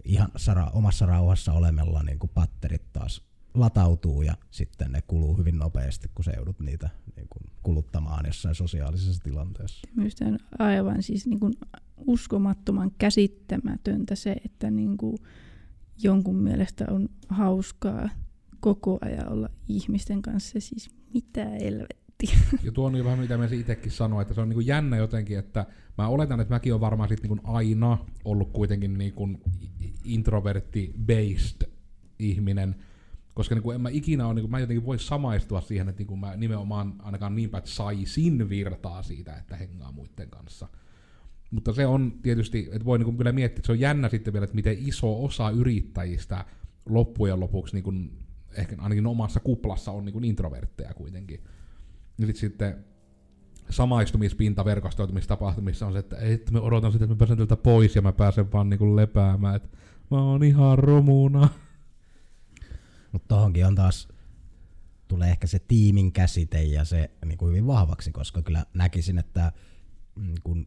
ihan 0.04 0.32
sara, 0.36 0.70
omassa 0.74 1.06
rauhassa 1.06 1.54
olemella 1.54 2.04
niin 2.04 2.20
kuin 2.20 2.32
patterit 2.34 2.94
taas 2.94 3.22
latautuu 3.54 4.22
ja 4.22 4.34
sitten 4.52 4.92
ne 4.92 5.02
kuluu 5.08 5.38
hyvin 5.38 5.58
nopeasti, 5.58 6.10
kun 6.16 6.26
se 6.26 6.32
joudut 6.32 6.60
niitä 6.60 6.90
niin 7.16 7.28
kuin 7.30 7.44
kuluttamaan 7.64 8.26
jossain 8.26 8.56
sosiaalisessa 8.56 9.24
tilanteessa. 9.24 9.88
Minusta 9.96 10.26
on 10.26 10.40
aivan 10.60 11.04
siis 11.04 11.28
niin 11.28 11.40
kuin 11.40 11.54
uskomattoman 12.08 12.92
käsittämätöntä 12.98 14.16
se, 14.16 14.36
että 14.46 14.72
niin 14.72 14.98
kuin 14.98 15.18
jonkun 16.04 16.36
mielestä 16.36 16.86
on 16.90 17.10
hauskaa 17.30 18.10
koko 18.60 18.98
ajan 19.02 19.32
olla 19.32 19.50
ihmisten 19.68 20.22
kanssa. 20.22 20.60
Siis 20.60 20.90
mitä 21.14 21.56
elvettiä. 21.56 22.38
Ja 22.64 22.72
tuo 22.72 22.86
on 22.86 22.96
jo 22.96 23.04
vähän 23.04 23.20
mitä 23.20 23.38
mä 23.38 23.46
itsekin 23.52 23.92
sanoin, 23.92 24.22
että 24.22 24.34
se 24.34 24.42
on 24.42 24.50
niinku 24.50 24.62
jännä 24.62 24.98
jotenkin, 24.98 25.40
että 25.40 25.66
mä 25.98 26.08
oletan, 26.08 26.40
että 26.40 26.54
mäkin 26.54 26.74
on 26.74 26.82
varmaan 26.82 27.10
sit 27.10 27.22
niinku 27.24 27.40
aina 27.44 27.98
ollut 28.26 28.52
kuitenkin 28.52 28.98
niinku 28.98 29.30
introvertti-based 30.04 31.70
ihminen, 32.20 32.76
koska 33.34 33.56
niinku 33.56 33.72
en 33.72 33.82
mä 33.82 33.90
ikinä 33.90 34.26
ole, 34.26 34.34
niinku, 34.34 34.48
mä 34.48 34.60
jotenkin 34.60 34.86
voi 34.86 35.00
samaistua 35.00 35.62
siihen, 35.62 35.90
että 35.90 36.00
niinku 36.00 36.16
mä 36.16 36.36
nimenomaan 36.36 36.94
ainakaan 37.00 37.36
niin 37.36 37.50
päin, 37.50 37.60
että 37.60 37.72
saisin 37.72 38.50
virtaa 38.50 39.04
siitä, 39.04 39.38
että 39.38 39.56
hengaa 39.56 39.92
muiden 39.92 40.30
kanssa. 40.30 40.68
Mutta 41.52 41.74
se 41.74 41.86
on 41.86 42.14
tietysti, 42.22 42.70
että 42.72 42.86
voi 42.86 43.00
niin 43.00 43.18
kyllä 43.18 43.32
miettiä, 43.32 43.60
että 43.60 43.66
se 43.66 43.72
on 43.72 43.80
jännä 43.80 44.10
sitten 44.10 44.34
vielä, 44.34 44.44
että 44.44 44.56
miten 44.56 44.78
iso 44.80 45.24
osa 45.24 45.50
yrittäjistä 45.50 46.46
loppujen 46.90 47.40
lopuksi 47.40 47.76
niin 47.76 47.84
kuin, 47.84 48.18
ehkä 48.58 48.76
ainakin 48.80 49.08
omassa 49.08 49.40
kuplassa 49.40 49.92
on 49.92 50.06
niin 50.06 50.14
kuin 50.14 50.26
introvertteja 50.26 50.94
kuitenkin. 50.94 51.44
Ja 52.18 52.28
sit 52.28 52.36
sitten 52.36 52.86
samaistumispinta 53.70 54.66
verkostoitumistapahtumissa 54.66 55.88
on 55.88 55.94
se, 55.94 56.00
että, 56.00 56.18
että 56.18 56.52
mä 56.52 56.60
odotan 56.60 56.92
sitä, 56.92 57.06
että 57.06 57.16
mä 57.16 57.18
pääsen 57.18 57.38
tältä 57.38 57.58
pois 57.58 57.96
ja 57.96 58.02
mä 58.02 58.12
pääsen 58.12 58.52
vaan 58.52 58.70
niin 58.70 58.78
kuin 58.78 58.96
lepäämään, 58.96 59.56
että 59.56 59.78
mä 60.12 60.22
oon 60.22 60.44
ihan 60.44 60.80
romuna. 60.80 61.50
Mutta 63.14 63.28
tohonkin 63.28 63.66
on 63.66 63.76
taas, 63.76 64.08
tulee 65.08 65.30
ehkä 65.30 65.48
se 65.48 65.60
tiimin 65.60 66.12
käsite 66.12 66.64
ja 66.64 66.86
se 66.86 67.12
niin 67.26 67.38
kuin 67.38 67.50
hyvin 67.50 67.68
vahvaksi, 67.68 68.12
koska 68.12 68.42
kyllä 68.42 68.66
näkisin, 68.74 69.18
että 69.18 69.52
mm, 70.16 70.34
kun, 70.44 70.66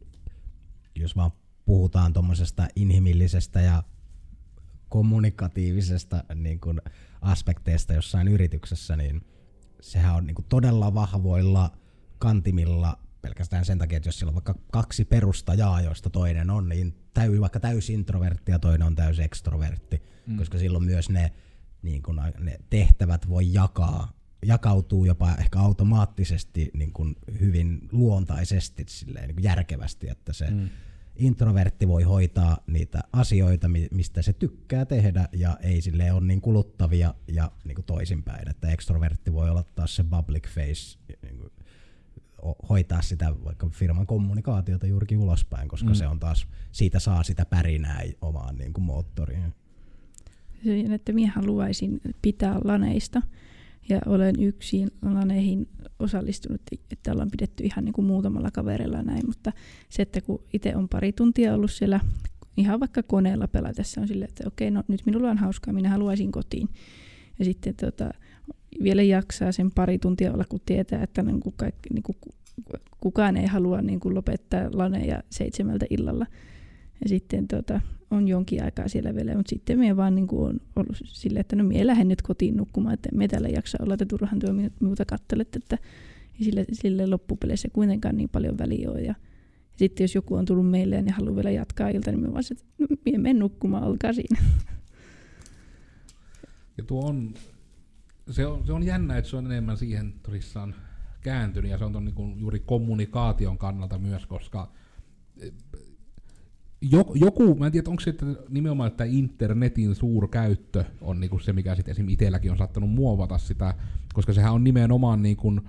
jos 0.95 1.15
vaan 1.15 1.31
puhutaan 1.65 2.13
tuommoisesta 2.13 2.67
inhimillisestä 2.75 3.61
ja 3.61 3.83
kommunikatiivisesta 4.89 6.23
niin 6.35 6.59
kuin 6.59 6.81
aspekteista 7.21 7.93
jossain 7.93 8.27
yrityksessä, 8.27 8.95
niin 8.95 9.21
sehän 9.81 10.15
on 10.15 10.27
niin 10.27 10.35
kuin 10.35 10.45
todella 10.49 10.93
vahvoilla 10.93 11.77
kantimilla 12.19 12.99
pelkästään 13.21 13.65
sen 13.65 13.77
takia, 13.77 13.97
että 13.97 14.07
jos 14.07 14.19
siellä 14.19 14.29
on 14.29 14.35
vaikka 14.35 14.55
kaksi 14.71 15.05
perustajaa, 15.05 15.81
joista 15.81 16.09
toinen 16.09 16.49
on 16.49 16.69
niin 16.69 16.95
täy, 17.13 17.39
vaikka 17.39 17.59
täysin 17.59 17.95
introvertti 17.95 18.51
ja 18.51 18.59
toinen 18.59 18.87
on 18.87 18.95
täysin 18.95 19.25
ekstrovertti, 19.25 20.01
mm. 20.27 20.37
koska 20.37 20.57
silloin 20.57 20.83
myös 20.83 21.09
ne, 21.09 21.31
niin 21.87 22.03
kun, 22.03 22.21
ne 22.39 22.59
tehtävät 22.69 23.29
voi 23.29 23.53
jakaa, 23.53 24.11
jakautuu 24.45 25.05
jopa 25.05 25.35
ehkä 25.35 25.59
automaattisesti 25.59 26.71
niin 26.73 26.93
kun 26.93 27.15
hyvin 27.39 27.89
luontaisesti 27.91 28.85
silleen, 28.87 29.27
niin 29.27 29.35
kuin 29.35 29.43
järkevästi, 29.43 30.09
että 30.09 30.33
se 30.33 30.51
mm. 30.51 30.69
introvertti 31.15 31.87
voi 31.87 32.03
hoitaa 32.03 32.57
niitä 32.67 33.03
asioita, 33.13 33.67
mistä 33.91 34.21
se 34.21 34.33
tykkää 34.33 34.85
tehdä 34.85 35.29
ja 35.33 35.57
ei 35.61 35.81
sille 35.81 36.11
ole 36.11 36.25
niin 36.25 36.41
kuluttavia 36.41 37.13
ja 37.27 37.51
niin 37.63 37.75
kuin 37.75 37.85
toisinpäin, 37.85 38.49
että 38.49 38.69
ekstrovertti 38.69 39.33
voi 39.33 39.49
olla 39.49 39.63
taas 39.63 39.95
se 39.95 40.03
public 40.03 40.47
face 40.47 40.99
niin 41.21 41.37
kuin 41.37 41.51
hoitaa 42.69 43.01
sitä 43.01 43.33
vaikka 43.43 43.69
firman 43.69 44.07
kommunikaatiota 44.07 44.87
juurikin 44.87 45.17
ulospäin, 45.17 45.67
koska 45.67 45.89
mm. 45.89 45.95
se 45.95 46.07
on 46.07 46.19
taas, 46.19 46.47
siitä 46.71 46.99
saa 46.99 47.23
sitä 47.23 47.45
pärinää 47.45 48.01
omaan 48.21 48.57
niin 48.57 48.73
kuin 48.73 48.85
moottoriin. 48.85 49.53
Että 50.95 51.13
minä 51.13 51.31
haluaisin 51.35 52.01
pitää 52.21 52.59
laneista 52.63 53.21
ja 53.89 54.01
olen 54.05 54.35
yksin 54.39 54.91
laneihin 55.01 55.67
osallistunut, 55.99 56.61
että 56.91 57.11
ollaan 57.11 57.31
pidetty 57.31 57.63
ihan 57.63 57.85
niin 57.85 57.93
kuin 57.93 58.07
muutamalla 58.07 58.51
kaverilla 58.51 59.01
näin, 59.01 59.25
mutta 59.25 59.51
se, 59.89 60.01
että 60.01 60.21
kun 60.21 60.43
itse 60.53 60.75
on 60.75 60.89
pari 60.89 61.11
tuntia 61.11 61.53
ollut 61.53 61.71
siellä 61.71 61.99
ihan 62.57 62.79
vaikka 62.79 63.03
koneella 63.03 63.47
pelatessa 63.47 64.01
on 64.01 64.07
silleen, 64.07 64.29
että 64.29 64.43
okei, 64.47 64.71
no 64.71 64.83
nyt 64.87 65.05
minulla 65.05 65.29
on 65.29 65.37
hauskaa, 65.37 65.73
minä 65.73 65.89
haluaisin 65.89 66.31
kotiin. 66.31 66.69
Ja 67.39 67.45
sitten 67.45 67.75
tota, 67.75 68.11
vielä 68.83 69.01
jaksaa 69.01 69.51
sen 69.51 69.71
pari 69.71 69.99
tuntia 69.99 70.33
olla, 70.33 70.45
kun 70.49 70.59
tietää, 70.65 71.03
että 71.03 71.23
niin 71.23 71.39
kuin 71.39 71.53
kaikki, 71.57 71.89
niin 71.93 72.03
kuin 72.03 72.17
kukaan 73.01 73.37
ei 73.37 73.47
halua 73.47 73.81
niin 73.81 73.99
kuin 73.99 74.15
lopettaa 74.15 74.69
laneja 74.73 75.23
seitsemältä 75.29 75.85
illalla. 75.89 76.25
Ja 77.03 77.09
sitten 77.09 77.47
tota, 77.47 77.81
on 78.11 78.27
jonkin 78.27 78.63
aikaa 78.63 78.87
siellä 78.87 79.15
vielä, 79.15 79.35
mutta 79.35 79.49
sitten 79.49 79.79
me 79.79 79.97
vaan 79.97 80.15
niin 80.15 80.27
kuin 80.27 80.45
on 80.45 80.59
ollut 80.75 80.97
silleen, 81.03 81.41
että 81.41 81.55
no 81.55 81.63
mie 81.63 81.87
lähden 81.87 82.07
nyt 82.07 82.21
kotiin 82.21 82.57
nukkumaan, 82.57 82.93
että 82.93 83.09
me 83.13 83.27
täällä 83.27 83.47
jaksa 83.47 83.77
olla, 83.81 83.93
että 83.93 84.05
turhan 84.05 84.39
tuo 84.39 84.49
muuta 84.79 85.05
kattelet, 85.05 85.55
että 85.55 85.77
sille, 86.41 86.65
sille 86.73 87.07
loppupeleissä 87.07 87.67
kuitenkaan 87.73 88.17
niin 88.17 88.29
paljon 88.29 88.57
väliä 88.57 88.91
ole. 88.91 89.01
Ja, 89.01 89.15
sitten 89.75 90.03
jos 90.03 90.15
joku 90.15 90.35
on 90.35 90.45
tullut 90.45 90.69
meille 90.69 90.95
ja 90.95 91.13
haluaa 91.13 91.35
vielä 91.35 91.51
jatkaa 91.51 91.89
ilta, 91.89 92.11
niin 92.11 92.21
me 92.21 92.33
vaan 92.33 92.43
että 92.51 92.65
no, 92.77 92.87
mie 93.05 93.17
menen 93.17 93.39
nukkumaan, 93.39 93.83
olkaa 93.83 94.13
siinä. 94.13 94.37
Ja 96.77 96.83
tuo 96.83 97.05
on 97.05 97.33
se 98.31 98.45
on, 98.45 98.65
se 98.65 98.73
on 98.73 98.83
jännä, 98.83 99.17
että 99.17 99.29
se 99.29 99.37
on 99.37 99.45
enemmän 99.45 99.77
siihen 99.77 100.13
tosissaan 100.23 100.75
kääntynyt, 101.21 101.71
ja 101.71 101.77
se 101.77 101.85
on 101.85 101.93
ton, 101.93 102.05
niin 102.05 102.15
kuin, 102.15 102.39
juuri 102.39 102.59
kommunikaation 102.59 103.57
kannalta 103.57 103.97
myös, 103.97 104.25
koska 104.25 104.71
joku, 107.15 107.55
mä 107.55 107.65
en 107.65 107.71
tiedä, 107.71 107.89
onko 107.89 108.01
se 108.01 108.09
että 108.09 108.25
nimenomaan 108.49 108.87
että 108.87 109.03
internetin 109.03 109.95
suurkäyttö 109.95 110.83
on 111.01 111.19
niin 111.19 111.29
kuin 111.29 111.41
se, 111.41 111.53
mikä 111.53 111.75
sitten 111.75 111.91
esimerkiksi 111.91 112.13
itselläkin 112.13 112.51
on 112.51 112.57
saattanut 112.57 112.89
muovata 112.89 113.37
sitä, 113.37 113.73
koska 114.13 114.33
sehän 114.33 114.53
on 114.53 114.63
nimenomaan 114.63 115.21
niin 115.21 115.61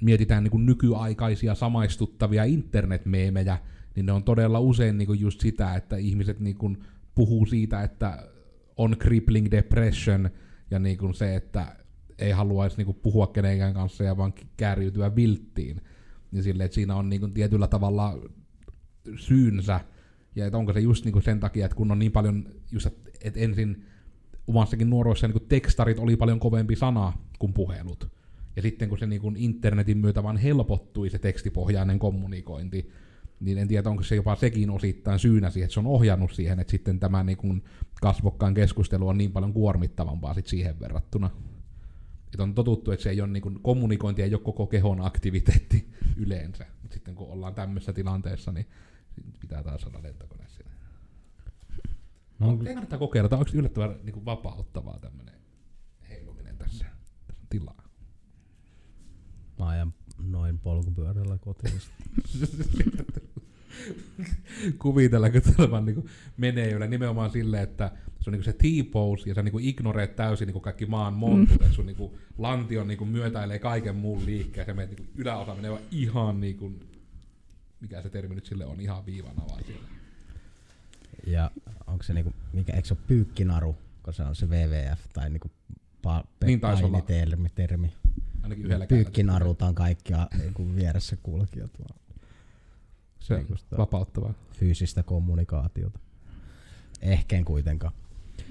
mietitään 0.00 0.44
niin 0.44 0.66
nykyaikaisia 0.66 1.54
samaistuttavia 1.54 2.44
internetmeemejä, 2.44 3.58
niin 3.96 4.06
ne 4.06 4.12
on 4.12 4.24
todella 4.24 4.60
usein 4.60 4.98
niin 4.98 5.06
kuin 5.06 5.20
just 5.20 5.40
sitä, 5.40 5.74
että 5.74 5.96
ihmiset 5.96 6.40
niin 6.40 6.78
puhuu 7.14 7.46
siitä, 7.46 7.82
että 7.82 8.28
on 8.76 8.96
crippling 8.98 9.50
depression, 9.50 10.30
ja 10.70 10.78
niin 10.78 11.14
se, 11.14 11.36
että 11.36 11.76
ei 12.18 12.30
haluaisi 12.30 12.76
niin 12.76 12.86
kuin 12.86 12.98
puhua 13.02 13.26
kenenkään 13.26 13.74
kanssa 13.74 14.04
ja 14.04 14.16
vaan 14.16 14.34
kääriytyä 14.56 15.16
vilttiin. 15.16 15.80
Niin 16.30 16.42
silleen, 16.42 16.64
että 16.64 16.74
siinä 16.74 16.96
on 16.96 17.08
niin 17.08 17.20
kuin 17.20 17.32
tietyllä 17.32 17.68
tavalla 17.68 18.18
syynsä. 19.16 19.80
Ja 20.36 20.46
että 20.46 20.58
onko 20.58 20.72
se 20.72 20.80
just 20.80 21.04
niin 21.04 21.12
kuin 21.12 21.22
sen 21.22 21.40
takia, 21.40 21.64
että 21.64 21.76
kun 21.76 21.90
on 21.90 21.98
niin 21.98 22.12
paljon, 22.12 22.48
just 22.72 22.86
että, 22.86 23.10
että 23.24 23.40
ensin 23.40 23.84
omassakin 24.46 24.90
nuoruudessa 24.90 25.28
niin 25.28 25.48
tekstarit 25.48 25.98
oli 25.98 26.16
paljon 26.16 26.40
kovempi 26.40 26.76
sana 26.76 27.12
kuin 27.38 27.52
puhelut. 27.52 28.08
Ja 28.56 28.62
sitten 28.62 28.88
kun 28.88 28.98
se 28.98 29.06
niin 29.06 29.20
kuin 29.20 29.36
internetin 29.36 29.98
myötä 29.98 30.22
vaan 30.22 30.36
helpottui 30.36 31.10
se 31.10 31.18
tekstipohjainen 31.18 31.98
kommunikointi, 31.98 32.90
niin 33.40 33.58
en 33.58 33.68
tiedä, 33.68 33.90
onko 33.90 34.02
se 34.02 34.14
jopa 34.16 34.36
sekin 34.36 34.70
osittain 34.70 35.18
syynä 35.18 35.50
siihen, 35.50 35.64
että 35.64 35.74
se 35.74 35.80
on 35.80 35.86
ohjannut 35.86 36.32
siihen, 36.32 36.60
että 36.60 36.70
sitten 36.70 37.00
tämä 37.00 37.24
niin 37.24 37.36
kuin 37.36 37.64
kasvokkaan 38.00 38.54
keskustelu 38.54 39.08
on 39.08 39.18
niin 39.18 39.32
paljon 39.32 39.52
kuormittavampaa 39.52 40.34
sit 40.34 40.46
siihen 40.46 40.80
verrattuna. 40.80 41.30
Että 42.26 42.42
on 42.42 42.54
totuttu, 42.54 42.90
että 42.90 43.02
se 43.02 43.10
ei 43.10 43.20
ole 43.20 43.30
niin 43.30 43.62
kommunikointi 43.62 44.22
ei 44.22 44.34
ole 44.34 44.42
koko 44.42 44.66
kehon 44.66 45.00
aktiviteetti 45.00 45.88
yleensä. 46.16 46.66
Mutta 46.82 46.94
sitten 46.94 47.14
kun 47.14 47.28
ollaan 47.28 47.54
tämmöisessä 47.54 47.92
tilanteessa, 47.92 48.52
niin 48.52 48.66
pitää 49.40 49.62
taas 49.62 49.80
saada 49.80 50.02
lentokone 50.02 50.44
sinne. 50.48 50.72
No, 52.38 52.58
ei 52.66 52.74
kannattaa 52.74 52.98
kokeilla. 52.98 53.28
Tämä 53.28 53.40
on 53.40 53.46
yllättävän 53.54 53.96
niin 54.02 54.12
kuin 54.12 54.24
vapauttavaa 54.24 54.98
tämmöinen 54.98 55.34
heiluminen 56.08 56.58
tässä, 56.58 56.86
tässä 57.26 57.42
tilaa. 57.50 57.88
Mä 59.58 59.68
ajan 59.68 59.94
noin 60.18 60.58
polkupyörällä 60.58 61.38
kotiin. 61.38 61.80
Kuvitella, 64.78 65.30
kun 65.30 65.42
tämä 65.56 65.80
niin 65.80 66.06
menee 66.36 66.70
yllä 66.70 66.86
nimenomaan 66.86 67.30
silleen, 67.30 67.62
että 67.62 67.92
se 68.20 68.30
on 68.30 68.32
niin 68.32 68.44
se 68.44 68.52
T-pose 68.52 69.28
ja 69.28 69.34
sä 69.34 69.42
niin 69.42 69.60
ignoreet 69.60 70.16
täysin 70.16 70.46
niin 70.46 70.60
kaikki 70.60 70.86
maan 70.86 71.14
montut, 71.14 71.60
mm. 71.60 71.72
sun 71.72 71.86
niin 71.86 72.10
lantio 72.38 72.84
niin 72.84 73.08
myötäilee 73.08 73.58
kaiken 73.58 73.96
muun 73.96 74.26
liikkeen, 74.26 74.66
se 74.66 74.72
menee, 74.72 74.94
niin 74.94 75.08
yläosa 75.16 75.54
menee 75.54 75.78
ihan 75.90 76.40
niin 76.40 76.56
kuin, 76.56 76.80
mikä 77.84 78.02
se 78.02 78.10
termi 78.10 78.34
nyt 78.34 78.46
sille 78.46 78.66
on, 78.66 78.80
ihan 78.80 79.06
viivana 79.06 79.46
vaan 79.48 79.64
siellä. 79.64 79.88
Ja 81.26 81.50
onko 81.86 82.02
se 82.02 82.14
niinku, 82.14 82.32
mikä, 82.52 82.72
eikö 82.72 82.88
se 82.88 82.94
ole 82.94 83.02
pyykkinaru, 83.06 83.76
kun 84.02 84.14
se 84.14 84.22
on 84.22 84.36
se 84.36 84.46
WWF 84.46 85.00
tai 85.12 85.30
niinku 85.30 85.50
pa, 86.02 86.24
pe, 86.40 86.46
niin 86.46 86.60
termi, 87.06 87.48
termi. 87.54 87.92
Ainakin 88.42 88.64
yhdellä 88.64 88.86
Pyykkinarutaan 88.86 89.74
kaikkia 89.74 90.28
niin 90.38 90.76
vieressä 90.76 91.16
kulkijat 91.16 91.70
vaan. 91.78 92.00
Se 93.18 93.34
on 93.34 93.46
vapauttavaa. 93.78 94.34
Fyysistä 94.52 95.02
kommunikaatiota. 95.02 95.98
Ehkä 97.02 97.36
en 97.36 97.44
kuitenkaan. 97.44 97.92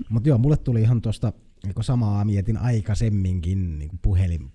Mutta 0.09 0.29
joo, 0.29 0.37
mulle 0.37 0.57
tuli 0.57 0.81
ihan 0.81 1.01
tuosta 1.01 1.33
niin 1.63 1.83
samaa 1.83 2.25
mietin 2.25 2.57
aikaisemminkin 2.57 3.79
niin 3.79 3.99
puhelin, 4.01 4.51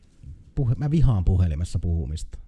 puhe, 0.55 0.75
mä 0.75 0.91
vihaan 0.91 1.25
puhelimessa 1.25 1.79
puhumista. 1.79 2.39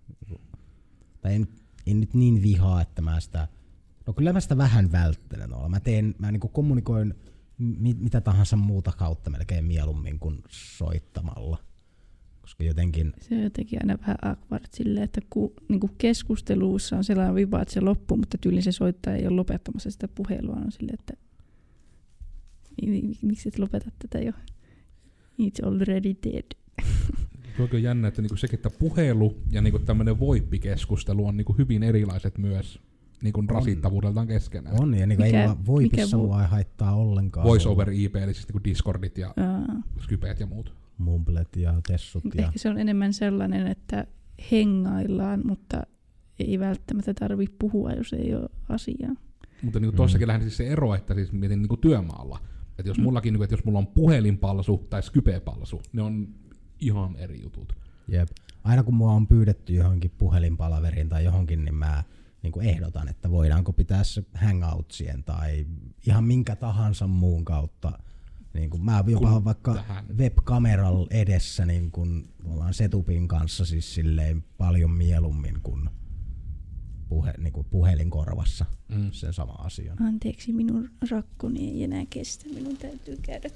Tai 1.20 1.34
en, 1.34 1.48
en 1.86 2.00
nyt 2.00 2.14
niin 2.14 2.42
vihaa, 2.42 2.82
että 2.82 3.02
mä 3.02 3.20
sitä, 3.20 3.48
no 4.06 4.12
kyllä 4.12 4.32
mä 4.32 4.40
sitä 4.40 4.56
vähän 4.56 4.92
välttelen 4.92 5.54
olla. 5.54 5.68
Mä 5.68 5.80
teen, 5.80 6.14
mä 6.18 6.32
niin 6.32 6.40
kommunikoin 6.40 7.14
mit, 7.58 8.00
mitä 8.00 8.20
tahansa 8.20 8.56
muuta 8.56 8.92
kautta 8.92 9.30
melkein 9.30 9.64
mieluummin 9.64 10.18
kuin 10.18 10.42
soittamalla 10.48 11.58
koska 12.50 12.64
jotenkin... 12.64 13.12
Se 13.20 13.34
on 13.34 13.42
jotenkin 13.42 13.78
aina 13.82 13.98
vähän 14.00 14.16
awkward 14.22 14.64
silleen, 14.70 15.04
että 15.04 15.20
ku, 15.30 15.54
niin 15.68 15.80
kuin 15.80 15.92
keskustelussa 15.98 16.96
on 16.96 17.04
sellainen 17.04 17.34
viva, 17.34 17.62
että 17.62 17.74
se 17.74 17.80
loppuu, 17.80 18.16
mutta 18.16 18.38
tyyli 18.38 18.62
se 18.62 18.72
soittaa 18.72 19.14
ei 19.14 19.26
ole 19.26 19.36
lopettamassa 19.36 19.90
sitä 19.90 20.08
puhelua. 20.08 20.54
On 20.54 20.72
silleen, 20.72 20.98
että 21.00 21.14
miksi 23.22 23.48
et 23.48 23.58
lopeta 23.58 23.90
tätä 23.98 24.18
jo? 24.18 24.32
It's 25.42 25.66
already 25.66 26.14
dead. 26.24 26.56
Tuo 27.68 27.76
on 27.78 27.82
jännä, 27.82 28.08
että 28.08 28.22
niinku 28.22 28.36
sekin, 28.36 28.54
että 28.56 28.70
puhelu 28.78 29.42
ja 29.50 29.60
niinku 29.62 29.78
tämmöinen 29.78 30.18
voippikeskustelu 30.18 31.26
on 31.26 31.36
niinku 31.36 31.52
hyvin 31.58 31.82
erilaiset 31.82 32.38
myös 32.38 32.80
niinku 33.22 33.44
rasittavuudeltaan 33.48 34.26
keskenään. 34.26 34.80
On, 34.82 34.94
ja 34.94 35.06
niinku 35.06 35.24
mikä, 35.24 35.42
ei 35.44 35.50
voipissa 35.66 36.16
vo- 36.16 36.46
haittaa 36.46 36.94
ollenkaan. 36.94 37.46
Voice 37.46 37.68
over 37.68 37.90
IP, 37.92 38.16
eli 38.16 38.34
siis 38.34 38.48
niinku 38.48 38.64
Discordit 38.64 39.18
ja 39.18 39.28
Aa. 39.28 39.82
Skypeet 40.00 40.40
ja 40.40 40.46
muut. 40.46 40.74
Mumblet 40.98 41.56
ja 41.56 41.74
Tessut. 41.86 42.24
Ja... 42.34 42.44
Ehkä 42.46 42.58
se 42.58 42.68
on 42.68 42.78
enemmän 42.78 43.12
sellainen, 43.12 43.66
että 43.66 44.06
hengaillaan, 44.50 45.42
mutta 45.46 45.82
ei 46.38 46.58
välttämättä 46.58 47.14
tarvitse 47.14 47.56
puhua, 47.58 47.92
jos 47.92 48.12
ei 48.12 48.34
ole 48.34 48.48
asiaa. 48.68 49.14
Mutta 49.62 49.80
niin 49.80 49.90
Mm. 49.90 49.96
tuossakin 49.96 50.28
lähden 50.28 50.42
siis 50.42 50.56
se 50.56 50.66
ero, 50.66 50.94
että 50.94 51.14
siis 51.14 51.32
mietin 51.32 51.62
niin 51.62 51.80
työmaalla. 51.80 52.38
Että 52.78 52.90
jos 52.90 52.98
Mm. 52.98 53.02
mullakin, 53.04 53.34
niin 53.34 53.42
että 53.42 53.54
jos 53.54 53.64
mulla 53.64 53.78
on 53.78 53.86
puhelinpalsu 53.86 54.86
tai 54.90 55.02
skypepalsu, 55.02 55.82
ne 55.92 56.02
on 56.02 56.28
ihan 56.80 57.16
eri 57.16 57.42
jutut. 57.42 57.76
Jep. 58.08 58.28
Aina 58.64 58.82
kun 58.82 58.94
mua 58.94 59.12
on 59.12 59.26
pyydetty 59.26 59.74
johonkin 59.74 60.10
puhelinpalaveriin 60.18 61.08
tai 61.08 61.24
johonkin, 61.24 61.64
niin 61.64 61.74
mä 61.74 62.04
niin 62.42 62.52
kuin 62.52 62.66
ehdotan, 62.66 63.08
että 63.08 63.30
voidaanko 63.30 63.72
pitää 63.72 64.04
se 64.04 64.24
hangoutsien 64.34 65.24
tai 65.24 65.66
ihan 66.06 66.24
minkä 66.24 66.56
tahansa 66.56 67.06
muun 67.06 67.44
kautta. 67.44 67.92
Niin 68.54 68.70
kuin 68.70 68.84
mä 68.84 69.04
jopa 69.06 69.26
Kun 69.26 69.36
on 69.36 69.44
vaikka 69.44 69.74
tähän- 69.74 70.04
webkameral 70.18 71.06
edessä 71.10 71.66
niin 71.66 71.90
kuin 71.90 72.28
ollaan 72.44 72.74
setupin 72.74 73.28
kanssa 73.28 73.64
siis 73.64 73.94
silleen 73.94 74.44
paljon 74.58 74.90
mieluummin 74.90 75.60
kuin, 75.62 75.90
puhe, 77.08 77.34
niin 77.38 77.52
kuin 77.52 77.66
puhelinkorvassa 77.70 78.64
Mm. 78.88 79.12
sen 79.12 79.32
sama 79.32 79.52
asia. 79.52 79.96
Anteeksi, 80.00 80.52
minun 80.52 80.90
rakkoni 81.10 81.68
ei 81.70 81.84
enää 81.84 82.04
kestä. 82.10 82.48
Minun 82.54 82.76
täytyy 82.76 83.16
käydä. 83.22 83.50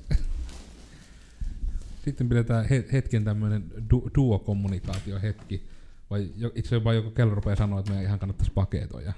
Sitten 2.04 2.28
pidetään 2.28 2.68
he- 2.68 2.84
hetken 2.92 3.24
tämmöinen 3.24 3.64
du- 3.78 4.10
duo-kommunikaatiohetki. 4.14 5.66
Vai 6.10 6.30
itse 6.54 6.84
vaan 6.84 6.96
joku 6.96 7.10
kello 7.10 7.34
rupeaa 7.34 7.56
sanoa, 7.56 7.78
että 7.80 7.90
meidän 7.90 8.06
ihan 8.06 8.18
kannattaisi 8.18 8.52
paketoida. 8.52 9.12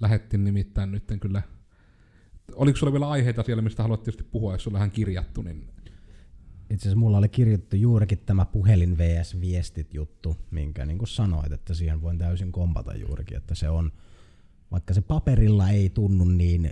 Lähettiin 0.00 0.44
nimittäin 0.44 0.92
nytten 0.92 1.20
kyllä. 1.20 1.42
Oliko 2.54 2.76
sulla 2.76 2.92
vielä 2.92 3.08
aiheita 3.08 3.42
siellä, 3.42 3.62
mistä 3.62 3.82
haluat 3.82 4.02
tietysti 4.02 4.24
puhua, 4.24 4.54
jos 4.54 4.62
sulla 4.62 4.78
on 4.78 4.90
kirjattu, 4.90 5.42
niin 5.42 5.68
Itse 6.70 6.82
asiassa 6.82 6.98
mulla 6.98 7.18
oli 7.18 7.28
kirjoittu 7.28 7.76
juurikin 7.76 8.18
tämä 8.18 8.44
puhelin 8.44 8.98
vs. 8.98 9.40
viestit 9.40 9.94
juttu, 9.94 10.36
minkä 10.50 10.86
niin 10.86 10.98
kuin 10.98 11.08
sanoit, 11.08 11.52
että 11.52 11.74
siihen 11.74 12.02
voin 12.02 12.18
täysin 12.18 12.52
kompata 12.52 12.96
juurikin, 12.96 13.36
että 13.36 13.54
se 13.54 13.68
on, 13.68 13.92
vaikka 14.70 14.94
se 14.94 15.00
paperilla 15.00 15.70
ei 15.70 15.90
tunnu 15.90 16.24
niin 16.24 16.70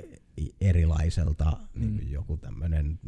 erilaiselta 0.61 1.57
niin 1.74 1.91
Mm. 1.91 1.97
kuin 1.99 2.11
joku 2.11 2.37
tämmöinen 2.37 2.99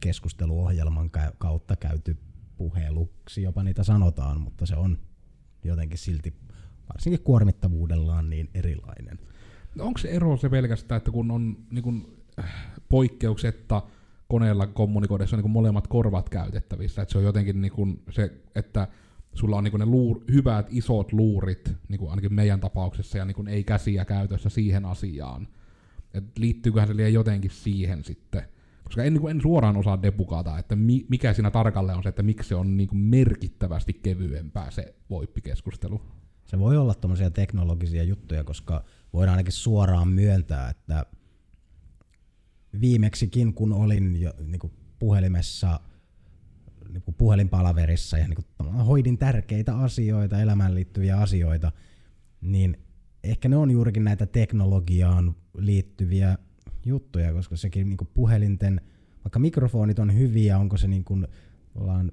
keskusteluohjelman 0.00 1.10
kautta 1.38 1.76
käyty 1.76 2.16
puheluksi, 2.56 3.42
jopa 3.42 3.62
niitä 3.62 3.84
sanotaan, 3.84 4.40
mutta 4.40 4.66
se 4.66 4.76
on 4.76 4.98
jotenkin 5.64 5.98
silti 5.98 6.34
varsinkin 6.92 7.20
kuormittavuudellaan 7.22 8.30
niin 8.30 8.50
erilainen. 8.54 9.18
No 9.74 9.84
onko 9.84 9.98
se 9.98 10.08
ero 10.08 10.36
se 10.36 10.48
pelkästään, 10.48 10.96
että 10.96 11.10
kun 11.10 11.30
on 11.30 11.56
niin 11.70 11.82
kun, 11.82 12.16
äh, 12.38 12.54
poikkeuksetta 12.88 13.82
koneella 14.28 14.66
kommunikoidessa 14.66 15.36
on 15.36 15.42
niin 15.42 15.50
molemmat 15.50 15.86
korvat 15.86 16.28
käytettävissä, 16.28 17.02
että 17.02 17.12
se 17.12 17.18
on 17.18 17.24
jotenkin 17.24 17.60
niin 17.60 17.72
kun 17.72 18.02
se, 18.10 18.32
että 18.54 18.88
sulla 19.34 19.56
on 19.56 19.64
niin 19.64 19.78
ne 19.78 19.86
luur, 19.86 20.20
hyvät 20.32 20.66
isot 20.70 21.12
luurit, 21.12 21.74
niin 21.88 21.98
kuin 21.98 22.10
ainakin 22.10 22.34
meidän 22.34 22.60
tapauksessa, 22.60 23.18
ja 23.18 23.24
niin 23.24 23.48
ei 23.48 23.64
käsiä 23.64 24.04
käytössä 24.04 24.48
siihen 24.48 24.84
asiaan. 24.84 25.48
Et 26.16 26.38
liittyyköhän 26.38 26.96
se 26.96 27.08
jotenkin 27.10 27.50
siihen 27.50 28.04
sitten, 28.04 28.42
koska 28.84 29.04
en, 29.04 29.14
niin 29.14 29.28
en 29.28 29.40
suoraan 29.40 29.76
osaa 29.76 30.02
depukata, 30.02 30.58
että 30.58 30.76
mi, 30.76 31.06
mikä 31.08 31.32
siinä 31.32 31.50
tarkalleen 31.50 31.96
on 31.96 32.02
se, 32.02 32.08
että 32.08 32.22
miksi 32.22 32.48
se 32.48 32.54
on 32.54 32.76
niin 32.76 32.88
kun 32.88 32.98
merkittävästi 32.98 33.92
kevyempää 33.92 34.70
se 34.70 34.94
voippikeskustelu. 35.10 36.00
Se 36.46 36.58
voi 36.58 36.76
olla 36.76 36.94
tommosia 36.94 37.30
teknologisia 37.30 38.02
juttuja, 38.02 38.44
koska 38.44 38.84
voidaan 39.12 39.32
ainakin 39.32 39.52
suoraan 39.52 40.08
myöntää, 40.08 40.70
että 40.70 41.06
viimeksikin 42.80 43.54
kun 43.54 43.72
olin 43.72 44.20
jo, 44.20 44.32
niin 44.44 44.58
kuin 44.58 44.72
puhelimessa, 44.98 45.80
niin 46.92 47.02
kuin 47.02 47.14
puhelinpalaverissa 47.14 48.18
ja 48.18 48.28
niin 48.28 48.44
kuin, 48.58 48.74
hoidin 48.74 49.18
tärkeitä 49.18 49.78
asioita, 49.78 50.40
elämään 50.40 50.74
liittyviä 50.74 51.16
asioita, 51.16 51.72
niin 52.40 52.85
ehkä 53.30 53.48
ne 53.48 53.56
on 53.56 53.70
juurikin 53.70 54.04
näitä 54.04 54.26
teknologiaan 54.26 55.34
liittyviä 55.58 56.38
juttuja, 56.84 57.32
koska 57.32 57.56
sekin 57.56 57.88
niin 57.88 57.96
kuin 57.96 58.08
puhelinten, 58.14 58.80
vaikka 59.24 59.38
mikrofonit 59.38 59.98
on 59.98 60.18
hyviä, 60.18 60.58
onko 60.58 60.76
se 60.76 60.88
niin 60.88 61.04
kuin, 61.04 61.26
ollaan 61.74 62.12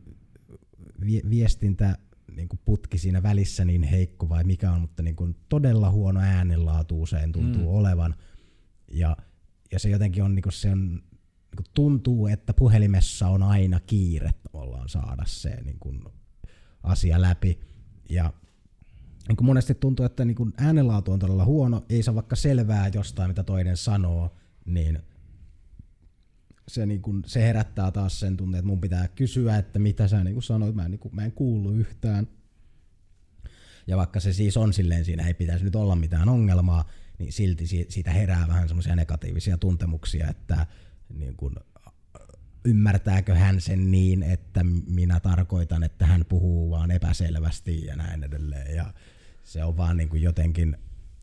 vi- 1.05 1.22
viestintä 1.30 1.97
niin 2.36 2.49
kuin 2.49 2.59
putki 2.66 2.97
siinä 2.97 3.24
välissä 3.24 3.66
niin 3.66 3.84
heikko 3.84 4.30
vai 4.30 4.43
mikä 4.43 4.72
on, 4.72 4.82
mutta 4.82 5.03
niin 5.03 5.16
kuin 5.16 5.36
todella 5.49 5.91
huono 5.91 6.20
äänenlaatu 6.20 7.01
usein 7.01 7.32
tuntuu 7.32 7.61
Mm. 7.61 7.68
mm. 7.68 7.76
olevan. 7.76 8.16
Ja, 8.91 9.18
ja 9.72 9.80
se 9.80 9.89
jotenkin 9.89 10.24
on, 10.24 10.36
niin 10.36 10.43
kuin 10.43 10.53
se 10.53 10.70
on, 10.72 10.89
niin 10.91 11.57
kuin 11.57 11.66
tuntuu, 11.74 12.28
että 12.28 12.53
puhelimessa 12.53 13.28
on 13.28 13.43
aina 13.43 13.80
kiire 13.80 14.32
tavallaan 14.51 14.89
saada 14.89 15.24
se 15.26 15.61
niin 15.64 15.80
kuin 15.80 16.03
asia 16.84 17.22
läpi. 17.22 17.59
Ja 18.09 18.34
niin 19.28 19.36
kuin 19.36 19.45
monesti 19.45 19.76
tuntuu, 19.76 20.05
että 20.05 20.26
niin 20.26 20.36
kuin 20.36 20.53
äänenlaatu 20.57 21.11
on 21.11 21.19
todella 21.19 21.45
huono, 21.45 21.86
ei 21.89 22.03
saa 22.03 22.15
vaikka 22.15 22.36
selvää 22.36 22.91
jostain, 22.93 23.30
mitä 23.30 23.43
toinen 23.43 23.78
sanoo, 23.78 24.36
niin 24.65 24.99
se, 26.67 26.86
niin 26.86 27.01
kun, 27.01 27.24
se 27.26 27.41
herättää 27.41 27.91
taas 27.91 28.19
sen 28.19 28.38
tunteen, 28.38 28.59
että 28.59 28.67
mun 28.67 28.82
pitää 28.82 29.07
kysyä, 29.07 29.57
että 29.57 29.80
mitä 29.80 30.07
sä 30.07 30.24
niin 30.24 30.43
sanoit, 30.43 30.76
mä 30.76 30.86
en, 30.86 30.91
niin 30.91 30.99
kun, 30.99 31.15
mä 31.15 31.26
en 31.26 31.32
kuulu 31.32 31.71
yhtään. 31.71 32.28
Ja 33.88 33.97
vaikka 33.97 34.19
se 34.19 34.34
siis 34.34 34.57
on 34.57 34.74
silleen, 34.74 35.05
siinä 35.05 35.28
ei 35.28 35.34
pitäisi 35.34 35.65
nyt 35.65 35.76
olla 35.76 35.95
mitään 35.95 36.30
ongelmaa, 36.30 36.89
niin 37.19 37.34
silti 37.34 37.67
si- 37.67 37.86
siitä 37.89 38.11
herää 38.11 38.47
vähän 38.47 38.67
semmoisia 38.67 38.95
negatiivisia 38.95 39.57
tuntemuksia, 39.57 40.28
että 40.30 40.67
niin 41.13 41.36
kun, 41.36 41.55
ymmärtääkö 42.65 43.36
hän 43.36 43.61
sen 43.61 43.91
niin, 43.91 44.24
että 44.24 44.63
minä 44.88 45.19
tarkoitan, 45.19 45.84
että 45.84 46.05
hän 46.05 46.26
puhuu 46.30 46.71
vaan 46.71 46.91
epäselvästi 46.91 47.86
ja 47.86 47.95
näin 47.95 48.24
edelleen. 48.24 48.76
Ja 48.76 48.93
se 49.44 49.64
on 49.64 49.78
vaan 49.78 49.98
niin 49.98 50.10
kuin 50.10 50.22
jotenkin, 50.22 50.78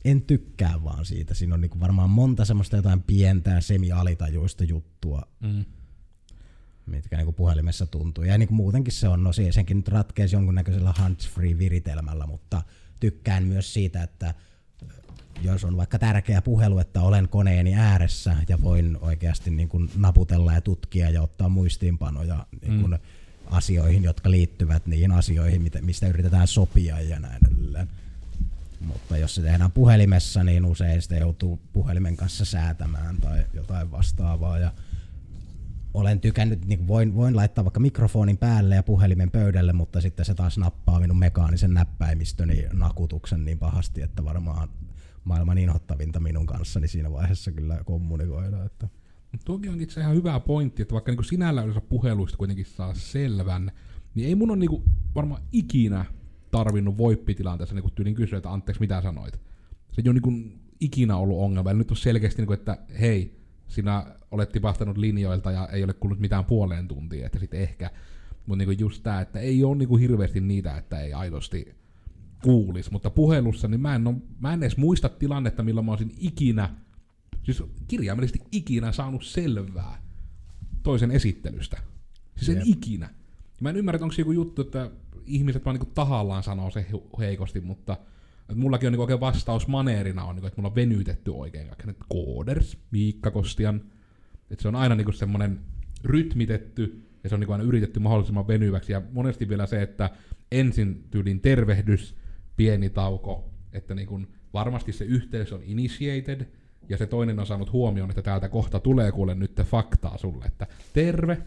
en 0.05 0.23
tykkää 0.23 0.85
vaan 0.85 1.05
siitä. 1.05 1.35
Siinä 1.35 1.55
on 1.55 1.61
niin 1.61 1.71
kuin 1.71 1.81
varmaan 1.81 2.11
monta 2.11 2.45
semmoista 2.45 2.77
jotain 2.77 3.03
pientä 3.03 3.61
semi-alitajuista 3.61 4.65
juttua, 4.65 5.23
Mm. 5.41 5.65
mitkä 6.87 7.17
niin 7.17 7.25
kuin 7.25 7.35
puhelimessa 7.35 7.87
tuntuu. 7.87 8.25
Ja 8.25 8.39
niin 8.39 8.49
kuin 8.49 8.57
muutenkin 8.57 8.93
se 8.93 9.09
on, 9.09 9.23
no 9.25 9.33
se- 9.33 9.53
senkin 9.53 9.77
nyt 9.77 9.89
ratkeisi 9.89 10.37
jonkunnäköisellä 10.37 10.93
hands-free 10.99 11.59
viritelmällä, 11.59 12.27
mutta 12.27 12.63
tykkään 13.01 13.45
myös 13.45 13.75
siitä, 13.75 14.03
että 14.03 14.35
jos 15.43 15.65
on 15.65 15.77
vaikka 15.77 15.99
tärkeä 15.99 16.43
puhelu, 16.43 16.79
että 16.79 17.01
olen 17.03 17.29
koneeni 17.29 17.75
ääressä 17.75 18.37
ja 18.49 18.63
voin 18.63 18.99
oikeasti 19.01 19.51
niin 19.51 19.69
kuin 19.69 19.91
naputella 19.97 20.53
ja 20.53 20.61
tutkia 20.61 21.11
ja 21.11 21.23
ottaa 21.23 21.49
muistiinpanoja 21.49 22.47
niin 22.63 22.81
kuin 22.81 22.93
Mm. 22.93 22.99
asioihin, 23.47 24.03
jotka 24.03 24.31
liittyvät 24.31 24.87
niihin 24.87 25.13
asioihin, 25.13 25.63
mitä- 25.63 25.81
mistä 25.83 26.07
yritetään 26.09 26.47
sopia 26.49 27.01
ja 27.01 27.19
näin 27.21 27.41
edelleen. 27.47 27.89
Mutta 28.81 29.17
jos 29.17 29.35
se 29.35 29.43
tehdään 29.43 29.73
puhelimessa, 29.73 30.45
niin 30.45 30.65
usein 30.65 31.03
sitä 31.03 31.17
joutuu 31.17 31.61
puhelimen 31.73 32.17
kanssa 32.17 32.45
säätämään 32.45 33.17
tai 33.17 33.45
jotain 33.55 33.91
vastaavaa. 33.91 34.59
Ja 34.59 34.73
olen 35.95 36.21
tykännyt, 36.21 36.65
niin 36.65 36.87
voin, 36.87 37.15
voin 37.15 37.37
laittaa 37.37 37.65
vaikka 37.65 37.81
mikrofonin 37.81 38.39
päälle 38.39 38.75
ja 38.75 38.83
puhelimen 38.83 39.31
pöydälle, 39.31 39.73
mutta 39.73 40.01
sitten 40.01 40.25
se 40.25 40.35
taas 40.35 40.59
nappaa 40.59 41.01
minun 41.01 41.19
mekaanisen 41.19 41.75
näppäimistöni 41.75 42.65
nakutuksen 42.73 43.45
niin 43.45 43.59
pahasti, 43.59 44.03
että 44.03 44.25
varmaan 44.25 44.69
maailman 45.25 45.59
inhottavinta 45.59 46.21
minun 46.21 46.47
kanssani 46.47 46.89
siinä 46.89 47.13
vaiheessa 47.13 47.53
kyllä 47.53 47.85
kommunikoida. 47.85 48.65
Että. 48.65 48.89
Tuokin 49.45 49.71
onkin 49.71 49.91
se 49.91 50.01
ihan 50.01 50.15
hyvä 50.15 50.41
pointti, 50.41 50.83
että 50.83 50.93
vaikka 50.93 51.13
niinku 51.13 51.23
sinällä 51.23 51.63
yleensä 51.63 51.81
puheluista 51.81 52.39
kuitenkin 52.39 52.67
saa 52.67 52.95
selvän, 52.95 53.73
niin 54.15 54.29
ei 54.29 54.35
mun 54.35 54.51
on 54.51 54.59
niinku 54.59 54.85
varmaan 55.15 55.43
ikinä 55.53 56.05
tarvinnut 56.51 56.99
voippitilanteessa 56.99 57.75
niinku 57.75 57.91
tyylin 57.91 58.15
kysyä, 58.15 58.37
että 58.37 58.53
anteeksi 58.53 58.81
mitä 58.81 59.03
sanoit. 59.03 59.35
Se 59.93 60.03
ei 60.05 60.09
ole 60.09 60.21
niinku 60.21 60.33
ikinä 60.81 61.17
ollut 61.17 61.39
ongelma. 61.39 61.71
Eli 61.71 61.79
nyt 61.79 61.91
on 61.91 61.97
selkeästi, 61.97 62.43
niinku, 62.43 62.53
että 62.53 62.79
hei, 63.01 63.41
sinä 63.69 64.07
olet 64.31 64.53
tipahtanut 64.53 64.97
linjoilta 64.97 65.51
ja 65.51 65.69
ei 65.69 65.85
ole 65.85 65.93
kulunut 65.93 66.21
mitään 66.21 66.45
puoleen 66.45 66.89
tuntia, 66.89 67.27
että 67.27 67.39
sitten 67.39 67.61
ehkä. 67.61 67.91
Mutta 68.47 68.57
niinku 68.57 68.83
just 68.83 69.03
tää, 69.03 69.21
että 69.21 69.41
ei 69.41 69.65
ole 69.65 69.77
niinku 69.77 69.97
hirveästi 69.97 70.41
niitä, 70.41 70.77
että 70.77 71.01
ei 71.01 71.13
aidosti 71.13 71.75
kuulis. 72.43 72.91
Mutta 72.91 73.11
puhelussa, 73.11 73.69
niin 73.69 73.81
mä 73.81 73.95
en, 73.95 74.07
oo, 74.07 74.15
mä 74.41 74.53
en 74.53 74.63
edes 74.63 74.77
muista 74.77 75.09
tilannetta, 75.09 75.63
milloin 75.63 75.87
mä 75.87 75.93
olisin 75.93 76.15
ikinä 76.19 76.71
siis 77.43 77.63
kirjaimellisesti 77.89 78.41
ikinä 78.53 78.93
saanut 78.93 79.25
selvää 79.25 80.03
toisen 80.83 81.11
esittelystä. 81.11 81.77
Siis 82.37 82.49
en 82.49 82.57
Jep. 82.57 82.67
ikinä. 82.67 83.11
Mä 83.61 83.71
en 83.71 83.77
ymmärrä, 83.77 83.99
onko 84.03 84.13
se 84.13 84.23
joku 84.23 84.33
juttu, 84.33 84.63
että 84.63 84.91
ihmiset 85.27 85.65
vaan 85.65 85.75
niinku 85.75 85.93
tahallaan 85.95 86.43
sanoo 86.43 86.71
se 86.71 86.87
heikosti, 87.19 87.61
mutta 87.61 87.97
että 88.41 88.61
mullakin 88.61 88.87
on 88.87 88.93
niinku 88.93 89.03
oikein 89.03 89.21
vastaus 89.21 89.69
maneerina 89.69 90.25
on, 90.25 90.35
niinku, 90.35 90.47
että 90.47 90.61
mulla 90.61 90.69
on 90.69 90.75
venytetty 90.75 91.31
oikein 91.31 91.67
kaikki 91.67 91.87
ne 91.87 91.95
kooders, 92.09 92.79
Miikka 92.91 93.31
Kostian. 93.31 93.81
Että 94.51 94.63
se 94.63 94.69
on 94.69 94.77
aina 94.77 94.95
niinku 94.95 95.13
semmoinen 95.13 95.61
rytmitetty 96.05 97.07
ja 97.25 97.29
se 97.29 97.35
on 97.35 97.41
niinku 97.41 97.53
aina 97.53 97.65
yritetty 97.65 98.01
mahdollisimman 98.01 98.49
venyväksi. 98.49 98.93
Ja 98.93 99.03
monesti 99.13 99.49
vielä 99.49 99.67
se, 99.67 99.83
että 99.83 100.11
ensin 100.53 101.05
tyylin 101.11 101.41
tervehdys, 101.41 102.17
pieni 102.57 102.91
tauko, 102.91 103.51
että 103.73 103.95
niinku 103.95 104.21
varmasti 104.53 104.93
se 104.93 105.05
yhteys 105.05 105.53
on 105.53 105.61
initiated, 105.65 106.47
ja 106.89 106.97
se 106.97 107.07
toinen 107.07 107.39
on 107.39 107.47
saanut 107.47 107.73
huomioon, 107.73 108.11
että 108.11 108.23
täältä 108.23 108.49
kohta 108.49 108.81
tulee 108.81 109.13
kuule 109.13 109.35
nyt 109.35 109.63
faktaa 109.65 110.19
sulle, 110.19 110.45
että 110.45 110.67
terve, 110.93 111.39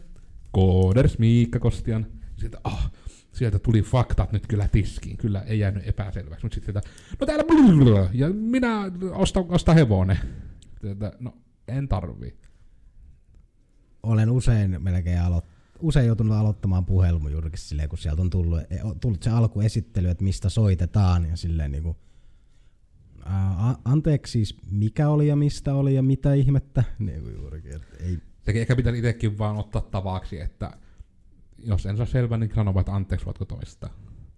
kooders 0.52 1.20
Miikka 1.20 1.60
Kostian. 1.60 2.06
Sitten, 2.38 2.62
ah, 2.64 2.92
sieltä 3.34 3.60
tuli 3.60 3.82
faktat 3.82 4.32
nyt 4.32 4.48
kyllä 4.48 4.68
tiskiin, 4.68 5.18
kyllä 5.18 5.42
ei 5.42 5.60
jäänyt 5.60 5.88
epäselväksi, 5.88 6.46
mutta 6.46 6.56
sitten 6.56 6.82
no 7.20 7.26
täällä 7.26 7.44
blululul, 7.44 8.06
ja 8.14 8.30
minä 8.30 8.92
ostan, 9.12 9.46
ostan 9.50 9.76
hevonen. 9.76 10.20
No 11.20 11.38
en 11.68 11.88
tarvii. 11.88 12.38
Olen 14.04 14.30
usein 14.30 14.84
melkein 14.84 15.22
aloit, 15.22 15.46
usein 15.80 16.08
joutunut 16.08 16.38
aloittamaan 16.38 16.86
puhelun 16.86 17.32
juurikin 17.32 17.60
silleen, 17.60 17.90
kun 17.90 17.98
sieltä 17.98 18.22
on 18.22 18.30
tullut, 18.30 18.60
e, 18.60 18.78
tullut 19.02 19.24
se 19.24 19.30
alkuesittely, 19.30 20.10
että 20.10 20.24
mistä 20.24 20.50
soitetaan 20.50 21.26
ja 21.26 21.36
silleen 21.36 21.72
niin 21.72 21.84
kuin, 21.84 21.98
ää, 23.26 23.76
anteeksi 23.86 24.32
siis 24.32 24.58
mikä 24.72 25.10
oli 25.10 25.28
ja 25.28 25.36
mistä 25.36 25.76
oli 25.76 25.96
ja 25.96 26.04
mitä 26.04 26.34
ihmettä. 26.34 26.84
Niin 27.00 27.22
kuin 27.22 27.36
juurikin, 27.36 27.76
että 27.76 27.98
ei, 28.00 28.18
Sekin 28.46 28.62
ehkä 28.62 28.76
pitäisi 28.76 29.00
itsekin 29.00 29.38
vaan 29.38 29.58
ottaa 29.58 29.82
tavaksi, 29.82 30.40
että 30.40 30.78
jos 31.64 31.86
en 31.86 31.98
saa 31.98 32.06
selvää, 32.06 32.38
niin 32.38 32.56
sanoo, 32.56 32.80
että 32.80 32.96
anteeksi, 32.96 33.26
voitko 33.26 33.46
toistaa. 33.46 33.90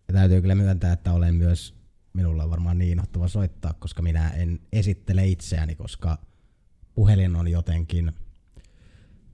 Ja 0.07 0.13
täytyy 0.13 0.41
kyllä 0.41 0.55
myöntää, 0.55 0.93
että 0.93 1.13
olen 1.13 1.35
myös, 1.35 1.75
minulla 2.13 2.43
on 2.43 2.49
varmaan 2.49 2.77
niin 2.77 2.91
innoittava 2.91 3.27
soittaa, 3.27 3.73
koska 3.73 4.01
minä 4.01 4.29
en 4.29 4.59
esittele 4.73 5.27
itseäni, 5.27 5.75
koska 5.75 6.17
puhelin 6.93 7.35
on 7.35 7.47
jotenkin, 7.47 8.11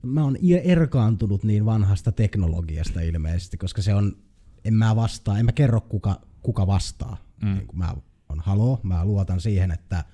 mä 0.02 0.24
oon 0.24 0.36
erkaantunut 0.64 1.44
niin 1.44 1.64
vanhasta 1.64 2.12
teknologiasta 2.12 3.00
ilmeisesti, 3.00 3.56
koska 3.56 3.82
se 3.82 3.94
on, 3.94 4.16
en 4.64 4.74
mä 4.74 4.96
vastaa, 4.96 5.38
en 5.38 5.44
mä 5.44 5.52
kerro 5.52 5.80
kuka, 5.80 6.20
kuka 6.42 6.66
vastaa. 6.66 7.16
Mm. 7.42 7.54
Niin 7.54 7.68
mä 7.72 7.94
on 8.28 8.40
halo, 8.40 8.80
mä 8.82 9.04
luotan 9.04 9.40
siihen, 9.40 9.70
että 9.70 10.04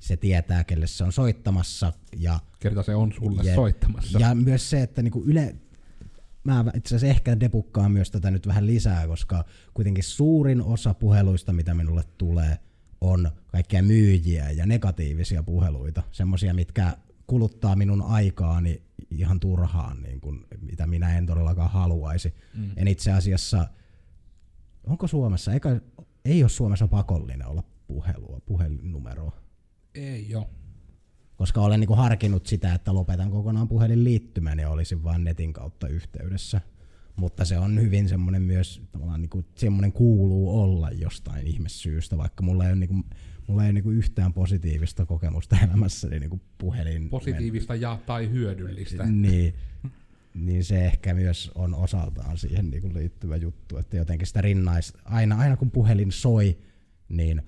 se 0.00 0.16
tietää, 0.16 0.64
kelle 0.64 0.86
se 0.86 1.04
on 1.04 1.12
soittamassa 1.12 1.92
ja 2.16 2.40
Kerta 2.60 2.82
se 2.82 2.94
on 2.94 3.12
sulle 3.12 3.42
Jep. 3.44 3.54
soittamassa. 3.54 4.18
ja 4.18 4.34
myös 4.34 4.70
se, 4.70 4.82
että 4.82 5.02
niinku 5.02 5.22
yle, 5.26 5.56
mä 6.44 6.64
itse 6.74 6.96
asiassa 6.96 7.16
ehkä 7.16 7.40
debukkaan 7.40 7.92
myös 7.92 8.10
tätä 8.10 8.30
nyt 8.30 8.46
vähän 8.46 8.66
lisää, 8.66 9.06
koska 9.06 9.44
kuitenkin 9.74 10.04
suurin 10.04 10.62
osa 10.62 10.94
puheluista, 10.94 11.52
mitä 11.52 11.74
minulle 11.74 12.02
tulee, 12.18 12.58
on 13.00 13.30
kaikkea 13.46 13.82
myyjiä 13.82 14.50
ja 14.50 14.66
negatiivisia 14.66 15.42
puheluita. 15.42 16.02
Semmoisia, 16.10 16.54
mitkä 16.54 16.96
kuluttaa 17.26 17.76
minun 17.76 18.02
aikaani 18.02 18.82
ihan 19.10 19.40
turhaan, 19.40 20.02
niin 20.02 20.20
kuin, 20.20 20.46
mitä 20.60 20.86
minä 20.86 21.18
en 21.18 21.26
todellakaan 21.26 21.70
haluaisi. 21.70 22.34
Mm. 22.54 22.70
En 22.76 22.88
itse 22.88 23.12
asiassa, 23.12 23.68
onko 24.84 25.06
Suomessa, 25.06 25.52
eikä, 25.52 25.80
ei 26.24 26.42
ole 26.42 26.48
Suomessa 26.48 26.88
pakollinen 26.88 27.46
olla 27.46 27.62
puhelua, 27.86 28.40
puhelinnumeroa 28.46 29.42
Ei 29.94 30.34
oo. 30.34 30.50
Koska 31.42 31.60
olen 31.60 31.80
niin 31.80 31.96
harkinnut 31.96 32.46
sitä, 32.46 32.74
että 32.74 32.94
lopetan 32.94 33.30
kokonaan 33.30 33.68
puhelinliittymän 33.68 34.58
ja 34.58 34.70
olisin 34.70 35.02
vain 35.02 35.24
netin 35.24 35.52
kautta 35.52 35.88
yhteydessä. 35.88 36.60
Mutta 37.16 37.44
se 37.44 37.58
on 37.58 37.80
hyvin 37.80 38.08
semmoinen 38.08 38.42
myös, 38.42 38.82
tavallaan 38.92 39.20
niin 39.20 39.30
kuin, 39.30 39.44
semmoinen 39.54 39.92
kuuluu 39.92 40.60
olla 40.60 40.90
jostain 40.90 41.46
ihmessyystä, 41.46 42.18
vaikka 42.18 42.42
mulla 42.42 42.64
ei 42.64 42.72
ole, 42.72 42.78
niin 42.78 42.88
kuin, 42.88 43.04
mulla 43.46 43.62
ei 43.62 43.66
ole 43.66 43.72
niin 43.72 43.84
kuin 43.84 43.96
yhtään 43.96 44.32
positiivista 44.32 45.06
kokemusta 45.06 45.56
elämässäni 45.64 46.20
niin 46.20 46.30
kuin 46.30 46.42
puhelin. 46.58 47.10
Positiivista 47.10 47.74
ja 47.74 47.98
tai 48.06 48.30
hyödyllistä. 48.30 49.06
Niin, 49.06 49.54
niin 50.34 50.64
se 50.64 50.84
ehkä 50.84 51.14
myös 51.14 51.50
on 51.54 51.74
osaltaan 51.74 52.38
siihen 52.38 52.70
niin 52.70 52.82
kuin 52.82 52.94
liittyvä 52.94 53.36
juttu, 53.36 53.76
että 53.76 53.96
jotenkin 53.96 54.26
sitä 54.26 54.40
rinnais, 54.40 54.92
aina, 55.04 55.36
aina 55.36 55.56
kun 55.56 55.70
puhelin 55.70 56.12
soi, 56.12 56.58
niin 57.08 57.42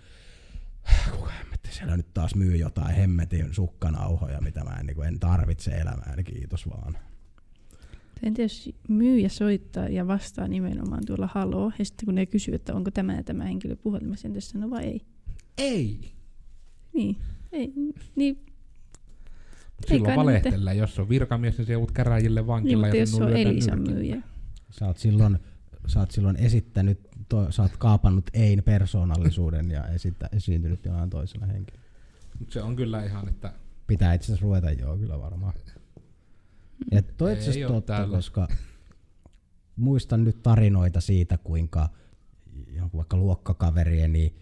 kuka 1.11 1.30
hemmetti 1.30 1.68
siellä 1.72 1.97
nyt 1.97 2.14
taas 2.14 2.35
myy 2.35 2.57
jotain 2.57 2.95
hemmetin 2.95 3.55
sukkanauhoja, 3.55 4.41
mitä 4.41 4.64
mä 4.64 4.76
en, 4.80 4.87
niin 4.87 4.95
kuin, 4.95 5.09
en 5.09 5.20
tarvitse 5.20 5.70
elämään, 5.70 6.24
kiitos 6.24 6.70
vaan. 6.70 6.99
En 8.22 8.35
tiedä, 8.35 8.45
jos 8.45 8.70
myyjä 8.89 9.28
soittaa 9.28 9.89
ja 9.89 10.07
vastaa 10.07 10.49
nimenomaan 10.49 11.03
tuolla 11.07 11.28
haloo, 11.35 11.72
ja 11.78 11.85
sitten 11.85 12.07
kun 12.07 12.14
ne 12.14 12.26
kysyy, 12.26 12.55
että 12.55 12.74
onko 12.74 12.91
tämä 12.91 13.14
ja 13.14 13.22
tämä 13.22 13.45
henkilö 13.45 13.76
puhelimessa, 13.76 14.28
entäs 14.28 14.51
sanoo 14.51 14.70
vai 14.70 14.85
ei. 14.85 15.01
Ei. 15.59 16.12
Niin, 16.93 17.16
ei, 17.53 17.72
niin, 18.16 18.45
silloin 19.87 20.16
valehtelee, 20.16 20.74
jos 20.74 20.99
on 20.99 21.09
virkamies, 21.09 21.59
niin 21.59 21.66
se 21.66 21.72
joudut 21.72 21.93
käräjille 21.93 22.41
niin 22.41 22.47
vankilla 22.47 22.87
mutta 22.87 22.97
ja 22.97 23.03
jos 23.03 23.14
on 23.14 23.37
Elisan 23.37 23.78
nyrkillä. 23.78 23.97
myyjä. 23.97 24.22
Sä 24.70 24.87
oot 24.87 24.99
silloin, 24.99 25.39
sä 25.87 26.01
oot 26.01 26.11
silloin 26.11 26.37
esittänyt, 26.37 27.09
to, 27.29 27.53
sä 27.53 27.62
oot 27.62 27.77
kaapannut 27.77 28.31
ein 28.35 28.62
persoonallisuuden 28.62 29.70
ja 29.70 29.87
esitä, 29.87 30.29
esiintynyt 30.33 30.85
jonain 30.85 31.11
toisena 31.11 31.47
henkilönä. 31.47 31.85
Mut 32.39 32.53
se 32.53 32.62
on 32.62 32.77
kyllä 32.77 33.05
ihan, 33.05 33.29
että 33.29 33.53
Pitää 33.87 34.14
itse 34.14 34.25
asiassa 34.27 34.45
ruveta 34.45 34.70
joo 34.70 34.97
kyllä 34.97 35.20
varmaan. 35.20 35.55
Ja 36.93 37.03
toi 37.03 37.33
itse 37.33 37.51
asiassa 37.51 37.75
totta, 37.75 37.93
täällä. 37.93 38.16
koska 38.16 38.49
muistan 39.77 40.25
nyt 40.25 40.43
tarinoita 40.43 41.01
siitä, 41.01 41.39
kuinka 41.39 41.89
joku 42.66 42.97
vaikka 42.97 43.16
luokkakaverieni 43.16 44.35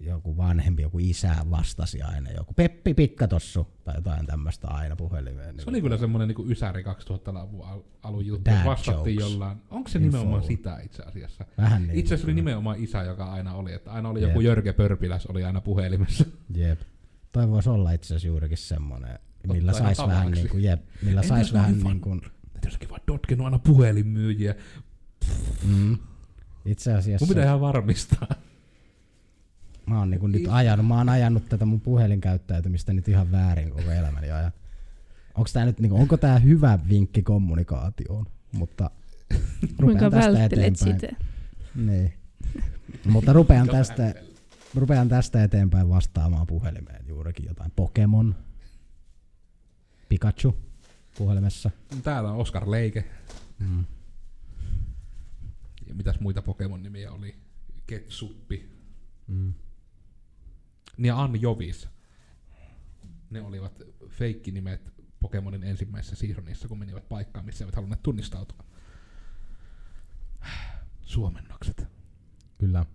joku 0.00 0.36
vanhempi, 0.36 0.82
joku 0.82 0.98
isä 0.98 1.36
vastasi 1.50 2.02
aina, 2.02 2.30
joku 2.30 2.54
Peppi 2.54 2.94
Pikkatossu 2.94 3.66
tai 3.84 3.94
jotain 3.94 4.26
tämmöistä 4.26 4.68
aina 4.68 4.96
puhelimeen. 4.96 5.60
se 5.60 5.70
oli 5.70 5.80
kyllä 5.82 5.96
semmoinen 5.98 6.28
niin 6.28 6.50
Ysäri 6.50 6.82
2000-luvun 6.82 7.66
al- 7.66 7.82
alun 8.02 8.26
juttu. 8.26 8.50
Dad 8.50 8.64
Vastattiin 8.64 9.16
jokes. 9.16 9.32
jollain. 9.32 9.58
Onko 9.70 9.88
se 9.88 9.98
Info. 9.98 10.10
nimenomaan 10.10 10.42
sitä 10.42 10.78
itse 10.84 11.02
asiassa? 11.02 11.44
Vähän 11.58 11.82
niin. 11.88 11.98
Itse 11.98 12.14
asiassa 12.14 12.26
oli 12.26 12.34
nimenomaan 12.34 12.76
isä, 12.78 13.02
joka 13.02 13.24
aina 13.32 13.54
oli. 13.54 13.72
Että 13.72 13.92
aina 13.92 14.08
oli 14.08 14.20
Jep. 14.20 14.28
joku 14.30 14.40
Jörge 14.40 14.72
Pörpiläs 14.72 15.26
oli 15.26 15.44
aina 15.44 15.60
puhelimessa. 15.60 16.24
Jep. 16.54 16.80
Toi 17.32 17.48
voisi 17.50 17.70
olla 17.70 17.92
itse 17.92 18.06
asiassa 18.06 18.26
juurikin 18.28 18.58
semmoinen, 18.58 19.18
millä 19.46 19.72
ihan 19.72 19.94
sais 19.94 20.08
vähän 20.08 20.32
niin 20.32 20.48
kuin, 20.48 20.62
jep, 20.62 20.80
millä 21.02 21.22
sais 21.22 21.52
vähän 21.52 21.78
niin 21.82 22.00
kuin, 22.00 22.20
jossakin 22.64 22.90
vaan 22.90 23.00
dotkenut 23.06 23.44
aina 23.44 23.58
puhelinmyyjiä. 23.58 24.54
mm, 25.68 25.98
itse 26.64 26.92
asiassa 26.94 27.24
Mun 27.26 27.28
pitää 27.28 27.44
ihan 27.44 27.60
varmistaa. 27.60 28.28
Mä 29.90 29.98
oon 29.98 30.10
niin 30.10 30.20
kuin 30.20 30.32
nyt 30.32 30.42
ajanut, 30.48 30.86
mä 30.86 30.98
oon 30.98 31.08
ajanut 31.08 31.48
tätä 31.48 31.66
mun 31.66 31.80
puhelinkäyttäytymistä 31.80 32.92
nyt 32.92 33.08
ihan 33.08 33.32
väärin 33.32 33.70
koko 33.70 33.90
elämäni 33.90 34.30
ajan. 34.30 34.52
Onko 35.34 35.50
tää 35.52 35.64
nyt, 35.64 35.80
niin 35.80 35.90
kuin, 35.90 36.00
onko 36.02 36.16
tää 36.16 36.38
hyvä 36.38 36.78
vinkki 36.88 37.22
kommunikaatioon? 37.22 38.26
Mutta 38.52 38.90
Kuinka 39.80 40.04
rupean 40.04 40.22
tästä 40.22 40.44
eteenpäin. 40.44 40.76
sitä? 40.76 41.16
Niin. 41.74 42.12
Mutta 43.04 43.32
rupean 43.32 43.68
tästä, 43.68 44.14
rupean 44.74 45.08
tästä 45.08 45.44
eteenpäin 45.44 45.88
vastaamaan 45.88 46.46
puhelimeen 46.46 47.04
juurikin 47.08 47.46
jotain 47.46 47.72
Pokemon, 47.76 48.34
Pikachu 50.08 50.56
puhelimessa. 51.18 51.70
Täällä 52.02 52.32
on 52.32 52.38
Oskar 52.38 52.70
Leike. 52.70 53.04
Mm. 53.58 53.84
Ja 55.86 55.94
mitäs 55.94 56.20
muita 56.20 56.42
Pokemon-nimiä 56.42 57.12
oli? 57.12 57.34
Ketsuppi. 57.86 58.70
Mm. 59.26 59.54
Niin 61.00 61.08
ja 61.08 61.22
Anjovis. 61.22 61.88
Ne 63.30 63.42
olivat 63.42 63.82
feikkinimet 64.08 64.92
Pokemonin 65.20 65.62
ensimmäisessä 65.62 66.16
seasonissa, 66.16 66.68
kun 66.68 66.78
menivät 66.78 67.08
paikkaan, 67.08 67.44
missä 67.44 67.64
eivät 67.64 67.74
halunneet 67.74 68.02
tunnistautua. 68.02 68.64
Suomennokset. 71.02 71.86
Kyllä. 72.58 72.86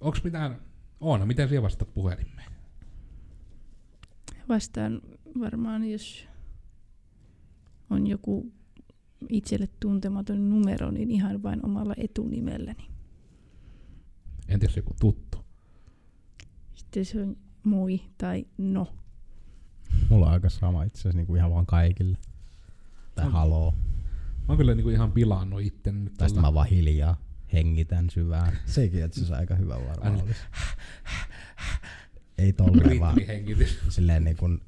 Onks 0.00 0.24
mitään... 0.24 0.60
Oona, 1.00 1.26
miten 1.26 1.48
siellä 1.48 1.62
vastaat 1.62 1.94
puhelimeen? 1.94 2.52
Vastaan 4.48 5.00
varmaan, 5.40 5.90
jos 5.90 6.28
on 7.90 8.06
joku 8.06 8.52
itselle 9.28 9.68
tuntematon 9.80 10.50
numero, 10.50 10.90
niin 10.90 11.10
ihan 11.10 11.42
vain 11.42 11.66
omalla 11.66 11.94
etunimelläni. 11.96 12.90
Entäs 14.48 14.76
joku 14.76 14.94
tuttu? 15.00 15.45
Sitten 16.96 17.04
se 17.12 17.22
on 17.22 17.36
moi 17.64 18.00
tai 18.18 18.46
no. 18.58 18.94
Mulla 20.08 20.26
on 20.26 20.32
aika 20.32 20.48
sama 20.50 20.84
itse 20.84 20.98
asiassa 21.00 21.16
niin 21.16 21.26
kuin 21.26 21.38
ihan 21.38 21.50
vaan 21.50 21.66
kaikille. 21.66 22.18
Tai 23.14 23.30
haloo. 23.30 23.74
Mä 24.38 24.44
oon 24.48 24.58
kyllä 24.58 24.74
niinku 24.74 24.90
ihan 24.90 25.12
pilannut 25.12 25.60
itten 25.62 26.04
nyt. 26.04 26.14
Tästä 26.14 26.34
tuolla- 26.34 26.48
mä 26.50 26.54
vaan 26.54 26.66
hiljaa 26.68 27.16
hengitän 27.52 28.10
syvään. 28.10 28.58
Sekin 28.66 29.04
itse 29.04 29.20
asiassa 29.20 29.36
aika 29.36 29.54
hyvä 29.54 29.74
varmaan 29.74 30.02
Aina- 30.12 30.22
olisi. 30.22 30.40
Ei 32.38 32.52
tolleen 32.52 33.00
vaan 33.00 33.16
silleen 33.88 34.24
niin 34.24 34.36
kuin 34.36 34.60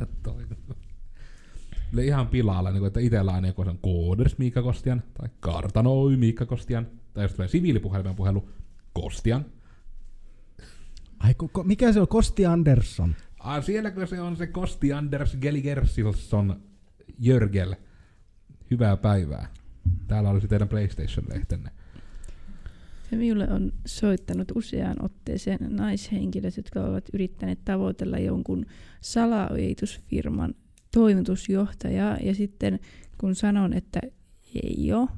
Ja 0.00 0.06
toi- 0.22 0.45
ihan 2.04 2.26
pilalla, 2.26 2.70
niin 2.70 2.78
kuin, 2.80 2.86
että 2.86 3.00
itsellä 3.00 3.32
aina 3.32 3.48
joku 3.48 3.62
on 3.62 3.78
Kooders 3.78 4.38
Miikka 4.38 4.62
Kostian, 4.62 5.02
tai 5.14 5.28
Kartanoi 5.40 6.16
Miikka 6.16 6.46
Kostian, 6.46 6.86
tai 7.14 7.24
jos 7.24 7.32
tulee 7.32 7.48
siviilipuhelimen 7.48 8.16
puhelu, 8.16 8.48
Kostian. 8.92 9.44
Ai, 11.18 11.34
ko, 11.34 11.48
ko, 11.48 11.62
mikä 11.62 11.92
se 11.92 12.00
on? 12.00 12.08
Kosti 12.08 12.46
Andersson. 12.46 13.14
Ah, 13.38 13.64
sielläkö 13.64 14.06
se 14.06 14.20
on 14.20 14.36
se 14.36 14.46
Kosti 14.46 14.92
Anders 14.92 15.36
Geligersilson 15.36 16.60
Jörgel. 17.18 17.74
Hyvää 18.70 18.96
päivää. 18.96 19.48
Täällä 20.06 20.30
olisi 20.30 20.48
teidän 20.48 20.68
PlayStation-lehtenne. 20.68 21.70
Ja 23.10 23.18
minulle 23.18 23.48
on 23.50 23.72
soittanut 23.86 24.52
useaan 24.54 25.04
otteeseen 25.04 25.58
naishenkilöt, 25.70 26.56
jotka 26.56 26.80
ovat 26.80 27.04
yrittäneet 27.12 27.64
tavoitella 27.64 28.18
jonkun 28.18 28.66
salaojitusfirman 29.00 30.54
toimitusjohtajaa. 30.96 32.16
Ja 32.16 32.34
sitten 32.34 32.80
kun 33.18 33.34
sanon, 33.34 33.72
että 33.72 34.00
ei 34.54 34.92
ole, 34.92 35.08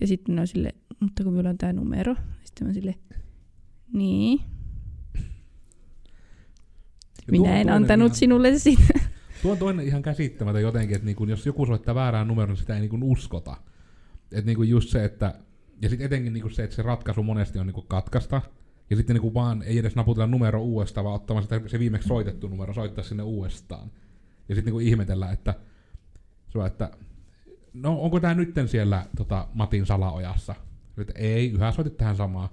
ja 0.00 0.06
sitten 0.06 0.34
ne 0.34 0.40
on 0.40 0.46
sille, 0.46 0.74
mutta 1.00 1.24
kun 1.24 1.32
minulla 1.32 1.50
on 1.50 1.58
tämä 1.58 1.72
numero, 1.72 2.16
sitten 2.44 2.66
mä 2.66 2.72
sille, 2.72 2.94
niin, 3.92 4.40
on 7.18 7.30
minä 7.30 7.60
en 7.60 7.70
antanut 7.70 8.06
ihan, 8.06 8.16
sinulle 8.16 8.58
sitä. 8.58 9.00
Tuo 9.42 9.52
on 9.52 9.58
toinen 9.58 9.86
ihan 9.86 10.02
käsittämätön 10.02 10.62
jotenkin, 10.62 10.96
että 10.96 11.06
niinku, 11.06 11.24
jos 11.24 11.46
joku 11.46 11.66
soittaa 11.66 11.94
väärään 11.94 12.28
numeroon, 12.28 12.50
niin 12.50 12.60
sitä 12.60 12.74
ei 12.74 12.80
niinku 12.80 13.12
uskota. 13.12 13.56
Että 14.32 14.46
niinku 14.46 14.62
just 14.62 14.88
se, 14.88 15.04
että... 15.04 15.34
Ja 15.82 15.88
sitten 15.88 16.06
etenkin 16.06 16.32
niinku 16.32 16.48
se, 16.48 16.64
että 16.64 16.76
se 16.76 16.82
ratkaisu 16.82 17.22
monesti 17.22 17.58
on 17.58 17.66
niinku 17.66 17.82
katkaista. 17.82 18.42
Ja 18.90 18.96
sitten 18.96 19.14
niinku 19.14 19.34
vaan 19.34 19.62
ei 19.62 19.78
edes 19.78 19.96
naputella 19.96 20.26
numero 20.26 20.62
uudestaan, 20.62 21.04
vaan 21.04 21.16
ottamaan 21.16 21.42
sitä, 21.42 21.60
se 21.66 21.78
viimeksi 21.78 22.08
soitettu 22.08 22.48
numero, 22.48 22.74
soittaa 22.74 23.04
sinne 23.04 23.22
uudestaan. 23.22 23.90
Ja 24.48 24.54
sitten 24.54 24.64
niinku 24.64 24.78
ihmetellä, 24.78 25.32
että... 25.32 25.54
Että 26.66 26.90
no 27.74 28.02
onko 28.02 28.20
tämä 28.20 28.34
nytten 28.34 28.68
siellä 28.68 29.06
tota, 29.16 29.48
Matin 29.54 29.86
salaojassa? 29.86 30.54
Että 30.98 31.12
ei, 31.16 31.50
yhä 31.52 31.72
soitit 31.72 31.96
tähän 31.96 32.16
samaan. 32.16 32.48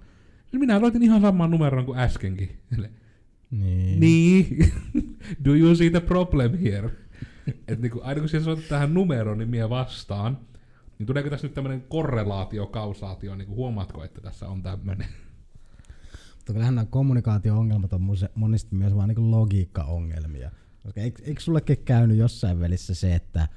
Minä 0.52 0.80
soitin 0.80 1.04
ihan 1.04 1.22
samaan 1.22 1.52
numeroon 1.52 1.86
kuin 1.86 2.00
äskenkin. 2.00 2.58
Niin. 3.52 4.00
niin. 4.00 4.74
Do 5.46 5.56
you 5.56 5.76
see 5.76 5.90
the 5.90 6.00
problem 6.00 6.58
here? 6.58 6.90
Et 7.68 7.82
niinku, 7.82 8.00
aina 8.04 8.20
kun 8.20 8.30
siellä 8.30 8.46
soitat 8.46 8.68
tähän 8.68 8.94
numeroon, 8.94 9.38
niin 9.38 9.50
mie 9.50 9.70
vastaan. 9.70 10.38
Niin 11.00 11.08
tuleeko 11.08 11.30
tässä 11.30 11.48
nyt 11.48 11.54
tämmönen 11.54 11.82
korrelaatio, 11.82 12.68
kausaatio, 12.68 13.36
niin 13.36 13.50
huomaatko, 13.50 14.04
että 14.04 14.22
tässä 14.22 14.48
on 14.48 14.64
tämmönen? 14.64 15.08
Mutta 16.36 16.54
kyllähän 16.54 16.76
nämä 16.76 16.86
kommunikaatio-ongelmat 16.90 17.94
on 17.94 18.02
monesti 18.36 18.76
myös 18.76 18.96
vaan 18.96 19.10
niin 19.10 19.32
logiikka-ongelmia. 19.32 20.52
Koska 20.84 21.02
eikö, 21.02 21.24
eikö 21.24 21.42
sullekin 21.42 21.78
käynyt 21.86 22.18
jossain 22.18 22.60
välissä 22.60 22.96
se, 22.96 23.16
että 23.16 23.48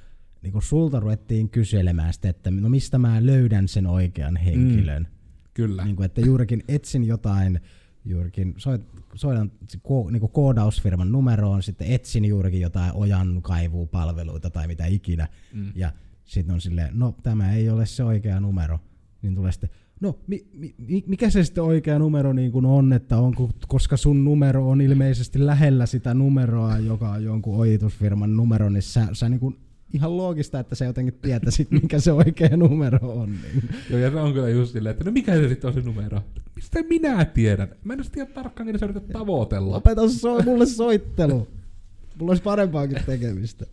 niin 0.41 0.61
sulta 0.61 0.99
ruvettiin 0.99 1.49
kyselemään 1.49 2.13
sitä, 2.13 2.29
että 2.29 2.51
no 2.51 2.69
mistä 2.69 2.97
mä 2.97 3.25
löydän 3.25 3.67
sen 3.67 3.87
oikean 3.87 4.35
henkilön. 4.35 5.07
Kyllä. 5.53 5.85
Niin 5.85 5.95
kuin, 5.95 6.05
että 6.05 6.21
juurikin 6.21 6.63
etsin 6.67 7.03
jotain, 7.03 7.61
juurikin 8.05 8.53
soit, 8.57 8.81
soitan 9.15 9.51
ko, 9.81 10.09
niin 10.09 10.29
koodausfirman 10.29 11.11
numeroon, 11.11 11.63
sitten 11.63 11.87
etsin 11.87 12.25
juurikin 12.25 12.61
jotain 12.61 12.93
ojan 12.93 13.41
kaivuupalveluita 13.41 14.49
tai 14.49 14.67
mitä 14.67 14.85
ikinä. 14.85 15.27
Mm. 15.53 15.71
Ja 15.75 15.93
sitten 16.25 16.53
on 16.53 16.61
silleen, 16.61 16.99
no 16.99 17.15
tämä 17.23 17.53
ei 17.53 17.69
ole 17.69 17.85
se 17.85 18.03
oikea 18.03 18.39
numero. 18.39 18.79
Niin 19.21 19.35
tulee 19.35 19.51
sitten, 19.51 19.69
no 20.03 20.19
mi, 20.27 20.45
mi, 20.53 21.03
mikä 21.07 21.29
se 21.29 21.43
sitten 21.43 21.63
oikea 21.63 21.99
numero 21.99 22.33
niin 22.33 22.51
kuin 22.51 22.65
on, 22.65 22.93
että 22.93 23.17
onko, 23.17 23.49
koska 23.67 23.97
sun 23.97 24.23
numero 24.23 24.69
on 24.69 24.81
ilmeisesti 24.81 25.45
lähellä 25.45 25.85
sitä 25.85 26.13
numeroa, 26.13 26.77
joka 26.77 27.09
on 27.09 27.23
jonkun 27.23 27.59
ojitusfirman 27.59 28.37
numero, 28.37 28.69
niin 28.69 28.81
sä, 28.81 29.07
sä 29.13 29.29
niin 29.29 29.39
kuin 29.39 29.57
ihan 29.93 30.17
loogista, 30.17 30.59
että 30.59 30.75
sä 30.75 30.85
jotenkin 30.85 31.13
tietäisit, 31.21 31.71
mikä 31.81 31.99
se 31.99 32.11
oikea 32.11 32.57
numero 32.57 33.13
on. 33.13 33.29
Niin. 33.29 33.69
Joo, 33.89 33.99
ja 33.99 34.11
se 34.11 34.17
on 34.17 34.33
kyllä 34.33 34.49
just 34.49 34.73
silleen, 34.73 34.91
että 34.91 35.03
no 35.03 35.11
mikä 35.11 35.35
se 35.35 35.49
sitten 35.49 35.67
on 35.67 35.73
se 35.73 35.81
numero? 35.81 36.21
Mistä 36.55 36.83
minä 36.89 37.25
tiedän? 37.25 37.67
Mä 37.83 37.93
en 37.93 37.99
edes 37.99 38.11
tiedä 38.11 38.31
tarkkaan, 38.31 38.67
mitä 38.67 38.79
sä 38.79 38.85
yrität 38.85 39.07
tavoitella. 39.07 39.75
Lopeta 39.75 40.09
so, 40.09 40.41
mulle 40.41 40.65
soittelu. 40.65 41.47
Mulla 42.19 42.31
olisi 42.31 42.43
parempaakin 42.43 42.97
tekemistä. 43.05 43.65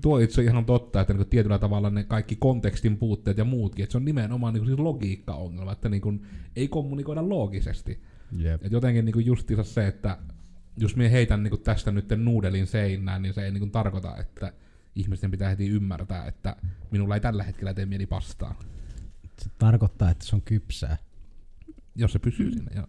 Tuo 0.00 0.18
itse 0.18 0.40
on 0.40 0.44
ihan 0.44 0.64
totta, 0.64 1.00
että 1.00 1.12
niinku 1.12 1.24
tietyllä 1.24 1.58
tavalla 1.58 1.90
ne 1.90 2.04
kaikki 2.04 2.36
kontekstin 2.36 2.96
puutteet 2.96 3.38
ja 3.38 3.44
muutkin, 3.44 3.82
että 3.82 3.92
se 3.92 3.98
on 3.98 4.04
nimenomaan 4.04 4.54
niinku 4.54 4.66
siis 4.66 4.78
logiikka-ongelma, 4.78 5.72
että 5.72 5.88
niinku 5.88 6.14
ei 6.56 6.68
kommunikoida 6.68 7.28
loogisesti. 7.28 8.02
Jep. 8.32 8.64
Et 8.64 8.72
jotenkin 8.72 9.04
niinku 9.04 9.18
justiinsa 9.18 9.64
se, 9.64 9.86
että 9.86 10.18
jos 10.76 10.96
minä 10.96 11.08
heitän 11.08 11.42
niinku 11.42 11.56
tästä 11.56 11.90
nyt 11.90 12.08
nuudelin 12.16 12.66
seinään, 12.66 13.22
niin 13.22 13.34
se 13.34 13.44
ei 13.44 13.50
niinku 13.50 13.66
tarkoita, 13.66 14.16
että 14.16 14.52
ihmisten 14.94 15.30
pitää 15.30 15.48
heti 15.48 15.68
ymmärtää, 15.68 16.26
että 16.26 16.56
minulla 16.90 17.14
ei 17.14 17.20
tällä 17.20 17.42
hetkellä 17.42 17.74
tee 17.74 17.86
mieli 17.86 18.06
pastaa. 18.06 18.60
Se 19.38 19.50
tarkoittaa, 19.58 20.10
että 20.10 20.26
se 20.26 20.36
on 20.36 20.42
kypsää. 20.42 20.96
Jos 21.96 22.12
se 22.12 22.18
pysyy 22.18 22.50
sinne, 22.50 22.74
joo. 22.74 22.86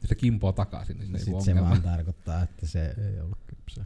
Jos 0.00 0.08
se 0.08 0.14
kimpoo 0.14 0.52
takaisin, 0.52 0.98
niin 0.98 1.10
se 1.10 1.16
ei 1.16 1.24
Sitten 1.24 1.42
se 1.42 1.54
vaan 1.54 1.82
tarkoittaa, 1.82 2.42
että 2.42 2.66
se 2.66 2.94
ei 2.98 3.20
ollut 3.20 3.38
kypsää. 3.46 3.84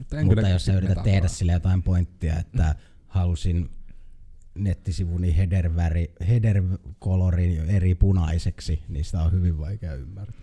Mutta, 0.00 0.20
en 0.20 0.26
Mutta 0.26 0.48
jos 0.48 0.64
sä 0.64 0.72
yrität 0.72 1.02
tehdä 1.02 1.28
sille 1.28 1.52
jotain 1.52 1.82
pointtia, 1.82 2.38
että 2.38 2.74
halusin 3.06 3.70
nettisivuni 4.54 5.36
header-väri, 5.36 6.12
header-kolorin 6.28 7.70
eri 7.70 7.94
punaiseksi, 7.94 8.82
niin 8.88 9.04
sitä 9.04 9.22
on 9.22 9.32
hyvin 9.32 9.58
vaikea 9.58 9.94
ymmärtää. 9.94 10.40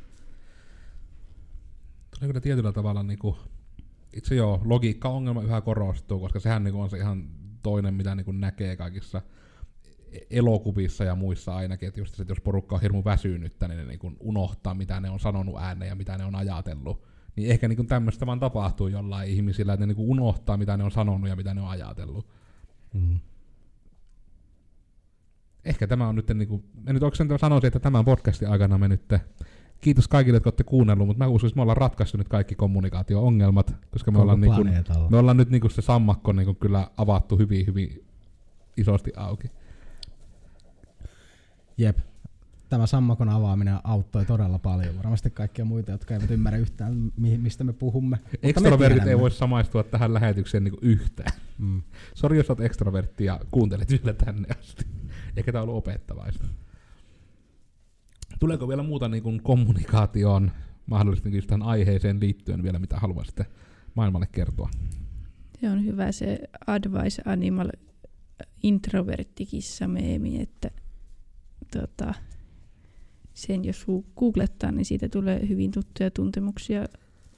Tulee 2.11 2.27
kyllä 2.27 2.41
tietyllä 2.41 2.71
tavalla 2.71 3.03
niinku, 3.03 3.37
itse 4.13 4.35
joo, 4.35 4.61
logiikka-ongelma 4.65 5.43
yhä 5.43 5.61
korostuu, 5.61 6.19
koska 6.19 6.39
sehän 6.39 6.63
niinku 6.63 6.81
on 6.81 6.89
se 6.89 6.97
ihan 6.97 7.29
toinen, 7.63 7.93
mitä 7.93 8.15
niinku 8.15 8.31
näkee 8.31 8.75
kaikissa 8.75 9.21
elokuvissa 10.29 11.03
ja 11.03 11.15
muissa 11.15 11.55
ainakin, 11.55 11.87
että 11.87 11.99
just 11.99 12.15
se, 12.15 12.21
että 12.21 12.31
jos 12.31 12.41
porukka 12.41 12.75
on 12.75 12.81
hirmu 12.81 13.03
väsynyttä, 13.05 13.67
niin 13.67 13.77
ne 13.77 13.85
niinku 13.85 14.13
unohtaa, 14.19 14.73
mitä 14.73 14.99
ne 14.99 15.09
on 15.09 15.19
sanonut 15.19 15.55
ääneen 15.59 15.89
ja 15.89 15.95
mitä 15.95 16.17
ne 16.17 16.25
on 16.25 16.35
ajatellut. 16.35 17.07
Niin 17.37 17.51
ehkä 17.51 17.67
niinku 17.67 17.83
tämmöistä 17.83 18.25
vaan 18.25 18.39
tapahtuu 18.39 18.87
jollain 18.87 19.29
ihmisillä, 19.29 19.73
että 19.73 19.85
ne 19.85 19.87
niinku 19.87 20.11
unohtaa, 20.11 20.57
mitä 20.57 20.77
ne 20.77 20.83
on 20.83 20.91
sanonut 20.91 21.29
ja 21.29 21.35
mitä 21.35 21.53
ne 21.53 21.61
on 21.61 21.69
ajatellut. 21.69 22.27
Mm. 22.93 23.19
Ehkä 25.65 25.87
tämä 25.87 26.07
on 26.07 26.15
nyt, 26.15 26.29
niinku, 26.33 26.63
en 26.87 26.93
nyt 26.93 27.03
oikeastaan 27.03 27.39
sanoisin, 27.39 27.67
että 27.67 27.79
tämän 27.79 28.05
podcastin 28.05 28.49
aikana 28.49 28.77
me 28.77 28.87
nyt 28.87 29.01
Kiitos 29.81 30.07
kaikille, 30.07 30.35
jotka 30.35 30.47
olette 30.47 30.63
kuunnellut, 30.63 31.07
mutta 31.07 31.23
mä 31.23 31.29
uskon, 31.29 31.47
että 31.47 31.55
me 31.55 31.61
ollaan 31.61 31.77
ratkaistu 31.77 32.17
nyt 32.17 32.27
kaikki 32.27 32.55
kommunikaatio-ongelmat, 32.55 33.75
koska 33.91 34.11
me 34.11 34.15
Koko 34.15 34.21
ollaan, 34.21 34.41
niinku, 34.41 34.63
planeetalla. 34.63 35.09
me 35.09 35.17
ollaan 35.17 35.37
nyt 35.37 35.49
niinku 35.49 35.69
se 35.69 35.81
sammakko 35.81 36.33
niinku 36.33 36.53
kyllä 36.53 36.87
avattu 36.97 37.37
hyvin, 37.37 37.67
hyvin 37.67 38.05
isosti 38.77 39.11
auki. 39.15 39.51
Jep. 41.77 41.97
Tämä 42.69 42.87
sammakon 42.87 43.29
avaaminen 43.29 43.79
auttoi 43.83 44.25
todella 44.25 44.59
paljon. 44.59 44.97
Varmasti 44.97 45.29
kaikkia 45.29 45.65
muita, 45.65 45.91
jotka 45.91 46.13
eivät 46.13 46.31
ymmärrä 46.31 46.59
yhtään, 46.59 47.11
mi- 47.17 47.37
mistä 47.37 47.63
me 47.63 47.73
puhumme. 47.73 48.17
Me 48.31 48.49
Extrovertit 48.49 49.07
ei 49.07 49.19
voi 49.19 49.31
samaistua 49.31 49.83
tähän 49.83 50.13
lähetykseen 50.13 50.63
niinku 50.63 50.79
yhtään. 50.81 51.31
Mm. 51.57 51.81
Sori, 52.15 52.37
jos 52.37 52.49
olet 52.49 52.61
extrovertti 52.61 53.25
ja 53.25 53.39
kuuntelet 53.51 53.89
vielä 53.89 54.13
tänne 54.13 54.47
asti. 54.59 54.85
Ehkä 55.37 55.51
tämä 55.51 55.61
on 55.61 55.69
ollut 55.69 55.83
opettavaista. 55.87 56.47
Tuleeko 58.39 58.67
vielä 58.67 58.83
muuta 58.83 59.09
niin 59.09 59.23
kuin 59.23 59.43
kommunikaatioon, 59.43 60.51
mahdollisesti 60.85 61.35
just 61.35 61.47
tähän 61.47 61.63
aiheeseen 61.63 62.19
liittyen 62.19 62.63
vielä, 62.63 62.79
mitä 62.79 62.99
haluaisitte 62.99 63.45
maailmalle 63.95 64.27
kertoa? 64.31 64.69
Se 65.61 65.69
on 65.69 65.85
hyvä 65.85 66.11
se 66.11 66.39
Advice 66.67 67.21
Animal 67.25 67.69
introverttikissa 68.63 69.87
meemi, 69.87 70.41
että 70.41 70.71
tota, 71.71 72.13
sen 73.37 73.65
jos 73.65 73.85
googlettaa, 74.17 74.71
niin 74.71 74.85
siitä 74.85 75.09
tulee 75.09 75.47
hyvin 75.49 75.71
tuttuja 75.71 76.11
tuntemuksia 76.11 76.85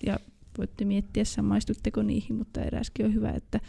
ja 0.06 0.20
voitte 0.58 0.86
miettiä 0.86 1.26
samaistutteko 1.26 2.02
niihin, 2.02 2.36
mutta 2.36 2.62
eräskin 2.62 3.06
on 3.06 3.14
hyvä, 3.14 3.32
että 3.32 3.60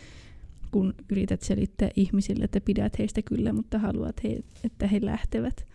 kun 0.71 0.95
yrität 1.09 1.43
selittää 1.43 1.89
ihmisille, 1.97 2.45
että 2.45 2.61
pidät 2.61 2.99
heistä 2.99 3.23
kyllä, 3.23 3.53
mutta 3.53 3.79
haluat, 3.79 4.25
he, 4.25 4.41
että 4.65 4.87
he 4.87 5.01
lähtevät. 5.03 5.67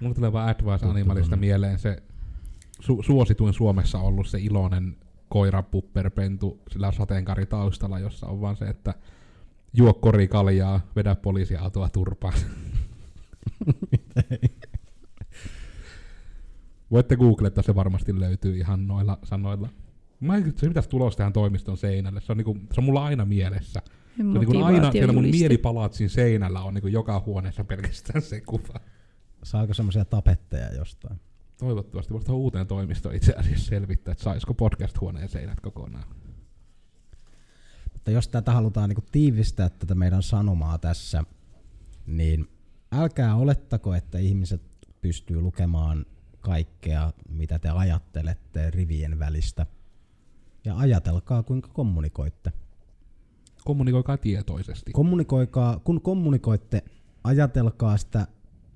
Mulla 0.00 0.14
tulee 0.14 0.32
vaan 0.32 0.48
Advice 0.48 0.86
Animalista 0.86 1.36
mieleen 1.36 1.78
se 1.78 2.02
su- 2.82 3.02
suosituin 3.06 3.54
Suomessa 3.54 3.98
ollut 3.98 4.26
se 4.26 4.38
iloinen 4.38 4.96
koirapupperpentu 5.28 6.60
sillä 6.70 6.92
sateenkaaritaustalla, 6.92 7.98
jossa 7.98 8.26
on 8.26 8.40
vaan 8.40 8.56
se, 8.56 8.64
että 8.64 8.94
juo 9.72 9.94
kori 9.94 10.28
kaljaa, 10.28 10.80
vedä 10.96 11.14
poliisiautoa 11.14 11.88
turpaan. 11.88 12.38
Voitte 16.90 17.16
googletta, 17.16 17.62
se 17.62 17.74
varmasti 17.74 18.20
löytyy 18.20 18.56
ihan 18.56 18.86
noilla 18.86 19.18
sanoilla. 19.24 19.68
Mä 20.20 20.36
en, 20.36 20.52
se 20.56 20.68
pitäisi 20.68 20.88
tulos 20.88 21.16
tähän 21.16 21.32
toimiston 21.32 21.76
seinälle. 21.76 22.20
Se 22.20 22.32
on, 22.32 22.38
niinku, 22.38 22.58
se 22.72 22.80
on 22.80 22.84
mulla 22.84 23.04
aina 23.04 23.24
mielessä. 23.24 23.82
Se 24.16 24.22
on 24.22 24.34
niinku 24.34 24.64
aina 24.64 24.92
siellä 24.92 25.12
mun 25.12 25.24
mielipalatsin 25.24 26.10
seinällä 26.10 26.60
on 26.60 26.74
niinku 26.74 26.88
joka 26.88 27.22
huoneessa 27.26 27.64
pelkästään 27.64 28.22
se 28.22 28.40
kuva. 28.40 28.80
Saako 29.42 29.74
semmoisia 29.74 30.04
tapetteja 30.04 30.74
jostain? 30.74 31.20
Toivottavasti 31.58 32.12
voisi 32.12 32.26
tuohon 32.26 32.42
uuteen 32.42 32.66
toimistoon 32.66 33.14
itse 33.14 33.32
asiassa 33.32 33.66
selvittää, 33.66 34.12
että 34.12 34.24
saisiko 34.24 34.54
podcast-huoneen 34.54 35.28
seinät 35.28 35.60
kokonaan. 35.60 36.04
Mutta 37.92 38.10
jos 38.10 38.28
tätä 38.28 38.52
halutaan 38.52 38.88
niinku 38.88 39.04
tiivistää 39.12 39.68
tätä 39.68 39.94
meidän 39.94 40.22
sanomaa 40.22 40.78
tässä, 40.78 41.24
niin 42.06 42.48
älkää 42.94 43.34
olettako, 43.34 43.94
että 43.94 44.18
ihmiset 44.18 44.62
pystyy 45.00 45.40
lukemaan 45.40 46.06
kaikkea, 46.40 47.12
mitä 47.28 47.58
te 47.58 47.68
ajattelette 47.68 48.70
rivien 48.70 49.18
välistä. 49.18 49.66
Ja 50.64 50.76
ajatelkaa, 50.76 51.42
kuinka 51.42 51.68
kommunikoitte. 51.68 52.52
kommunikoikaa 53.64 54.16
tietoisesti. 54.16 54.92
Kommunikoikaa, 54.92 55.78
kun 55.78 56.00
kommunikoitte, 56.00 56.84
ajatelkaa 57.24 57.96
sitä, 57.96 58.26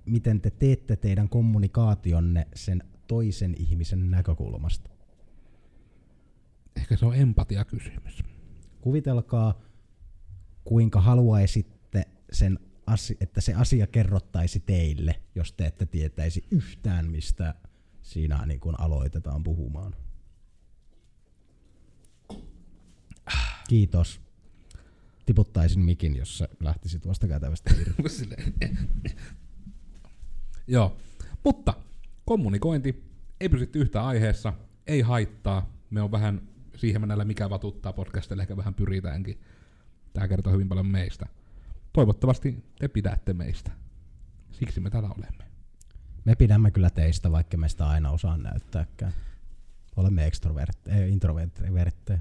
miten 0.04 0.40
te 0.40 0.50
teette 0.50 0.96
teidän 0.96 1.28
kommunikaationne 1.28 2.48
sen 2.54 2.82
toisen 3.06 3.54
ihmisen 3.58 4.10
näkökulmasta. 4.10 4.90
Ehkä 6.76 6.96
se 6.96 7.06
on 7.06 7.14
empatiakysymys. 7.14 8.22
Kuvitelkaa, 8.80 9.60
kuinka 10.64 11.00
haluaisitte 11.00 12.08
sen 12.32 12.58
asi- 12.88 13.16
että 13.20 13.40
se 13.40 13.54
asia 13.54 13.86
kerrottaisi 13.86 14.60
teille, 14.60 15.20
jos 15.34 15.52
te 15.52 15.66
ette 15.66 15.86
tietäisi 15.86 16.44
yhtään, 16.50 17.10
mistä 17.10 17.54
siinä 18.02 18.46
niin 18.46 18.60
kun 18.60 18.80
aloitetaan 18.80 19.42
puhumaan. 19.42 19.94
Kiitos. 23.68 24.20
Tiputtaisin 25.26 25.82
mikin, 25.82 26.16
jos 26.16 26.38
sä 26.38 26.48
tuosta 27.02 27.28
käytävästä 27.28 27.74
irti. 27.80 28.36
Joo, 30.66 30.96
mutta 31.44 31.74
kommunikointi 32.24 33.04
ei 33.40 33.48
pysy 33.48 33.70
yhtään 33.74 34.04
aiheessa, 34.04 34.52
ei 34.86 35.00
haittaa. 35.00 35.72
Me 35.90 36.02
on 36.02 36.12
vähän 36.12 36.48
siihen 36.76 37.00
mennällä 37.00 37.24
mikä 37.24 37.50
vatuttaa 37.50 37.92
podcastille, 37.92 38.42
ehkä 38.42 38.56
vähän 38.56 38.74
pyritäänkin. 38.74 39.40
Tämä 40.12 40.28
kertoo 40.28 40.52
hyvin 40.52 40.68
paljon 40.68 40.86
meistä. 40.86 41.26
Toivottavasti 41.92 42.64
te 42.78 42.88
pidätte 42.88 43.32
meistä. 43.32 43.70
Siksi 44.50 44.80
me 44.80 44.90
täällä 44.90 45.08
olemme. 45.18 45.44
Me 46.24 46.34
pidämme 46.34 46.70
kyllä 46.70 46.90
teistä, 46.90 47.30
vaikka 47.30 47.56
me 47.56 47.68
sitä 47.68 47.88
aina 47.88 48.10
osaa 48.10 48.36
näyttääkään. 48.36 49.12
Olemme 49.96 50.26
extrovertteja, 50.26 51.06
introvertteja. 51.06 52.20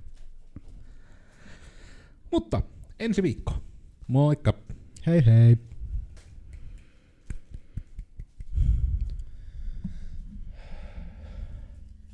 Mutta 2.32 2.62
ensi 3.00 3.24
viikko. 3.24 3.64
Moikka! 4.08 4.54
Hei 5.08 5.26
hei! 5.26 5.58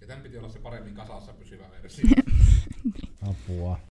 Ja 0.02 0.08
tämän 0.08 0.24
piti 0.24 0.38
olla 0.38 0.50
se 0.50 0.60
paremmin 0.60 0.94
kasassa 0.94 1.34
pysyvä 1.34 1.64
versio. 1.72 2.10
Apua. 3.30 3.80